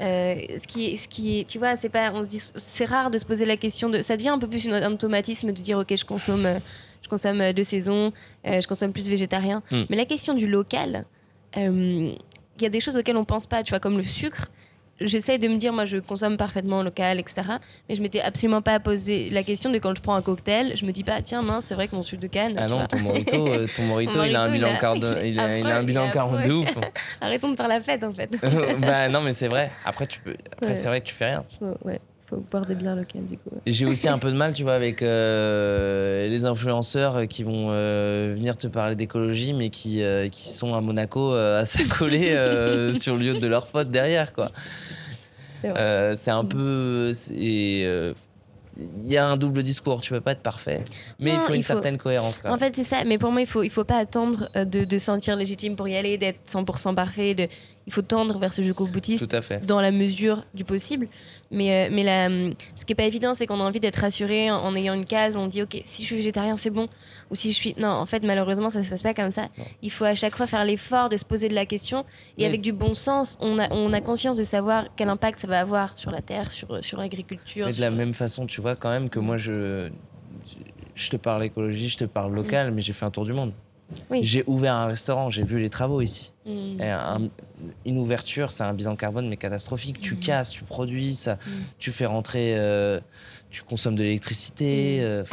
Euh, 0.00 0.34
ce 0.58 0.66
qui, 0.66 0.96
ce 0.96 1.08
qui 1.08 1.44
tu 1.46 1.58
vois, 1.58 1.76
c'est 1.76 1.88
pas, 1.88 2.12
on 2.12 2.22
se 2.22 2.28
dit, 2.28 2.40
c'est 2.56 2.84
rare 2.84 3.10
de 3.10 3.18
se 3.18 3.24
poser 3.24 3.44
la 3.44 3.56
question 3.56 3.88
de, 3.88 4.02
ça 4.02 4.16
devient 4.16 4.28
un 4.28 4.38
peu 4.38 4.48
plus 4.48 4.68
un 4.68 4.92
automatisme 4.92 5.52
de 5.52 5.60
dire, 5.60 5.78
ok, 5.78 5.96
je 5.96 6.04
consomme, 6.04 6.48
je 7.02 7.08
consomme 7.08 7.52
de 7.52 7.62
saison, 7.62 8.12
je 8.44 8.66
consomme 8.66 8.92
plus 8.92 9.08
végétarien. 9.08 9.62
Hmm. 9.72 9.84
Mais 9.88 9.96
la 9.96 10.04
question 10.04 10.34
du 10.34 10.46
local, 10.46 11.04
il 12.60 12.64
y 12.64 12.66
a 12.66 12.70
des 12.70 12.80
choses 12.80 12.96
auxquelles 12.96 13.16
on 13.16 13.24
pense 13.24 13.46
pas, 13.46 13.62
tu 13.62 13.70
vois, 13.70 13.80
comme 13.80 13.96
le 13.96 14.02
sucre. 14.02 14.48
J'essaie 15.00 15.38
de 15.38 15.46
me 15.46 15.56
dire, 15.56 15.72
moi, 15.72 15.84
je 15.84 15.98
consomme 15.98 16.36
parfaitement 16.36 16.82
local, 16.82 17.20
etc. 17.20 17.42
Mais 17.88 17.94
je 17.94 18.02
m'étais 18.02 18.20
absolument 18.20 18.62
pas 18.62 18.80
posé 18.80 19.30
la 19.30 19.44
question 19.44 19.70
de 19.70 19.78
quand 19.78 19.94
je 19.94 20.02
prends 20.02 20.16
un 20.16 20.22
cocktail, 20.22 20.76
je 20.76 20.84
me 20.84 20.90
dis 20.90 21.04
pas, 21.04 21.22
tiens, 21.22 21.40
mince, 21.42 21.66
c'est 21.66 21.74
vrai 21.74 21.86
que 21.86 21.94
mon 21.94 22.02
sucre 22.02 22.22
de 22.22 22.26
canne. 22.26 22.56
Ah 22.58 22.66
non, 22.66 22.84
ton 22.86 22.98
morito, 22.98 23.46
euh, 23.46 23.68
ton 23.76 23.82
morito, 23.86 24.24
il, 24.24 24.34
a 24.34 24.42
un 24.42 24.50
bilan 24.50 24.76
carbone, 24.76 25.18
il, 25.24 25.38
a, 25.38 25.56
il 25.56 25.66
a 25.66 25.76
un 25.76 25.84
bilan 25.84 26.10
carbone 26.10 26.42
de 26.42 26.52
ouf. 26.52 26.76
Arrêtons 27.20 27.50
de 27.50 27.56
faire 27.56 27.68
la 27.68 27.80
fête, 27.80 28.02
en 28.02 28.12
fait. 28.12 28.30
bah 28.80 29.08
non, 29.08 29.20
mais 29.20 29.32
c'est 29.32 29.48
vrai. 29.48 29.70
Après, 29.84 30.06
tu 30.06 30.18
peux. 30.20 30.34
Après, 30.52 30.74
c'est 30.74 30.88
vrai 30.88 31.00
que 31.00 31.06
tu 31.06 31.14
fais 31.14 31.26
rien. 31.26 31.44
Ouais 31.84 32.00
boire 32.36 32.66
des 32.66 32.74
bières 32.74 32.96
locales 32.96 33.26
du 33.26 33.36
coup. 33.36 33.50
J'ai 33.66 33.86
aussi 33.86 34.08
un 34.08 34.18
peu 34.18 34.30
de 34.30 34.36
mal, 34.36 34.52
tu 34.52 34.62
vois, 34.62 34.74
avec 34.74 35.02
euh, 35.02 36.28
les 36.28 36.44
influenceurs 36.44 37.26
qui 37.28 37.42
vont 37.42 37.68
euh, 37.70 38.34
venir 38.36 38.56
te 38.56 38.66
parler 38.66 38.96
d'écologie, 38.96 39.52
mais 39.52 39.70
qui, 39.70 40.02
euh, 40.02 40.28
qui 40.28 40.48
sont 40.50 40.74
à 40.74 40.80
Monaco 40.80 41.32
à 41.32 41.64
s'accoler 41.64 42.28
sur 42.98 43.16
le 43.16 43.22
lieu 43.22 43.38
de 43.38 43.46
leur 43.46 43.68
faute 43.68 43.90
derrière, 43.90 44.32
quoi. 44.32 44.52
C'est 45.62 46.30
un 46.30 46.44
peu. 46.44 47.12
Il 47.36 48.14
y 49.08 49.16
a 49.16 49.26
un 49.26 49.36
double 49.36 49.64
discours, 49.64 50.00
tu 50.00 50.12
peux 50.12 50.20
pas 50.20 50.32
être 50.32 50.42
parfait, 50.42 50.84
mais 51.18 51.32
il 51.32 51.38
faut 51.40 51.54
une 51.54 51.64
certaine 51.64 51.98
cohérence. 51.98 52.40
En 52.44 52.58
fait, 52.58 52.76
c'est 52.76 52.84
ça, 52.84 53.02
mais 53.04 53.18
pour 53.18 53.32
moi, 53.32 53.40
il 53.40 53.46
faut, 53.46 53.64
il 53.64 53.70
faut 53.70 53.84
pas 53.84 53.98
attendre 53.98 54.48
de, 54.54 54.84
de 54.84 54.98
sentir 54.98 55.34
légitime 55.34 55.74
pour 55.74 55.88
y 55.88 55.96
aller, 55.96 56.16
d'être 56.16 56.38
100% 56.46 56.94
parfait, 56.94 57.34
de, 57.34 57.48
il 57.88 57.90
faut 57.90 58.02
tendre 58.02 58.38
vers 58.38 58.52
ce 58.52 58.60
jeu 58.60 58.74
boutiste 58.74 59.26
Tout 59.26 59.34
à 59.34 59.40
fait. 59.40 59.64
dans 59.64 59.80
la 59.80 59.90
mesure 59.90 60.44
du 60.52 60.62
possible. 60.62 61.08
Mais, 61.50 61.86
euh, 61.86 61.88
mais 61.90 62.04
la, 62.04 62.28
ce 62.76 62.84
qui 62.84 62.92
est 62.92 62.94
pas 62.94 63.04
évident, 63.04 63.32
c'est 63.32 63.46
qu'on 63.46 63.60
a 63.60 63.64
envie 63.64 63.80
d'être 63.80 63.96
rassuré 63.96 64.50
en, 64.50 64.76
ayant 64.76 64.92
une 64.92 65.06
case. 65.06 65.38
On 65.38 65.46
dit, 65.46 65.62
OK, 65.62 65.80
si 65.86 66.02
je 66.02 66.08
suis 66.08 66.16
végétarien, 66.16 66.58
c'est 66.58 66.68
bon. 66.68 66.90
Ou 67.30 67.34
si 67.34 67.50
je 67.50 67.56
suis. 67.56 67.74
Non, 67.78 67.88
en 67.88 68.04
fait, 68.04 68.24
malheureusement, 68.24 68.68
ça 68.68 68.84
se 68.84 68.90
passe 68.90 69.00
pas 69.00 69.14
comme 69.14 69.32
ça. 69.32 69.48
Il 69.80 69.90
faut 69.90 70.04
à 70.04 70.14
chaque 70.14 70.36
fois 70.36 70.46
faire 70.46 70.66
l'effort 70.66 71.08
de 71.08 71.16
se 71.16 71.24
poser 71.24 71.48
de 71.48 71.54
la 71.54 71.64
question. 71.64 72.04
Et 72.36 72.44
avec 72.44 72.60
du 72.60 72.74
bon 72.74 72.92
sens, 72.92 73.38
on 73.40 73.58
a, 73.58 73.72
on 73.72 73.90
a 73.94 74.02
conscience 74.02 74.36
de 74.36 74.44
savoir 74.44 74.88
quel 74.94 75.08
impact 75.08 75.40
ça 75.40 75.46
va 75.46 75.58
avoir 75.58 75.96
sur 75.96 76.10
la 76.10 76.20
terre, 76.20 76.50
sur, 76.50 76.84
sur 76.84 76.98
l'agriculture. 76.98 77.64
Mais 77.68 77.72
de 77.72 77.80
la 77.80 77.90
même 77.90 78.12
façon, 78.12 78.44
tu 78.44 78.60
vois, 78.60 78.76
quand 78.76 78.90
même, 78.90 79.08
que 79.08 79.18
moi, 79.18 79.38
je, 79.38 79.88
je 80.94 81.08
te 81.08 81.16
parle 81.16 81.42
écologie, 81.42 81.88
je 81.88 81.96
te 81.96 82.04
parle 82.04 82.34
local, 82.34 82.70
mm. 82.70 82.74
mais 82.74 82.82
j'ai 82.82 82.92
fait 82.92 83.06
un 83.06 83.10
tour 83.10 83.24
du 83.24 83.32
monde. 83.32 83.54
J'ai 84.20 84.44
ouvert 84.46 84.74
un 84.74 84.86
restaurant, 84.86 85.28
j'ai 85.28 85.44
vu 85.44 85.60
les 85.60 85.70
travaux 85.70 86.00
ici. 86.00 86.32
Mm. 86.46 87.28
une 87.84 87.98
ouverture, 87.98 88.50
c'est 88.50 88.64
un 88.64 88.72
bilan 88.72 88.96
carbone 88.96 89.28
mais 89.28 89.36
catastrophique. 89.36 90.00
Tu 90.00 90.14
mm. 90.14 90.20
casses, 90.20 90.50
tu 90.50 90.64
produis, 90.64 91.14
ça, 91.14 91.34
mm. 91.34 91.50
tu 91.78 91.90
fais 91.90 92.06
rentrer, 92.06 92.54
euh, 92.56 93.00
tu 93.50 93.62
consommes 93.62 93.96
de 93.96 94.02
l'électricité. 94.02 94.98
Euh, 95.00 95.24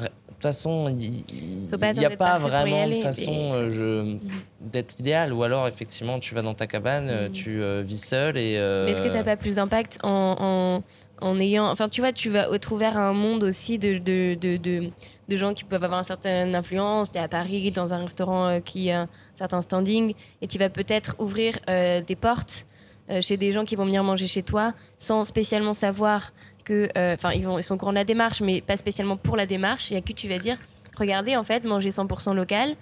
de 0.00 0.06
toute 0.06 0.42
façon, 0.42 0.88
il 0.88 1.24
n'y 1.70 2.04
a 2.04 2.16
pas 2.16 2.38
vraiment 2.38 2.86
de 2.88 2.94
façon 2.94 3.52
euh, 3.54 4.16
d'être 4.60 4.98
idéal. 4.98 5.32
Ou 5.32 5.42
alors, 5.42 5.68
effectivement, 5.68 6.18
tu 6.18 6.34
vas 6.34 6.42
dans 6.42 6.54
ta 6.54 6.66
cabane, 6.66 7.30
tu 7.32 7.62
vis 7.82 8.04
seul. 8.04 8.36
Et, 8.36 8.54
est-ce 8.54 9.02
que 9.02 9.08
tu 9.08 9.14
n'as 9.14 9.24
pas 9.24 9.36
plus 9.36 9.56
d'impact 9.56 9.98
en, 10.02 10.82
en 11.22 11.38
ayant. 11.38 11.70
Enfin, 11.70 11.88
tu 11.88 12.00
vois, 12.00 12.12
tu 12.12 12.30
vas 12.30 12.48
être 12.52 12.72
ouvert 12.72 12.98
à 12.98 13.08
un 13.08 13.12
monde 13.12 13.44
aussi 13.44 13.78
de, 13.78 13.98
de, 13.98 14.34
de, 14.34 14.56
de, 14.56 15.36
gens 15.36 15.54
qui 15.54 15.64
peuvent 15.64 15.82
avoir 15.82 16.00
une 16.00 16.04
certaine 16.04 16.54
influence. 16.54 17.12
Tu 17.12 17.18
es 17.18 17.20
à 17.20 17.28
Paris, 17.28 17.70
dans 17.70 17.94
un 17.94 17.98
restaurant 17.98 18.46
euh, 18.46 18.60
qui 18.60 18.90
a 18.90 19.02
un 19.02 19.08
certain 19.34 19.62
standing, 19.62 20.14
et 20.42 20.48
tu 20.48 20.58
vas 20.58 20.68
peut-être 20.68 21.16
ouvrir 21.18 21.58
euh, 21.70 22.02
des 22.02 22.16
portes 22.16 22.66
euh, 23.10 23.20
chez 23.20 23.36
des 23.36 23.52
gens 23.52 23.64
qui 23.64 23.76
vont 23.76 23.84
venir 23.84 24.04
manger 24.04 24.26
chez 24.26 24.42
toi 24.42 24.74
sans 24.98 25.24
spécialement 25.24 25.74
savoir 25.74 26.32
que. 26.64 26.88
Enfin, 27.14 27.32
ils, 27.32 27.44
vont, 27.44 27.58
ils 27.58 27.62
sont 27.62 27.74
au 27.74 27.78
courant 27.78 27.92
de 27.92 27.96
la 27.96 28.04
démarche, 28.04 28.40
mais 28.40 28.60
pas 28.60 28.76
spécialement 28.76 29.16
pour 29.16 29.36
la 29.36 29.46
démarche. 29.46 29.92
Et 29.92 29.96
à 29.96 30.00
qui 30.00 30.14
tu 30.14 30.28
vas 30.28 30.38
dire 30.38 30.58
regardez, 30.98 31.36
en 31.36 31.44
fait, 31.44 31.64
manger 31.64 31.90
100% 31.90 32.34
local 32.34 32.76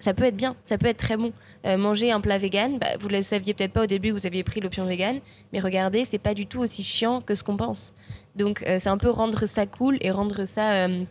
ça 0.00 0.14
peut 0.14 0.24
être 0.24 0.36
bien, 0.36 0.56
ça 0.62 0.78
peut 0.78 0.86
être 0.86 0.96
très 0.96 1.16
bon. 1.16 1.32
Euh, 1.66 1.76
manger 1.76 2.10
un 2.10 2.20
plat 2.20 2.38
vegan, 2.38 2.78
bah, 2.78 2.96
vous 2.98 3.08
ne 3.08 3.16
le 3.16 3.22
saviez 3.22 3.54
peut-être 3.54 3.72
pas 3.72 3.82
au 3.82 3.86
début, 3.86 4.10
vous 4.10 4.26
aviez 4.26 4.42
pris 4.42 4.60
l'option 4.60 4.86
vegan, 4.86 5.20
mais 5.52 5.60
regardez, 5.60 6.04
c'est 6.04 6.18
pas 6.18 6.34
du 6.34 6.46
tout 6.46 6.60
aussi 6.60 6.82
chiant 6.82 7.20
que 7.20 7.34
ce 7.34 7.44
qu'on 7.44 7.56
pense. 7.56 7.94
Donc 8.34 8.64
euh, 8.66 8.78
c'est 8.80 8.88
un 8.88 8.96
peu 8.96 9.10
rendre 9.10 9.44
ça 9.46 9.66
cool 9.66 9.98
et 10.00 10.10
rendre 10.10 10.46
ça 10.46 10.86
euh, 10.86 11.04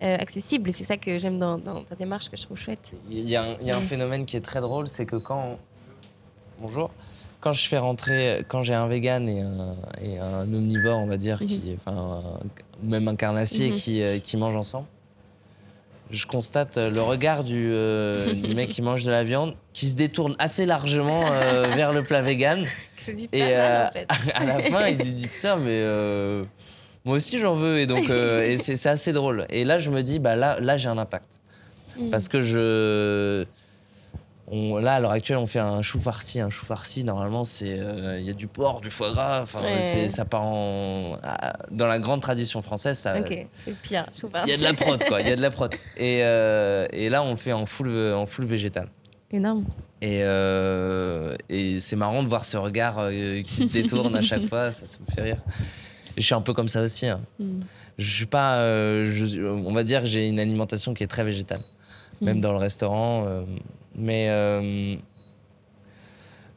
accessible. 0.00 0.72
C'est 0.72 0.84
ça 0.84 0.96
que 0.96 1.18
j'aime 1.18 1.38
dans, 1.38 1.58
dans, 1.58 1.84
ta 1.84 1.94
démarche 1.94 2.30
que 2.30 2.36
je 2.36 2.42
trouve 2.42 2.58
chouette. 2.58 2.92
Il 3.10 3.28
y 3.28 3.36
a 3.36 3.60
y 3.60 3.70
a 3.70 3.76
un 3.76 3.80
phénomène 3.80 4.24
qui 4.24 4.36
est 4.36 4.40
très 4.40 4.60
drôle, 4.60 4.88
c'est 4.88 5.04
que 5.04 5.16
quand 5.16 5.58
bonjour, 6.58 6.90
quand 7.40 7.52
je 7.52 7.66
fais 7.66 7.78
rentrer, 7.78 8.44
quand 8.48 8.62
j'ai 8.62 8.74
un 8.74 8.86
vegan 8.86 9.28
et 9.28 9.40
un, 9.40 9.76
et 10.02 10.18
un, 10.18 10.42
omnivore, 10.42 10.98
on 10.98 11.06
va 11.06 11.16
dire, 11.16 11.38
qui, 11.38 11.60
mhm. 11.60 11.76
enfin, 11.78 12.22
même 12.82 13.08
un 13.08 13.16
carnassier 13.16 13.70
mhm. 13.70 13.76
qui, 13.76 14.20
qui 14.22 14.36
mangent 14.36 14.56
ensemble 14.56 14.86
je 16.10 16.26
constate 16.26 16.78
euh, 16.78 16.90
le 16.90 17.02
regard 17.02 17.44
euh, 17.48 18.32
du, 18.34 18.54
mec 18.54 18.68
qui 18.68 18.82
mange 18.82 19.04
de 19.04 19.10
la 19.10 19.24
viande 19.24 19.54
qui 19.72 19.86
se 19.86 19.94
détourne 19.94 20.34
assez 20.38 20.66
largement 20.66 21.24
euh, 21.30 21.66
vers 21.76 21.92
le 21.92 22.02
plat 22.02 22.22
vegan. 22.22 22.66
et 23.32 23.42
à 23.54 23.92
la 24.44 24.62
fin, 24.62 24.88
il 24.88 24.98
lui 24.98 25.12
dit 25.12 25.26
putain, 25.26 25.56
mais 25.56 25.84
moi 27.04 27.16
aussi 27.16 27.38
j'en 27.38 27.54
veux. 27.54 27.78
Et 27.78 27.86
donc, 27.86 28.04
c'est 28.58 28.86
assez 28.86 29.12
drôle. 29.12 29.46
Et 29.48 29.64
là, 29.64 29.78
je 29.78 29.90
me 29.90 30.02
dis, 30.02 30.18
bah 30.18 30.36
là, 30.36 30.58
là 30.60 30.76
j'ai 30.76 30.88
un 30.88 30.98
impact. 30.98 31.38
Mm. 31.96 32.10
Parce 32.10 32.28
que 32.28 32.40
je 32.40 33.46
là, 34.50 34.94
à 34.94 35.00
l'heure 35.00 35.12
actuelle, 35.12 35.38
on 35.38 35.46
fait 35.46 35.60
un 35.60 35.82
chou 35.82 36.00
farci. 36.00 36.40
Un 36.40 36.50
chou 36.50 36.66
farci, 36.66 37.04
normalement, 37.04 37.44
c'est 37.44 37.78
euh, 37.78 38.18
il 38.18 38.26
y 38.26 38.30
a 38.30 38.32
du 38.32 38.48
porc, 38.48 38.80
du 38.80 38.90
foie 38.90 39.12
gras. 39.12 39.42
Enfin, 39.42 39.60
ça 40.08 40.24
part 40.24 40.42
en 40.42 41.16
dans 41.70 41.86
la 41.86 41.98
grande 41.98 42.20
tradition 42.20 42.60
française. 42.60 42.98
Ça, 42.98 43.18
ok, 43.18 43.46
c'est 43.64 43.76
pire. 43.80 44.06
Chou 44.18 44.26
farci. 44.26 44.50
Il 44.50 44.52
y 44.52 44.54
a 44.54 44.58
de 44.58 44.62
la 44.62 44.74
prot, 44.74 44.98
quoi. 45.06 45.20
Il 45.20 45.28
y 45.28 45.32
a 45.32 45.36
de 45.36 45.42
la 45.42 45.50
prot. 45.50 45.68
Et, 45.96 46.22
euh, 46.24 46.86
et 46.92 47.08
là, 47.08 47.22
on 47.22 47.30
le 47.30 47.36
fait 47.36 47.52
en 47.52 47.66
full 47.66 47.90
en 48.12 48.26
full 48.26 48.44
végétal. 48.44 48.88
Énorme. 49.32 49.64
Et, 50.02 50.22
euh, 50.24 51.36
et 51.48 51.78
c'est 51.78 51.94
marrant 51.94 52.24
de 52.24 52.28
voir 52.28 52.44
ce 52.44 52.56
regard 52.56 53.08
qui 53.10 53.44
se 53.44 53.64
détourne 53.64 54.16
à 54.16 54.22
chaque 54.22 54.46
fois. 54.48 54.72
Ça, 54.72 54.86
ça, 54.86 54.98
me 54.98 55.14
fait 55.14 55.22
rire. 55.22 55.42
je 56.16 56.22
suis 56.22 56.34
un 56.34 56.40
peu 56.40 56.54
comme 56.54 56.66
ça 56.66 56.82
aussi. 56.82 57.06
Hein. 57.06 57.20
Mm. 57.38 57.60
Je 57.98 58.10
suis 58.10 58.26
pas. 58.26 58.56
Je, 59.04 59.46
on 59.46 59.72
va 59.72 59.84
dire 59.84 60.00
que 60.00 60.08
j'ai 60.08 60.26
une 60.26 60.40
alimentation 60.40 60.92
qui 60.92 61.04
est 61.04 61.08
très 61.08 61.22
végétale. 61.22 61.60
Même 62.20 62.38
mm. 62.38 62.40
dans 62.40 62.52
le 62.52 62.58
restaurant 62.58 63.44
mais 63.94 64.28
euh, 64.30 64.96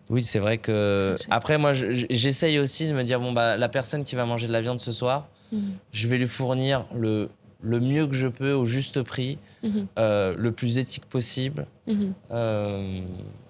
oui, 0.10 0.24
c'est 0.24 0.40
vrai 0.40 0.58
que. 0.58 1.18
Après, 1.30 1.58
moi, 1.58 1.72
j'essaye 1.74 2.60
aussi 2.60 2.88
de 2.88 2.94
me 2.94 3.04
dire 3.04 3.20
bon, 3.20 3.32
bah, 3.32 3.58
la 3.58 3.70
personne 3.70 4.04
qui 4.04 4.16
va 4.16 4.26
manger 4.26 4.48
de 4.48 4.52
la 4.52 4.62
viande 4.62 4.80
ce 4.80 4.92
soir, 4.92 5.28
mhm. 5.52 5.74
je 5.92 6.08
vais 6.08 6.18
lui 6.18 6.28
fournir 6.28 6.86
le, 6.96 7.30
le 7.62 7.80
mieux 7.80 8.08
que 8.08 8.14
je 8.14 8.28
peux 8.28 8.54
au 8.54 8.66
juste 8.66 9.02
prix, 9.02 9.38
mhm. 9.64 9.88
euh, 9.98 10.36
le 10.38 10.52
plus 10.52 10.78
éthique 10.78 11.06
possible. 11.06 11.68
Mhm. 11.88 12.14
Euh, 12.32 13.02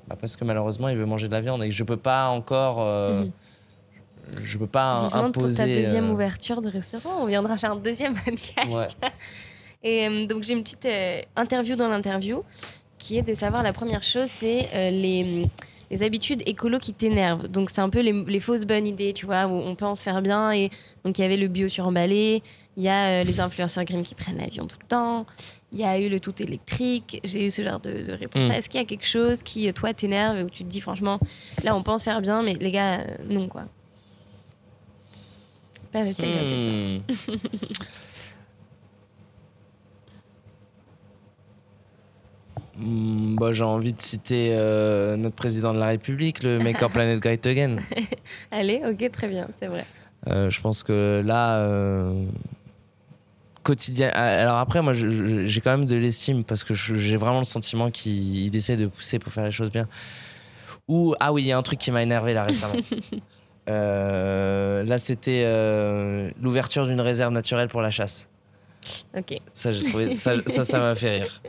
bah, 0.07 0.17
parce 0.19 0.35
que 0.35 0.45
malheureusement, 0.45 0.89
il 0.89 0.97
veut 0.97 1.05
manger 1.05 1.27
de 1.27 1.33
la 1.33 1.41
viande 1.41 1.63
et 1.63 1.69
que 1.69 1.75
je 1.75 1.83
peux 1.83 1.97
pas 1.97 2.27
encore. 2.27 3.27
Je 4.39 4.57
peux 4.57 4.67
pas 4.67 5.09
imposer. 5.11 5.57
ta 5.57 5.65
deuxième 5.65 6.09
ouverture 6.09 6.61
de 6.61 6.69
restaurant, 6.69 7.21
on 7.21 7.25
viendra 7.25 7.57
faire 7.57 7.73
un 7.73 7.75
deuxième 7.75 8.15
podcast. 8.25 8.95
Et 9.83 10.25
donc 10.27 10.43
j'ai 10.43 10.53
une 10.53 10.63
petite 10.63 10.87
interview 11.35 11.75
dans 11.75 11.89
l'interview 11.89 12.41
qui 13.03 13.17
est 13.17 13.21
de 13.21 13.33
savoir 13.33 13.63
la 13.63 13.73
première 13.73 14.01
chose, 14.01 14.27
c'est 14.27 14.69
euh, 14.73 14.89
les, 14.89 15.45
les, 15.91 16.03
habitudes 16.03 16.41
écolo 16.45 16.79
qui 16.79 16.93
t'énervent. 16.93 17.49
Donc 17.49 17.69
c'est 17.69 17.81
un 17.81 17.89
peu 17.89 17.99
les, 17.99 18.39
fausses 18.39 18.63
bonnes 18.63 18.87
idées, 18.87 19.11
tu 19.11 19.25
vois, 19.25 19.45
où 19.45 19.51
on 19.51 19.75
pense 19.75 20.03
faire 20.03 20.21
bien. 20.21 20.53
Et 20.53 20.69
donc 21.03 21.17
il 21.17 21.21
y 21.21 21.25
avait 21.25 21.35
le 21.35 21.49
bio 21.49 21.67
sur 21.67 21.85
emballé, 21.85 22.41
il 22.77 22.83
y 22.83 22.87
a 22.87 23.19
euh, 23.19 23.23
les 23.23 23.41
influenceurs 23.41 23.83
green 23.83 24.03
qui 24.03 24.15
prennent 24.15 24.37
l'avion 24.37 24.67
tout 24.67 24.77
le 24.81 24.87
temps, 24.87 25.25
il 25.73 25.79
y 25.79 25.83
a 25.83 25.99
eu 25.99 26.07
le 26.07 26.21
tout 26.21 26.41
électrique. 26.41 27.19
J'ai 27.25 27.47
eu 27.47 27.51
ce 27.51 27.61
genre 27.61 27.81
de, 27.81 28.13
réponse. 28.13 28.47
Mm. 28.47 28.51
Est-ce 28.51 28.69
qu'il 28.69 28.79
y 28.79 28.83
a 28.83 28.87
quelque 28.87 29.05
chose 29.05 29.43
qui, 29.43 29.71
toi, 29.73 29.93
t'énerve 29.93 30.37
et 30.37 30.43
où 30.43 30.49
tu 30.49 30.63
te 30.63 30.69
dis 30.69 30.79
franchement, 30.79 31.19
là 31.61 31.75
on 31.75 31.83
pense 31.83 32.05
faire 32.05 32.21
bien, 32.21 32.41
mais 32.41 32.53
les 32.53 32.71
gars, 32.71 33.01
euh, 33.01 33.17
non 33.29 33.49
quoi. 33.49 33.63
Pas 35.91 36.05
facile 36.05 36.29
mm. 36.29 37.03
question. 37.05 37.43
Hmm, 42.77 43.36
bah, 43.36 43.51
j'ai 43.51 43.63
envie 43.63 43.93
de 43.93 44.01
citer 44.01 44.49
euh, 44.53 45.15
notre 45.15 45.36
président 45.36 45.73
de 45.73 45.79
la 45.79 45.88
République, 45.88 46.41
le 46.41 46.59
Maker 46.59 46.89
Planet 46.91 47.19
Great 47.19 47.45
Again. 47.45 47.77
Allez, 48.51 48.81
ok, 48.86 49.12
très 49.12 49.27
bien, 49.27 49.47
c'est 49.59 49.67
vrai. 49.67 49.86
Euh, 50.27 50.49
je 50.49 50.62
pense 50.62 50.81
que 50.81 51.21
là, 51.23 51.57
euh, 51.59 52.25
quotidien. 53.62 54.09
Alors 54.09 54.57
après, 54.57 54.81
moi, 54.81 54.93
j'ai 54.93 55.62
quand 55.62 55.71
même 55.71 55.86
de 55.86 55.95
l'estime 55.95 56.43
parce 56.43 56.63
que 56.63 56.73
j'ai 56.73 57.17
vraiment 57.17 57.39
le 57.39 57.45
sentiment 57.45 57.91
qu'il 57.91 58.55
essaie 58.55 58.75
de 58.75 58.88
pousser 58.88 59.19
pour 59.19 59.31
faire 59.31 59.45
les 59.45 59.51
choses 59.51 59.71
bien. 59.71 59.88
Ou 60.88 61.15
ah 61.19 61.31
oui, 61.31 61.43
il 61.43 61.47
y 61.47 61.51
a 61.51 61.57
un 61.57 61.63
truc 61.63 61.79
qui 61.79 61.91
m'a 61.91 62.01
énervé 62.01 62.33
là 62.33 62.43
récemment. 62.43 62.75
là, 63.67 64.97
c'était 64.97 65.43
l'ouverture 66.41 66.88
d'une 66.88 67.01
réserve 67.01 67.31
naturelle 67.33 67.67
pour 67.67 67.81
la 67.81 67.91
chasse. 67.91 68.27
Ok. 69.15 69.38
Ça, 69.53 69.71
j'ai 69.71 69.83
trouvé 69.83 70.13
ça, 70.13 70.36
ça 70.47 70.79
m'a 70.79 70.95
fait 70.95 71.19
rire. 71.19 71.41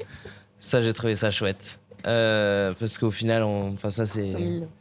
Ça, 0.64 0.81
j'ai 0.81 0.94
trouvé 0.94 1.14
ça 1.14 1.31
chouette. 1.31 1.79
Euh, 2.07 2.72
parce 2.81 2.96
qu'au 2.96 3.11
final, 3.11 3.42
enfin, 3.42 3.90
ça, 3.90 4.07
c'est. 4.07 4.33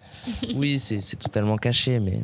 oui, 0.55 0.79
c'est 0.79 1.17
totalement 1.17 1.57
caché, 1.57 1.99
mais. 1.99 2.21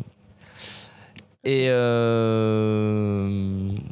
Et 1.44 1.68
euh... 1.70 3.28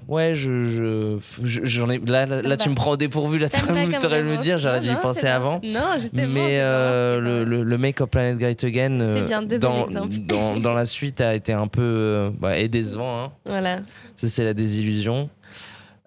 ouais, 0.08 0.36
je, 0.36 1.18
j'en 1.44 1.90
ai. 1.90 1.98
Là, 2.00 2.26
là, 2.26 2.56
tu 2.56 2.70
me 2.70 2.76
prends 2.76 2.92
au 2.92 2.98
dépourvu. 2.98 3.40
Là, 3.40 3.50
tu 3.50 3.60
aurais 3.62 4.24
me 4.24 4.42
dire, 4.42 4.58
j'aurais 4.58 4.80
dû 4.80 4.90
y 4.90 4.96
penser 4.96 5.28
avant. 5.28 5.60
Non, 5.62 5.98
justement. 6.00 6.28
Mais 6.30 6.60
euh, 6.62 7.20
le, 7.20 7.44
le, 7.44 7.64
le, 7.64 7.78
Make 7.78 8.00
of 8.00 8.10
Planet 8.10 8.38
Great 8.38 8.64
Again, 8.64 9.02
euh, 9.02 9.28
dans, 9.60 9.86
dans, 9.86 10.56
dans, 10.58 10.74
la 10.74 10.86
suite, 10.86 11.20
a 11.20 11.36
été 11.36 11.52
un 11.52 11.68
peu 11.68 12.32
bah, 12.40 12.58
et 12.58 12.68
décevant. 12.70 13.26
Hein. 13.26 13.32
Voilà. 13.46 13.82
Ça, 14.16 14.30
c'est 14.30 14.46
la 14.46 14.54
désillusion. 14.54 15.30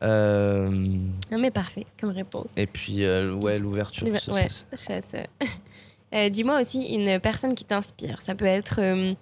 Euh... 0.02 0.70
Non, 0.70 1.38
mais 1.38 1.50
parfait 1.50 1.86
comme 2.00 2.10
réponse. 2.10 2.52
Et 2.56 2.66
puis, 2.66 3.04
euh, 3.04 3.34
ouais, 3.34 3.58
l'ouverture. 3.58 4.06
Ouais, 4.08 4.18
euh, 6.14 6.28
Dis-moi 6.30 6.60
aussi 6.60 6.94
une 6.94 7.20
personne 7.20 7.54
qui 7.54 7.64
t'inspire. 7.64 8.22
Ça 8.22 8.34
peut 8.34 8.46
être, 8.46 8.80
euh, 8.80 9.14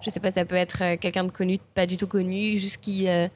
je 0.00 0.10
sais 0.10 0.20
pas, 0.20 0.30
ça 0.30 0.44
peut 0.44 0.56
être 0.56 0.96
quelqu'un 0.96 1.24
de 1.24 1.30
connu, 1.30 1.58
pas 1.74 1.86
du 1.86 1.96
tout 1.96 2.08
connu, 2.08 2.58
juste 2.58 2.78
qui 2.78 3.08
a 3.08 3.30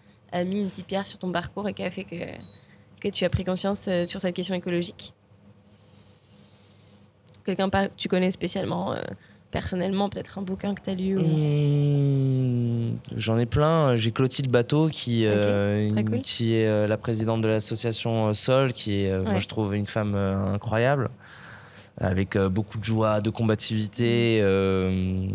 mis 0.45 0.61
une 0.61 0.69
petite 0.69 0.87
pierre 0.87 1.07
sur 1.07 1.19
ton 1.19 1.31
parcours 1.31 1.69
et 1.69 1.75
qui 1.75 1.83
a 1.83 1.91
fait 1.91 2.05
que, 2.05 2.17
que 3.01 3.09
tu 3.09 3.25
as 3.25 3.31
pris 3.31 3.45
conscience 3.45 3.89
sur 4.07 4.21
cette 4.21 4.35
question 4.35 4.55
écologique. 4.55 5.15
Quelqu'un 7.45 7.71
que 7.71 7.89
tu 7.97 8.09
connais 8.09 8.31
spécialement 8.31 8.95
personnellement, 9.51 10.09
peut-être 10.09 10.39
un 10.39 10.43
bouquin 10.43 10.75
que 10.75 10.83
tu 10.83 10.91
as 10.91 10.95
lu 10.95 11.15
mmh, 11.15 11.23
J'en 13.17 13.39
ai 13.39 13.47
plein. 13.47 13.97
J'ai 13.97 14.13
Clotilde 14.13 14.51
Bateau, 14.51 14.89
qui, 14.89 15.25
euh, 15.25 15.91
qui 16.23 16.55
est 16.55 16.67
euh, 16.67 16.87
la 16.87 16.97
présidente 16.97 17.41
de 17.41 17.49
l'association 17.49 18.29
euh, 18.29 18.33
Sol, 18.33 18.73
qui 18.73 19.05
est, 19.05 19.23
moi, 19.23 19.39
je 19.39 19.49
trouve, 19.49 19.75
une 19.75 19.87
femme 19.87 20.15
incroyable, 20.15 21.11
avec 21.99 22.37
beaucoup 22.37 22.79
de 22.79 22.85
joie, 22.85 23.21
de 23.21 23.31
combativité. 23.31 24.43
Mmh. 24.43 25.29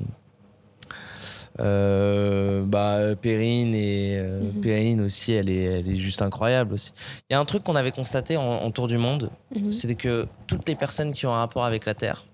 bah, 2.66 3.16
Perrine 3.22 3.76
et 3.76 4.20
mmh. 4.20 4.62
Perrine 4.62 5.02
aussi, 5.02 5.34
elle 5.34 5.50
est, 5.50 5.64
elle 5.64 5.90
est 5.90 5.96
juste 5.96 6.22
incroyable 6.22 6.74
aussi. 6.74 6.94
Il 7.30 7.34
y 7.34 7.36
a 7.36 7.40
un 7.40 7.46
truc 7.46 7.64
qu'on 7.64 7.76
avait 7.76 7.92
constaté 7.92 8.38
en, 8.38 8.44
en 8.44 8.72
tour 8.72 8.88
du 8.88 8.98
monde, 8.98 9.30
c'était 9.70 9.96
que 9.96 10.28
toutes 10.48 10.68
les 10.68 10.76
personnes 10.76 11.14
qui 11.14 11.26
ont 11.28 11.34
un 11.34 11.40
rapport 11.40 11.64
avec 11.64 11.86
la 11.86 11.94
Terre, 11.94 12.26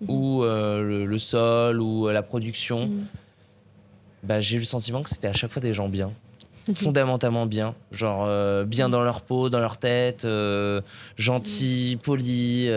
Mhm. 0.00 0.10
ou 0.10 0.44
euh, 0.44 1.06
le, 1.06 1.18
sol, 1.18 1.80
ou 1.80 2.08
euh, 2.08 2.12
la 2.12 2.22
production, 2.22 2.86
mhm. 2.86 3.06
Bah, 4.28 4.40
j'ai 4.40 4.56
eu 4.56 4.60
le 4.60 4.64
sentiment 4.64 5.02
que 5.02 5.10
c'était 5.10 5.28
à 5.28 5.32
chaque 5.32 5.50
fois 5.50 5.62
des 5.62 5.72
gens 5.72 5.88
bien. 5.88 6.12
Fondamentalement 6.74 7.46
bien. 7.46 7.74
Genre 7.90 8.26
euh, 8.28 8.66
bien 8.66 8.90
dans 8.90 9.02
leur 9.02 9.22
peau, 9.22 9.48
dans 9.48 9.58
leur 9.58 9.78
tête, 9.78 10.26
gentils, 11.16 11.98
polis. 12.02 12.70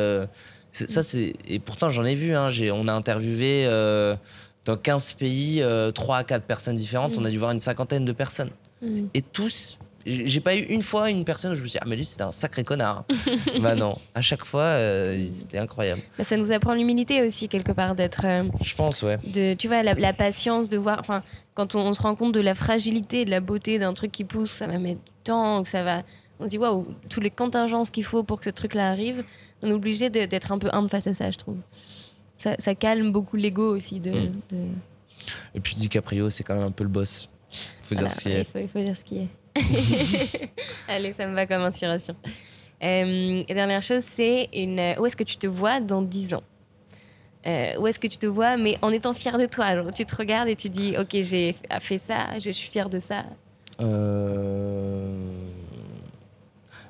ça, 0.72 1.04
c'est... 1.04 1.36
Et 1.46 1.60
pourtant, 1.60 1.90
j'en 1.90 2.06
ai 2.06 2.16
vu. 2.16 2.34
Hein. 2.34 2.48
On 2.74 2.88
a 2.88 2.94
interviewé 2.94 3.66
dans 4.66 4.78
15 4.78 5.14
pays, 5.14 5.62
3 5.94 6.18
à 6.18 6.24
4 6.24 6.46
personnes 6.46 6.78
différentes. 6.78 7.18
On 7.18 7.26
a 7.26 7.30
dû 7.30 7.38
voir 7.38 7.52
une 7.52 7.60
cinquantaine 7.60 8.06
de 8.06 8.14
personnes. 8.14 8.52
Et 9.14 9.22
tous 9.22 9.78
j'ai 10.06 10.40
pas 10.40 10.56
eu 10.56 10.62
une 10.62 10.82
fois 10.82 11.10
une 11.10 11.26
personne 11.26 11.52
où 11.52 11.56
je 11.56 11.62
me 11.62 11.68
suis 11.68 11.78
dit, 11.78 11.82
ah, 11.82 11.88
mais 11.88 11.96
lui, 11.96 12.06
c'était 12.06 12.24
un 12.24 12.32
sacré 12.32 12.64
connard. 12.64 13.06
bah 13.62 13.76
non, 13.76 13.98
à 14.16 14.22
chaque 14.22 14.46
fois, 14.46 14.62
euh, 14.62 15.28
c'était 15.30 15.58
incroyable. 15.58 16.02
Bah, 16.18 16.24
ça 16.24 16.38
nous 16.38 16.52
apprend 16.52 16.74
l'humilité 16.74 17.22
aussi, 17.26 17.48
quelque 17.48 17.72
part, 17.72 17.96
d'être. 17.96 18.22
Euh, 18.26 18.44
je 18.62 18.76
pense, 18.76 19.02
ouais. 19.04 19.18
De, 19.18 19.54
tu 19.54 19.68
vois, 19.68 19.84
la, 19.84 20.14
patience 20.14 20.70
de 20.70 20.78
voir. 20.78 21.00
Enfin, 21.00 21.24
quand 21.54 21.76
on, 21.76 21.94
se 21.94 22.02
rend 22.02 22.16
compte 22.16 22.34
de 22.34 22.40
la 22.40 22.56
fragilité, 22.56 23.26
de 23.26 23.32
la 23.32 23.40
beauté 23.40 23.80
d'un 23.80 23.94
truc 23.94 24.12
qui 24.12 24.24
pousse, 24.24 24.52
ça 24.52 24.68
va 24.68 24.78
mettre 24.80 25.02
du 25.02 25.12
temps, 25.24 25.64
que 25.64 25.70
ça 25.70 25.84
va. 25.84 26.04
On 26.40 26.46
se 26.46 26.50
dit, 26.50 26.58
waouh, 26.58 26.88
toutes 27.10 27.24
les 27.24 27.30
contingences 27.30 27.90
qu'il 27.90 28.04
faut 28.04 28.24
pour 28.24 28.40
que 28.40 28.46
ce 28.46 28.50
truc-là 28.50 28.90
arrive, 28.90 29.24
on 29.62 29.70
est 29.70 29.74
obligé 29.74 30.10
d'être 30.10 30.52
un 30.52 30.58
peu 30.58 30.70
humble 30.74 30.90
face 30.90 31.08
à 31.08 31.14
ça, 31.14 31.30
je 31.30 31.38
trouve. 31.38 31.58
Ça, 32.38 32.56
ça 32.58 32.74
calme 32.74 33.12
beaucoup 33.12 33.36
l'ego 33.36 33.76
aussi. 33.76 34.00
De, 34.00 34.10
mm. 34.10 34.42
de, 34.52 34.58
Et 35.54 35.60
puis 35.60 35.76
DiCaprio, 35.76 36.30
c'est 36.32 36.44
quand 36.44 36.56
même 36.56 36.66
un 36.68 36.72
peu 36.72 36.84
le 36.84 36.90
boss. 36.90 37.30
Faut 37.84 37.96
dire 37.96 38.10
ce 38.10 38.22
qui 38.22 38.30
est. 38.30 38.40
Il 38.40 38.46
faut, 38.46 38.60
il 38.60 38.70
faut 38.70 38.80
dire 38.80 38.98
ce 38.98 39.04
qui 39.04 39.18
est. 39.20 39.28
Allez, 40.88 41.14
ça 41.14 41.28
me 41.28 41.36
va 41.36 41.46
comme 41.46 41.62
inspiration. 41.62 42.16
et 42.82 43.46
dernière 43.50 43.82
chose, 43.82 44.04
c'est 44.04 44.50
une, 44.54 44.96
où 45.00 45.06
est-ce 45.06 45.16
que 45.16 45.24
tu 45.24 45.38
te 45.38 45.48
vois 45.48 45.80
dans 45.80 46.02
10 46.02 46.34
ans? 46.36 46.44
Où 47.46 47.88
est-ce 47.88 48.00
que 48.00 48.08
tu 48.08 48.18
te 48.18 48.28
vois, 48.28 48.58
mais 48.58 48.78
en 48.82 48.92
étant 48.92 49.14
fier 49.14 49.38
de 49.38 49.46
toi? 49.46 49.76
Genre, 49.76 49.92
Tu 49.94 50.06
te 50.06 50.16
regardes 50.16 50.48
et 50.48 50.56
tu 50.56 50.70
dis, 50.70 50.96
ok, 50.98 51.10
j'ai 51.22 51.56
fait 51.80 51.98
ça, 51.98 52.40
je 52.40 52.52
suis 52.52 52.70
fier 52.70 52.90
de 52.90 53.00
ça. 53.00 53.26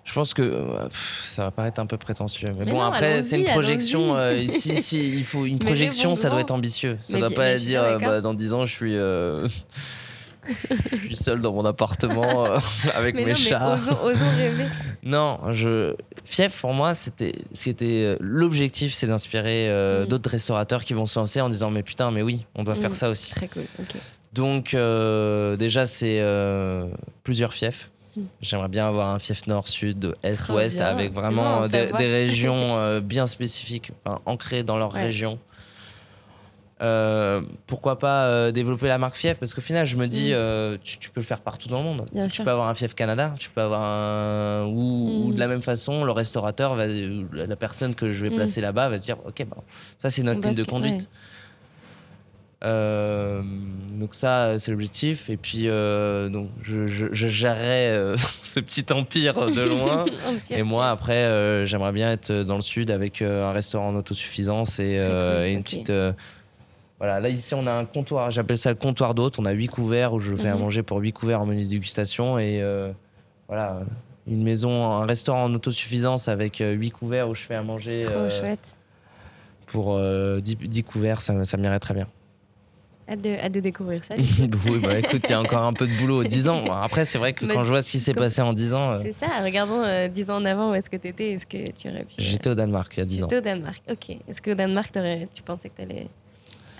Je 0.03 0.13
pense 0.13 0.33
que 0.33 0.67
ça 1.23 1.45
va 1.45 1.51
paraître 1.51 1.79
un 1.79 1.85
peu 1.85 1.95
prétentieux. 1.97 2.49
Mais, 2.57 2.65
bon, 2.65 2.81
après, 2.81 3.23
c'est 3.23 3.37
une 3.39 3.45
projection. 3.45 4.19
ici, 4.33 5.13
il 5.15 5.23
faut 5.23 5.45
une 5.45 5.59
projection, 5.59 6.15
ça 6.15 6.29
doit 6.29 6.41
être 6.41 6.51
ambitieux. 6.51 6.97
Ça 7.01 7.17
ne 7.17 7.27
doit 7.27 7.35
pas 7.35 7.55
dire 7.55 7.99
bah, 7.99 8.21
dans 8.21 8.33
10 8.33 8.53
ans, 8.53 8.65
je 8.65 8.73
suis. 8.73 8.97
Je 10.47 10.97
suis 11.07 11.17
seul 11.17 11.41
dans 11.41 11.53
mon 11.53 11.65
appartement 11.65 12.45
avec 12.95 13.15
mes 13.15 13.35
chats. 13.35 13.73
osons, 13.75 14.07
rêver. 14.37 14.65
non, 15.03 15.39
je 15.51 15.95
Fief 16.23 16.61
pour 16.61 16.73
moi, 16.73 16.93
c'était 16.93 17.35
c'était 17.51 18.17
l'objectif, 18.19 18.93
c'est 18.93 19.07
d'inspirer 19.07 19.69
mm. 19.69 20.07
d'autres 20.07 20.29
restaurateurs 20.29 20.83
qui 20.83 20.93
vont 20.93 21.05
se 21.05 21.19
lancer 21.19 21.41
en 21.41 21.49
disant 21.49 21.71
mais 21.71 21.83
putain, 21.83 22.11
mais 22.11 22.21
oui, 22.21 22.45
on 22.55 22.63
doit 22.63 22.75
faire 22.75 22.91
mm. 22.91 22.95
ça 22.95 23.09
aussi. 23.09 23.31
Très 23.31 23.47
cool. 23.47 23.63
Donc 24.33 24.75
déjà 25.57 25.85
c'est 25.85 26.23
plusieurs 27.23 27.53
fiefs. 27.53 27.91
Hmm. 28.15 28.23
J'aimerais 28.41 28.67
bien 28.67 28.87
avoir 28.87 29.09
un 29.09 29.19
fief 29.19 29.47
nord, 29.47 29.67
sud, 29.69 30.13
est, 30.21 30.49
ouest, 30.49 30.81
avec 30.81 31.13
vraiment 31.13 31.67
des, 31.67 31.85
régions 31.93 32.77
euh, 32.77 32.99
bien 32.99 33.25
spécifiques, 33.25 33.91
ancrées 34.25 34.63
dans 34.63 34.77
leur 34.77 34.91
région. 34.91 35.39
Euh, 36.81 37.41
pourquoi 37.67 37.99
pas 37.99 38.25
euh, 38.25 38.51
développer 38.51 38.87
la 38.87 38.97
marque 38.97 39.15
Fief? 39.15 39.37
Parce 39.37 39.53
qu'au 39.53 39.61
final, 39.61 39.85
je 39.85 39.97
me 39.97 40.07
dis, 40.07 40.33
hmm. 40.33 40.77
tu, 40.83 41.09
peux 41.09 41.19
le 41.19 41.25
faire 41.25 41.41
partout 41.41 41.67
dans 41.67 41.79
le 41.79 41.83
monde. 41.83 42.29
tu 42.29 42.43
peux 42.43 42.49
avoir 42.49 42.67
un 42.67 42.75
Fief 42.75 42.95
Canada, 42.95 43.33
tu 43.37 43.49
peux 43.49 43.61
avoir 43.61 43.83
un. 43.83 44.65
Ou, 44.65 45.29
de 45.31 45.35
hmm. 45.35 45.39
la 45.39 45.47
même 45.47 45.61
façon, 45.61 46.03
le 46.03 46.11
restaurateur, 46.11 46.75
va, 46.75 46.85
la 46.87 47.55
personne 47.55 47.95
que 47.95 48.09
je 48.09 48.25
vais 48.25 48.31
placer 48.31 48.61
là-bas 48.61 48.89
va 48.89 48.97
se 48.97 49.03
dire, 49.03 49.17
ok, 49.25 49.45
bah, 49.49 49.57
ça 49.97 50.09
c'est 50.09 50.23
notre 50.23 50.41
ligne 50.41 50.55
de 50.55 50.63
conduite. 50.63 51.09
Euh, 52.63 53.41
donc 53.99 54.13
ça, 54.13 54.59
c'est 54.59 54.71
l'objectif. 54.71 55.29
Et 55.29 55.37
puis, 55.37 55.67
euh, 55.67 56.29
donc, 56.29 56.49
je, 56.61 56.87
je, 56.87 57.47
euh, 57.47 58.15
ce 58.41 58.59
petit 58.59 58.85
empire 58.91 59.51
de 59.51 59.61
loin. 59.61 60.05
et 60.49 60.63
moi, 60.63 60.89
après, 60.89 61.65
j'aimerais 61.65 61.91
bien 61.91 62.11
être 62.11 62.31
dans 62.31 62.55
le 62.55 62.61
sud 62.61 62.91
avec 62.91 63.21
un 63.21 63.51
restaurant 63.51 63.89
en 63.89 63.95
autosuffisance 63.95 64.79
et, 64.79 64.97
une 65.51 65.63
petite... 65.63 65.91
voilà, 67.01 67.19
là, 67.19 67.29
ici, 67.29 67.53
on 67.55 67.65
a 67.65 67.73
un 67.73 67.85
comptoir. 67.85 68.29
J'appelle 68.29 68.59
ça 68.59 68.69
le 68.69 68.75
comptoir 68.75 69.15
d'hôtes. 69.15 69.39
On 69.39 69.45
a 69.45 69.51
huit 69.51 69.67
couverts 69.67 70.13
où 70.13 70.19
je 70.19 70.35
fais 70.35 70.49
à 70.49 70.53
mhm. 70.53 70.61
manger 70.61 70.83
pour 70.83 70.99
huit 70.99 71.13
couverts 71.13 71.41
en 71.41 71.47
menu 71.47 71.63
de 71.63 71.69
dégustation. 71.69 72.37
Et 72.37 72.63
voilà, 73.47 73.81
une 74.27 74.43
maison, 74.43 74.85
un 74.85 75.05
restaurant 75.05 75.45
en 75.45 75.53
autosuffisance 75.53 76.27
avec 76.27 76.57
huit 76.59 76.91
couverts 76.91 77.27
où 77.27 77.33
je 77.33 77.41
fais 77.41 77.55
à 77.55 77.63
manger. 77.63 78.01
Trop 78.01 78.29
chouette. 78.29 78.77
Pour 79.65 79.99
10, 79.99 80.83
couverts, 80.83 81.21
ça, 81.21 81.43
ça 81.43 81.57
m'irait 81.57 81.79
très 81.79 81.95
bien. 81.95 82.07
Hâte 83.11 83.51
de, 83.51 83.59
découvrir 83.59 84.01
ça. 84.05 84.15
oui, 84.65 84.79
bah 84.81 84.97
écoute, 84.97 85.21
il 85.25 85.31
y 85.31 85.33
a 85.33 85.41
encore 85.41 85.63
un 85.63 85.73
peu 85.73 85.85
de 85.85 85.97
boulot. 85.97 86.23
10 86.23 86.47
ans. 86.47 86.63
Après, 86.71 87.03
c'est 87.03 87.17
vrai 87.17 87.33
que 87.33 87.45
quand 87.45 87.65
je 87.65 87.69
vois 87.69 87.81
ce 87.81 87.91
qui 87.91 87.99
s'est 87.99 88.13
passé 88.13 88.41
en 88.41 88.53
10 88.53 88.73
ans. 88.73 88.91
Euh, 88.91 88.99
c'est 89.01 89.11
ça, 89.11 89.27
regardons 89.43 89.81
10 90.07 90.29
euh, 90.29 90.33
ans 90.33 90.37
en 90.37 90.45
avant 90.45 90.71
où 90.71 90.75
est-ce 90.75 90.89
que 90.89 90.95
tu 90.95 91.09
étais. 91.09 91.31
Est-ce 91.31 91.45
que 91.45 91.71
tu 91.71 91.89
aurais 91.89 92.05
pu. 92.05 92.15
J'étais 92.17 92.49
au 92.49 92.53
Danemark 92.53 92.95
il 92.95 92.99
y 92.99 93.03
a 93.03 93.05
10 93.05 93.23
ans. 93.23 93.27
J'étais 93.29 93.37
au 93.37 93.41
Danemark, 93.41 93.83
ok. 93.89 94.17
Est-ce 94.29 94.41
qu'au 94.41 94.53
Danemark, 94.53 94.93
tu 95.33 95.43
pensais 95.43 95.69
que 95.69 95.75
tu 95.75 95.81
allais 95.81 96.07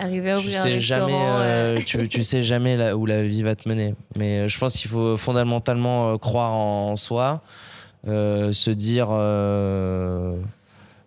arriver 0.02 0.32
à 0.32 0.38
ouvrir 0.38 0.52
tu 0.52 0.58
sais 0.58 0.76
un 0.76 0.80
jamais, 0.80 1.14
euh, 1.14 1.80
tu, 1.86 2.08
tu, 2.10 2.24
sais 2.24 2.44
jamais 2.44 2.78
là 2.78 2.98
où 2.98 3.06
la 3.06 3.24
vie 3.24 3.44
va 3.44 3.56
te 3.56 3.68
mener. 3.70 3.96
Mais 4.16 4.50
je 4.50 4.58
pense 4.60 4.78
qu'il 4.78 4.90
faut 4.90 5.18
fondamentalement 5.18 6.18
croire 6.18 6.54
en 6.54 6.96
soi, 6.96 7.42
se 8.06 8.70
dire. 8.72 9.08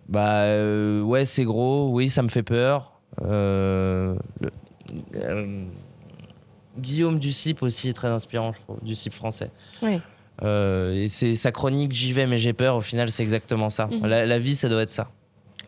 bah 0.08 1.04
ouais, 1.04 1.24
c'est 1.24 1.44
gros, 1.44 1.90
oui, 1.90 2.08
ça 2.08 2.22
me 2.22 2.28
fait 2.28 2.42
peur. 2.42 2.92
Le, 3.20 4.16
euh, 5.16 5.64
Guillaume 6.78 7.18
Ducip 7.18 7.62
aussi 7.62 7.88
est 7.88 7.92
très 7.92 8.08
inspirant, 8.08 8.52
je 8.52 8.60
trouve, 8.60 8.78
Ducip 8.82 9.12
français. 9.12 9.50
Oui. 9.82 10.00
Euh, 10.42 10.94
et 10.94 11.06
c'est 11.06 11.36
sa 11.36 11.52
chronique 11.52 11.92
J'y 11.92 12.12
vais 12.12 12.26
mais 12.26 12.38
j'ai 12.38 12.52
peur. 12.52 12.76
Au 12.76 12.80
final, 12.80 13.10
c'est 13.10 13.22
exactement 13.22 13.68
ça. 13.68 13.86
Mhm. 13.86 14.06
La, 14.06 14.38
vie, 14.38 14.56
ça 14.56 14.68
doit 14.68 14.82
être 14.82 14.90
ça. 14.90 15.08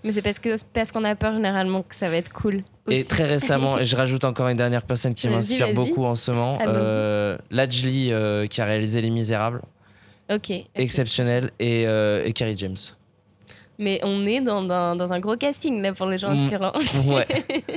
Mais 0.05 0.13
c'est 0.13 0.23
parce 0.23 0.39
que 0.39 0.51
parce 0.73 0.93
qu'on 0.93 1.05
a 1.05 1.15
peur 1.15 1.35
généralement 1.35 1.83
que 1.83 1.95
ça 1.95 2.09
va 2.09 2.17
être 2.17 2.33
cool. 2.33 2.63
Et 2.89 3.05
très 3.05 3.25
récemment, 3.25 3.79
et 3.79 3.85
je 3.85 3.97
rajoute 3.97 4.25
encore 4.25 4.49
une 4.49 4.57
dernière 4.57 4.83
personne 4.83 5.15
qui 5.15 5.29
m'inspire 5.29 5.75
beaucoup 5.75 6.05
en 6.05 6.15
ce 6.15 6.31
moment, 6.31 6.59
euh, 6.67 7.37
Lajli 7.51 8.13
euh, 8.13 8.47
qui 8.47 8.61
a 8.61 8.65
réalisé 8.65 9.01
Les 9.01 9.11
Misérables. 9.11 9.63
Ok. 10.31 10.53
Exceptionnel 10.75 11.51
et, 11.59 11.83
et 11.83 12.33
Carrie 12.33 12.57
James. 12.57 12.77
Mais 13.79 14.01
on 14.03 14.27
est 14.27 14.41
dans, 14.41 14.63
dans, 14.63 15.13
un 15.13 15.21
gros 15.21 15.37
casting 15.37 15.83
là 15.83 15.93
pour 15.93 16.07
les 16.07 16.19
gens 16.19 16.35
de 16.35 16.41
mmh. 16.41 17.09
Ouais. 17.13 17.27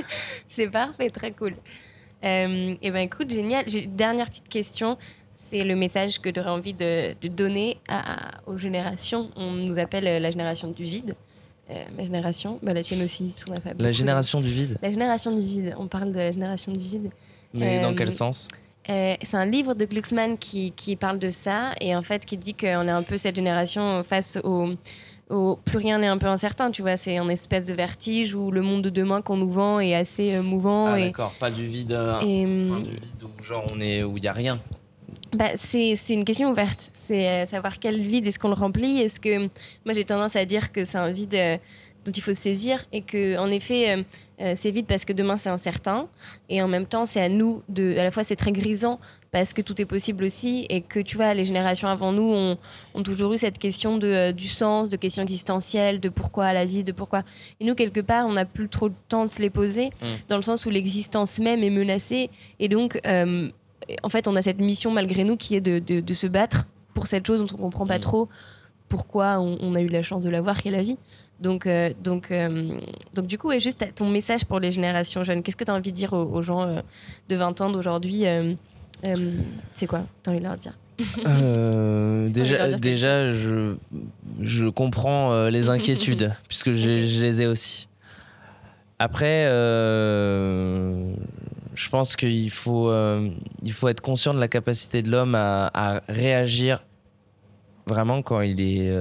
c'est 0.48 0.68
parfait, 0.68 1.10
très 1.10 1.32
cool. 1.32 1.54
Euh, 2.24 2.74
et 2.80 2.90
ben 2.90 3.00
écoute, 3.00 3.30
génial. 3.30 3.64
J'ai 3.66 3.86
dernière 3.86 4.28
petite 4.30 4.48
question. 4.48 4.98
C'est 5.36 5.64
le 5.64 5.74
message 5.74 6.20
que 6.20 6.28
tu 6.28 6.38
aurais 6.40 6.50
envie 6.50 6.74
de, 6.74 7.14
de 7.20 7.28
donner 7.28 7.78
à, 7.88 8.40
aux 8.46 8.56
générations. 8.56 9.30
On 9.36 9.50
nous 9.52 9.78
appelle 9.78 10.06
euh, 10.06 10.18
la 10.18 10.30
génération 10.30 10.70
du 10.70 10.84
vide. 10.84 11.16
Euh, 11.70 11.84
ma 11.96 12.04
génération, 12.04 12.58
bah, 12.62 12.74
la 12.74 12.82
tienne 12.82 13.02
aussi, 13.02 13.32
parce 13.34 13.44
qu'on 13.44 13.54
a 13.54 13.60
fait 13.60 13.74
La 13.78 13.92
génération 13.92 14.40
du 14.40 14.48
vide. 14.48 14.78
La 14.82 14.90
génération 14.90 15.34
du 15.34 15.44
vide. 15.44 15.74
On 15.78 15.86
parle 15.86 16.12
de 16.12 16.18
la 16.18 16.32
génération 16.32 16.72
du 16.72 16.78
vide. 16.78 17.10
Mais 17.54 17.80
dans 17.80 17.94
quel 17.94 18.10
sens? 18.10 18.48
c'est 18.86 19.36
un 19.36 19.46
livre 19.46 19.74
de 19.74 19.84
Glucksmann 19.84 20.36
qui, 20.36 20.72
qui, 20.72 20.96
parle 20.96 21.20
de 21.20 21.28
ça 21.28 21.74
et 21.80 21.94
en 21.94 22.02
fait 22.02 22.26
qui 22.26 22.36
dit 22.36 22.54
qu'on 22.54 22.88
est 22.88 22.90
un 22.90 23.04
peu 23.04 23.16
cette 23.16 23.36
génération 23.36 24.02
face 24.02 24.36
aux, 24.42 24.74
plus 25.64 25.78
rien 25.78 25.98
n'est 25.98 26.06
un 26.06 26.18
peu 26.18 26.26
incertain, 26.26 26.70
tu 26.70 26.82
vois. 26.82 26.96
C'est 26.96 27.16
un 27.16 27.28
espèce 27.28 27.66
de 27.66 27.74
vertige 27.74 28.34
où 28.34 28.50
le 28.50 28.62
monde 28.62 28.82
de 28.82 28.90
demain 28.90 29.22
qu'on 29.22 29.36
nous 29.36 29.50
vend 29.50 29.80
est 29.80 29.94
assez 29.94 30.34
euh, 30.34 30.42
mouvant. 30.42 30.86
Ah, 30.86 30.98
d'accord, 30.98 31.34
pas 31.38 31.50
du 31.50 31.66
vide, 31.66 31.92
euh, 31.92 32.20
et, 32.20 32.44
enfin, 32.44 32.80
du 32.80 32.90
vide 32.90 33.22
où, 33.22 33.42
genre 33.42 33.64
on 33.72 33.80
est 33.80 34.02
où 34.02 34.16
il 34.16 34.24
y 34.24 34.28
a 34.28 34.32
rien. 34.32 34.60
Bah, 35.32 35.50
c'est 35.54 35.94
une 36.08 36.24
question 36.24 36.50
ouverte. 36.50 36.90
C'est 36.94 37.28
euh, 37.28 37.46
savoir 37.46 37.78
quel 37.78 38.00
vide 38.00 38.26
est-ce 38.26 38.38
qu'on 38.38 38.48
le 38.48 38.54
remplit. 38.54 39.00
Est-ce 39.00 39.20
que 39.20 39.38
moi 39.84 39.94
j'ai 39.94 40.04
tendance 40.04 40.36
à 40.36 40.44
dire 40.44 40.72
que 40.72 40.84
c'est 40.84 40.98
un 40.98 41.10
vide 41.10 41.60
dont 42.04 42.12
il 42.12 42.22
faut 42.22 42.34
se 42.34 42.40
saisir 42.40 42.86
et 42.92 43.02
que 43.02 43.36
en 43.38 43.50
effet 43.50 44.06
c'est 44.54 44.70
vide 44.70 44.86
parce 44.86 45.04
que 45.04 45.12
demain 45.12 45.36
c'est 45.36 45.50
incertain 45.50 46.08
et 46.48 46.62
en 46.62 46.68
même 46.68 46.86
temps 46.86 47.04
c'est 47.04 47.20
à 47.20 47.28
nous 47.28 47.62
de 47.68 47.94
à 47.98 48.04
la 48.04 48.10
fois 48.10 48.24
c'est 48.24 48.36
très 48.36 48.52
grisant 48.52 48.98
parce 49.32 49.52
que 49.52 49.62
tout 49.62 49.80
est 49.80 49.86
possible 49.86 50.24
aussi 50.24 50.66
et 50.68 50.80
que 50.80 50.98
tu 50.98 51.16
vois 51.16 51.34
les 51.34 51.44
générations 51.44 51.88
avant 51.88 52.12
nous 52.12 52.22
ont, 52.22 52.58
ont 52.94 53.02
toujours 53.02 53.32
eu 53.32 53.38
cette 53.38 53.58
question 53.58 53.96
de, 53.96 54.06
euh, 54.06 54.32
du 54.32 54.48
sens, 54.48 54.90
de 54.90 54.96
questions 54.96 55.22
existentielles, 55.22 56.00
de 56.00 56.08
pourquoi 56.08 56.52
la 56.52 56.64
vie, 56.64 56.84
de 56.84 56.92
pourquoi. 56.92 57.22
Et 57.60 57.64
nous 57.64 57.74
quelque 57.74 58.00
part 58.00 58.26
on 58.26 58.32
n'a 58.32 58.44
plus 58.44 58.68
trop 58.68 58.88
le 58.88 58.94
temps 59.08 59.24
de 59.24 59.30
se 59.30 59.40
les 59.40 59.50
poser 59.50 59.90
mm. 60.02 60.06
dans 60.28 60.36
le 60.36 60.42
sens 60.42 60.66
où 60.66 60.70
l'existence 60.70 61.38
même 61.38 61.62
est 61.62 61.70
menacée 61.70 62.30
et 62.58 62.68
donc 62.68 63.00
euh, 63.06 63.50
en 64.02 64.08
fait 64.08 64.28
on 64.28 64.36
a 64.36 64.42
cette 64.42 64.58
mission 64.58 64.90
malgré 64.90 65.24
nous 65.24 65.36
qui 65.36 65.54
est 65.56 65.60
de, 65.60 65.78
de, 65.78 66.14
se 66.14 66.26
battre 66.26 66.66
pour 66.94 67.06
cette 67.06 67.26
chose 67.26 67.40
dont 67.40 67.54
on 67.54 67.58
comprend 67.58 67.86
pas 67.86 67.98
mm. 67.98 68.02
trop 68.02 68.28
pourquoi 68.88 69.38
on, 69.38 69.74
a 69.76 69.80
eu 69.80 69.86
la 69.86 70.02
chance 70.02 70.24
de 70.24 70.30
l'avoir 70.30 70.60
qui 70.60 70.66
est 70.66 70.72
la 70.72 70.82
vie. 70.82 70.98
Donc, 71.38 71.66
euh, 71.66 71.92
donc, 72.02 72.32
donc 73.14 73.26
du 73.28 73.38
coup, 73.38 73.52
et 73.52 73.60
juste 73.60 73.86
ton 73.94 74.10
message 74.10 74.44
pour 74.44 74.58
les 74.58 74.72
générations 74.72 75.22
jeunes, 75.22 75.44
qu'est-ce 75.44 75.56
que 75.56 75.62
tu 75.62 75.70
as 75.70 75.74
envie 75.74 75.92
de 75.92 75.96
dire 75.96 76.12
aux, 76.12 76.42
gens 76.42 76.82
de 77.28 77.36
20 77.36 77.60
ans 77.60 77.70
d'aujourd'hui 77.70 78.26
euh, 79.06 79.30
c'est 79.74 79.86
quoi 79.86 80.04
T'as 80.22 80.30
envie 80.30 80.40
de 80.40 80.44
leur 80.44 80.56
dire? 80.56 80.76
Euh, 81.26 82.28
déjà, 82.32 82.72
déjà 82.72 83.32
je, 83.32 83.76
je 84.40 84.68
comprends 84.68 85.32
euh, 85.32 85.50
les 85.50 85.68
inquiétudes, 85.68 86.34
puisque 86.48 86.72
je, 86.72 86.88
les 86.88 87.42
ai 87.42 87.46
aussi. 87.46 87.88
Après, 88.98 89.46
je 91.74 91.88
pense 91.88 92.16
qu'il 92.16 92.50
faut, 92.50 92.92
il 93.62 93.72
faut 93.72 93.88
être 93.88 94.00
conscient 94.00 94.34
de 94.34 94.40
la 94.40 94.48
capacité 94.48 95.02
de 95.02 95.10
l'homme 95.10 95.34
à, 95.34 96.02
réagir 96.08 96.84
vraiment 97.86 98.22
quand 98.22 98.40
il 98.40 98.60
est 98.60 98.92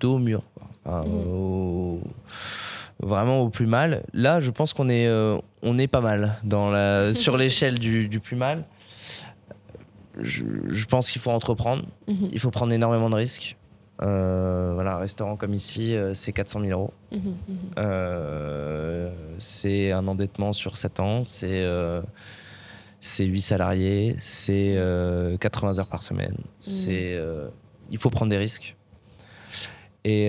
dos 0.00 0.14
au 0.14 0.18
mur. 0.18 0.42
Mhm. 0.86 2.00
vraiment 3.00 3.40
au 3.40 3.48
plus 3.48 3.66
mal. 3.66 4.02
Là, 4.12 4.40
je 4.40 4.50
pense 4.50 4.72
qu'on 4.72 4.88
est, 4.88 5.08
on 5.62 5.78
est 5.78 5.86
pas 5.86 6.00
mal 6.00 6.36
dans 6.42 6.70
la, 6.70 7.12
sur 7.14 7.36
l'échelle 7.36 7.78
du, 7.78 8.08
du, 8.08 8.20
plus 8.20 8.36
mal 8.36 8.64
je, 10.18 10.86
pense 10.86 11.10
qu'il 11.10 11.20
faut 11.20 11.30
entreprendre. 11.30 11.84
Mhm. 12.08 12.30
Il 12.32 12.38
faut 12.38 12.50
prendre 12.50 12.72
énormément 12.72 13.10
de 13.10 13.16
risques. 13.16 13.56
Euh, 14.02 14.72
voilà, 14.74 14.94
un 14.94 14.98
restaurant 14.98 15.36
comme 15.36 15.52
ici, 15.52 15.94
euh, 15.94 16.14
c'est 16.14 16.32
400 16.32 16.60
000 16.60 16.72
euros. 16.72 16.92
Mhm, 17.12 17.20
mhm. 17.20 17.34
Euh, 17.78 19.10
c'est 19.38 19.92
un 19.92 20.06
endettement 20.08 20.52
sur 20.52 20.76
7 20.76 21.00
ans. 21.00 21.22
C'est 21.24 21.66
c'est 23.00 23.24
8 23.24 23.40
salariés. 23.40 24.16
C'est 24.18 24.76
80 25.40 25.78
heures 25.78 25.88
par 25.88 26.02
semaine. 26.02 26.36
C'est 26.60 27.18
il 27.90 27.98
faut 27.98 28.10
prendre 28.10 28.30
des 28.30 28.38
risques. 28.38 28.76
Et 30.04 30.28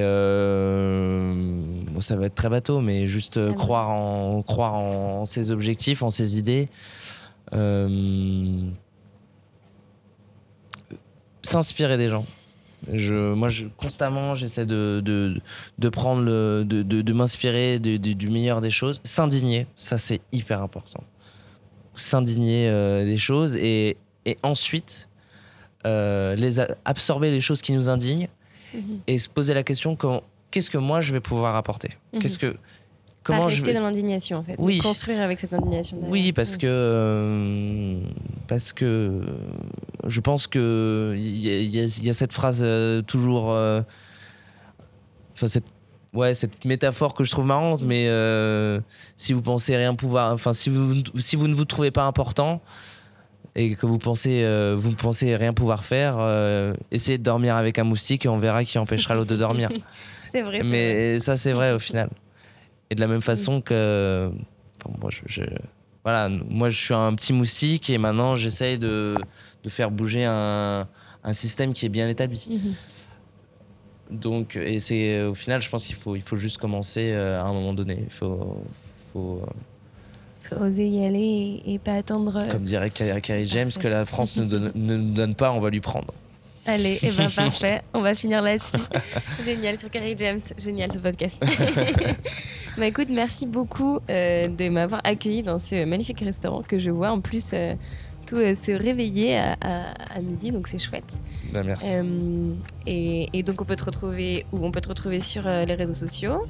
ça 1.99 2.15
va 2.15 2.25
être 2.25 2.35
très 2.35 2.49
bateau, 2.49 2.81
mais 2.81 3.07
juste 3.07 3.37
ah 3.37 3.53
croire, 3.53 3.89
en, 3.89 4.41
croire 4.41 4.73
en 4.73 5.25
ses 5.25 5.51
objectifs, 5.51 6.03
en 6.03 6.09
ses 6.09 6.37
idées 6.37 6.69
s'inspirer 11.43 11.97
des 11.97 12.09
gens. 12.09 12.25
Je, 12.91 13.33
moi, 13.33 13.49
je, 13.49 13.67
constamment, 13.77 14.33
j'essaie 14.33 14.65
de, 14.65 15.01
de, 15.03 15.39
de, 15.77 15.89
prendre 15.89 16.23
le, 16.23 16.63
de, 16.65 16.81
de, 16.81 17.01
de 17.01 17.13
m'inspirer 17.13 17.79
du 17.79 18.29
meilleur 18.29 18.61
des 18.61 18.71
choses. 18.71 18.99
S'indigner, 19.03 19.67
ça 19.75 19.97
c'est 19.97 20.21
hyper 20.31 20.61
important. 20.61 21.03
S'indigner 21.95 22.67
euh, 22.69 23.05
des 23.05 23.17
choses 23.17 23.55
et, 23.57 23.97
et 24.25 24.37
ensuite 24.43 25.09
euh, 25.85 26.35
les 26.35 26.59
absorber 26.85 27.31
les 27.31 27.41
choses 27.41 27.61
qui 27.61 27.73
nous 27.73 27.89
indignent 27.89 28.29
mhm. 28.73 28.99
et 29.07 29.17
se 29.17 29.29
poser 29.29 29.53
la 29.53 29.63
question 29.63 29.97
qu'est-ce 30.51 30.69
que 30.69 30.77
moi 30.77 31.01
je 31.01 31.11
vais 31.11 31.19
pouvoir 31.19 31.55
apporter? 31.55 31.89
Mhm. 32.13 32.21
Qu'est-ce 32.21 32.37
que 32.37 32.55
comment 33.23 33.45
rester 33.45 33.59
je 33.59 33.65
vais... 33.65 33.73
dans 33.73 33.81
l'indignation 33.81 34.37
en 34.37 34.43
fait. 34.43 34.55
Oui. 34.57 34.79
Construire 34.79 35.21
avec 35.21 35.39
cette 35.39 35.53
indignation. 35.53 35.97
Oui, 36.03 36.31
parce 36.31 36.57
que 36.57 36.67
euh, 36.67 37.99
parce 38.47 38.73
que 38.73 39.21
je 40.07 40.21
pense 40.21 40.47
que 40.47 41.15
il 41.17 41.37
y, 41.37 42.03
y, 42.03 42.09
a 42.09 42.13
cette 42.13 42.33
phrase 42.33 42.61
euh, 42.63 43.01
toujours, 43.01 43.49
enfin 45.33 45.47
cette 45.47 45.65
ouais 46.13 46.33
cette 46.33 46.65
métaphore 46.65 47.13
que 47.13 47.23
je 47.23 47.31
trouve 47.31 47.45
marrante, 47.45 47.81
mais 47.83 48.07
si 49.15 49.33
vous 49.33 49.41
pensez 49.41 49.75
rien 49.75 49.95
pouvoir, 49.95 50.33
enfin 50.33 50.53
si 50.53 50.69
vous 50.69 50.95
si 51.19 51.35
vous 51.35 51.47
ne 51.47 51.53
vous 51.53 51.65
trouvez 51.65 51.91
pas 51.91 52.03
important 52.03 52.61
et 53.55 53.75
que 53.75 53.85
vous 53.85 53.97
pensez, 53.97 54.43
euh, 54.43 54.75
vous 54.77 54.93
pensez 54.93 55.35
rien 55.35 55.53
pouvoir 55.53 55.83
faire, 55.83 56.17
euh, 56.19 56.73
essayez 56.91 57.17
de 57.17 57.23
dormir 57.23 57.55
avec 57.55 57.79
un 57.79 57.83
moustique 57.83 58.25
et 58.25 58.29
on 58.29 58.37
verra 58.37 58.63
qui 58.63 58.77
empêchera 58.77 59.15
l'autre 59.15 59.31
de 59.31 59.35
dormir. 59.35 59.69
c'est 60.31 60.41
vrai. 60.41 60.61
Mais 60.63 61.19
ça, 61.19 61.35
c'est 61.35 61.51
vrai 61.51 61.73
au 61.73 61.79
final. 61.79 62.09
Et 62.91 62.95
de 62.95 63.01
la 63.01 63.07
même 63.07 63.21
façon 63.21 63.61
que. 63.61 64.29
moi, 64.99 65.09
je, 65.09 65.41
voilà, 66.03 66.29
moi, 66.29 66.69
je 66.69 66.79
suis 66.79 66.93
un 66.93 67.15
petit 67.15 67.33
moustique 67.33 67.89
et 67.89 67.97
maintenant, 67.97 68.35
j'essaye 68.35 68.77
de, 68.77 69.15
de, 69.63 69.69
faire 69.69 69.89
bouger 69.89 70.25
un, 70.25 70.87
un, 71.23 71.33
système 71.33 71.73
qui 71.73 71.85
est 71.85 71.89
bien 71.89 72.09
établi. 72.09 72.47
Mhm. 72.49 74.19
Donc, 74.19 74.57
et 74.57 74.79
c'est 74.79 75.23
au 75.23 75.33
final, 75.33 75.61
je 75.61 75.69
pense 75.69 75.85
qu'il 75.85 75.95
faut, 75.95 76.17
il 76.17 76.21
faut 76.21 76.35
juste 76.35 76.57
commencer 76.57 77.13
euh, 77.13 77.41
à 77.41 77.45
un 77.45 77.53
moment 77.53 77.73
donné. 77.73 77.97
Il 78.03 78.11
faut. 78.11 78.61
faut 79.13 79.41
oser 80.59 80.87
y 80.87 81.05
aller 81.05 81.61
et, 81.65 81.79
pas 81.79 81.93
attendre. 81.93 82.35
Euh, 82.35 82.49
Comme 82.49 82.63
dirait 82.63 82.89
Carrie 82.89 83.45
James, 83.45 83.71
que 83.71 83.87
la 83.87 84.05
France 84.05 84.35
ne, 84.35 84.45
donne, 84.45 84.71
ne 84.75 84.97
nous 84.97 85.13
donne 85.13 85.33
pas, 85.33 85.53
on 85.53 85.61
va 85.61 85.69
lui 85.69 85.79
prendre. 85.79 86.13
Allez, 86.65 86.93
et 87.01 87.07
eh 87.07 87.11
ben 87.17 87.29
parfait, 87.35 87.81
on 87.93 88.01
va 88.01 88.13
finir 88.13 88.41
là-dessus. 88.41 88.77
Génial 89.45 89.77
sur 89.77 89.89
Carrie 89.89 90.15
James, 90.17 90.39
génial 90.57 90.91
ce 90.91 90.99
podcast. 90.99 91.41
bah 92.77 92.85
écoute, 92.85 93.07
merci 93.09 93.47
beaucoup 93.47 93.99
euh, 94.09 94.47
de 94.47 94.69
m'avoir 94.69 95.01
accueilli 95.03 95.41
dans 95.41 95.57
ce 95.57 95.85
magnifique 95.85 96.19
restaurant 96.19 96.61
que 96.61 96.77
je 96.77 96.91
vois 96.91 97.09
en 97.09 97.19
plus 97.19 97.51
euh, 97.53 97.73
tout 98.27 98.37
se 98.37 98.71
réveiller 98.71 99.37
à, 99.37 99.55
à, 99.59 100.21
midi, 100.21 100.51
donc 100.51 100.67
c'est 100.67 100.77
chouette. 100.79 101.19
Bah, 101.51 101.63
merci. 101.63 101.95
Et, 102.85 103.29
et, 103.33 103.43
donc 103.43 103.61
on 103.61 103.65
peut 103.65 103.75
te 103.75 103.85
retrouver 103.85 104.45
où 104.51 104.63
On 104.63 104.71
peut 104.71 104.81
te 104.81 104.89
retrouver 104.89 105.19
sur 105.19 105.43
les 105.43 105.73
réseaux 105.73 105.93
sociaux? 105.93 106.45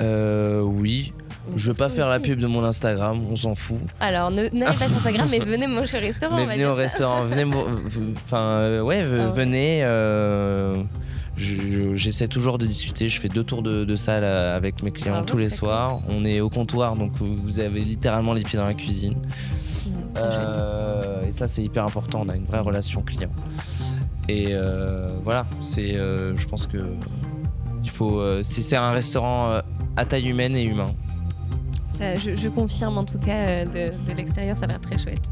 oui. 0.00 1.12
Je 1.56 1.68
veux 1.68 1.74
pas 1.74 1.88
faire 1.88 2.08
la 2.08 2.20
pub 2.20 2.38
de 2.38 2.46
mon 2.46 2.64
Instagram, 2.64 3.20
on 3.30 3.36
s'en 3.36 3.54
fout. 3.54 3.78
Alors, 4.00 4.30
n'allez 4.30 4.50
pas 4.50 4.88
sur 4.88 4.96
Instagram, 4.96 5.28
mais 5.30 5.38
venez 5.44 5.66
manger 5.66 5.98
au 5.98 6.00
restaurant. 6.00 6.36
Mais 6.36 6.46
venez 6.46 6.66
au 6.66 6.74
restaurant, 6.74 7.24
venez. 7.24 7.44
Enfin, 8.16 8.42
euh, 8.42 8.80
ouais, 8.80 9.02
ah 9.02 9.26
venez. 9.28 9.80
Euh, 9.82 10.82
j'essaie 11.36 12.28
toujours 12.28 12.58
de 12.58 12.66
discuter. 12.66 13.08
Je 13.08 13.20
fais 13.20 13.28
deux 13.28 13.44
tours 13.44 13.62
de, 13.62 13.96
salle 13.96 14.24
euh, 14.24 14.56
avec 14.56 14.82
mes 14.82 14.90
clients 14.90 15.24
tous 15.24 15.38
les 15.38 15.50
soirs. 15.50 16.00
On 16.08 16.24
est 16.24 16.40
au 16.40 16.50
comptoir, 16.50 16.96
donc 16.96 17.12
vous 17.20 17.58
avez 17.58 17.80
littéralement 17.80 18.34
les 18.34 18.42
pieds 18.42 18.58
dans 18.58 18.66
la 18.66 18.74
cuisine. 18.74 19.16
et 21.26 21.32
ça, 21.32 21.46
c'est 21.46 21.62
hyper 21.62 21.84
important. 21.84 22.22
On 22.24 22.28
a 22.28 22.36
une 22.36 22.46
vraie 22.46 22.60
relation 22.60 23.02
client. 23.02 23.30
Et 24.28 24.54
voilà, 25.22 25.46
c'est. 25.60 25.94
je 25.94 26.46
pense 26.46 26.66
que 26.66 26.78
il 27.82 27.90
faut. 27.90 28.22
c'est 28.42 28.76
un 28.76 28.90
restaurant 28.90 29.60
à 29.96 30.04
taille 30.04 30.28
humaine 30.28 30.54
et 30.54 30.62
humain 30.62 30.94
je, 32.00 32.48
confirme 32.48 32.98
en 32.98 33.04
tout 33.04 33.18
cas 33.18 33.46
euh, 33.46 33.64
de, 33.64 34.12
l'extérieur, 34.16 34.56
ça 34.56 34.64
a 34.64 34.68
l'air 34.68 34.80
très 34.80 34.98
chouette. 34.98 35.24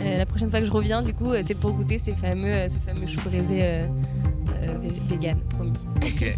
Euh, 0.00 0.16
la 0.16 0.26
prochaine 0.26 0.50
fois 0.50 0.60
que 0.60 0.66
je 0.66 0.70
reviens, 0.70 1.02
du 1.02 1.12
coup, 1.14 1.30
euh, 1.30 1.40
c'est 1.42 1.54
pour 1.54 1.72
goûter 1.72 1.98
ces 1.98 2.12
fameux, 2.12 2.68
ce 2.68 2.78
fameux 2.78 3.06
chou 3.06 3.20
braisé 3.28 3.84
vegan, 5.08 5.38
promis. 5.50 5.72
Ok. 5.96 6.36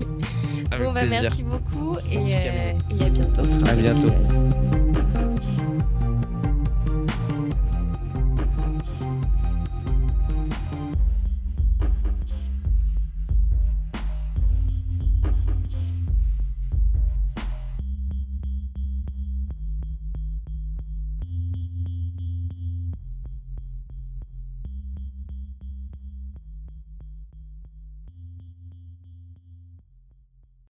bon, 0.79 0.93
bah, 0.93 1.03
merci 1.09 1.43
beaucoup 1.43 1.97
et, 2.11 2.16
et, 2.16 3.05
à 3.05 3.09
bientôt. 3.09 3.43
À 3.66 3.74
bientôt. 3.74 4.12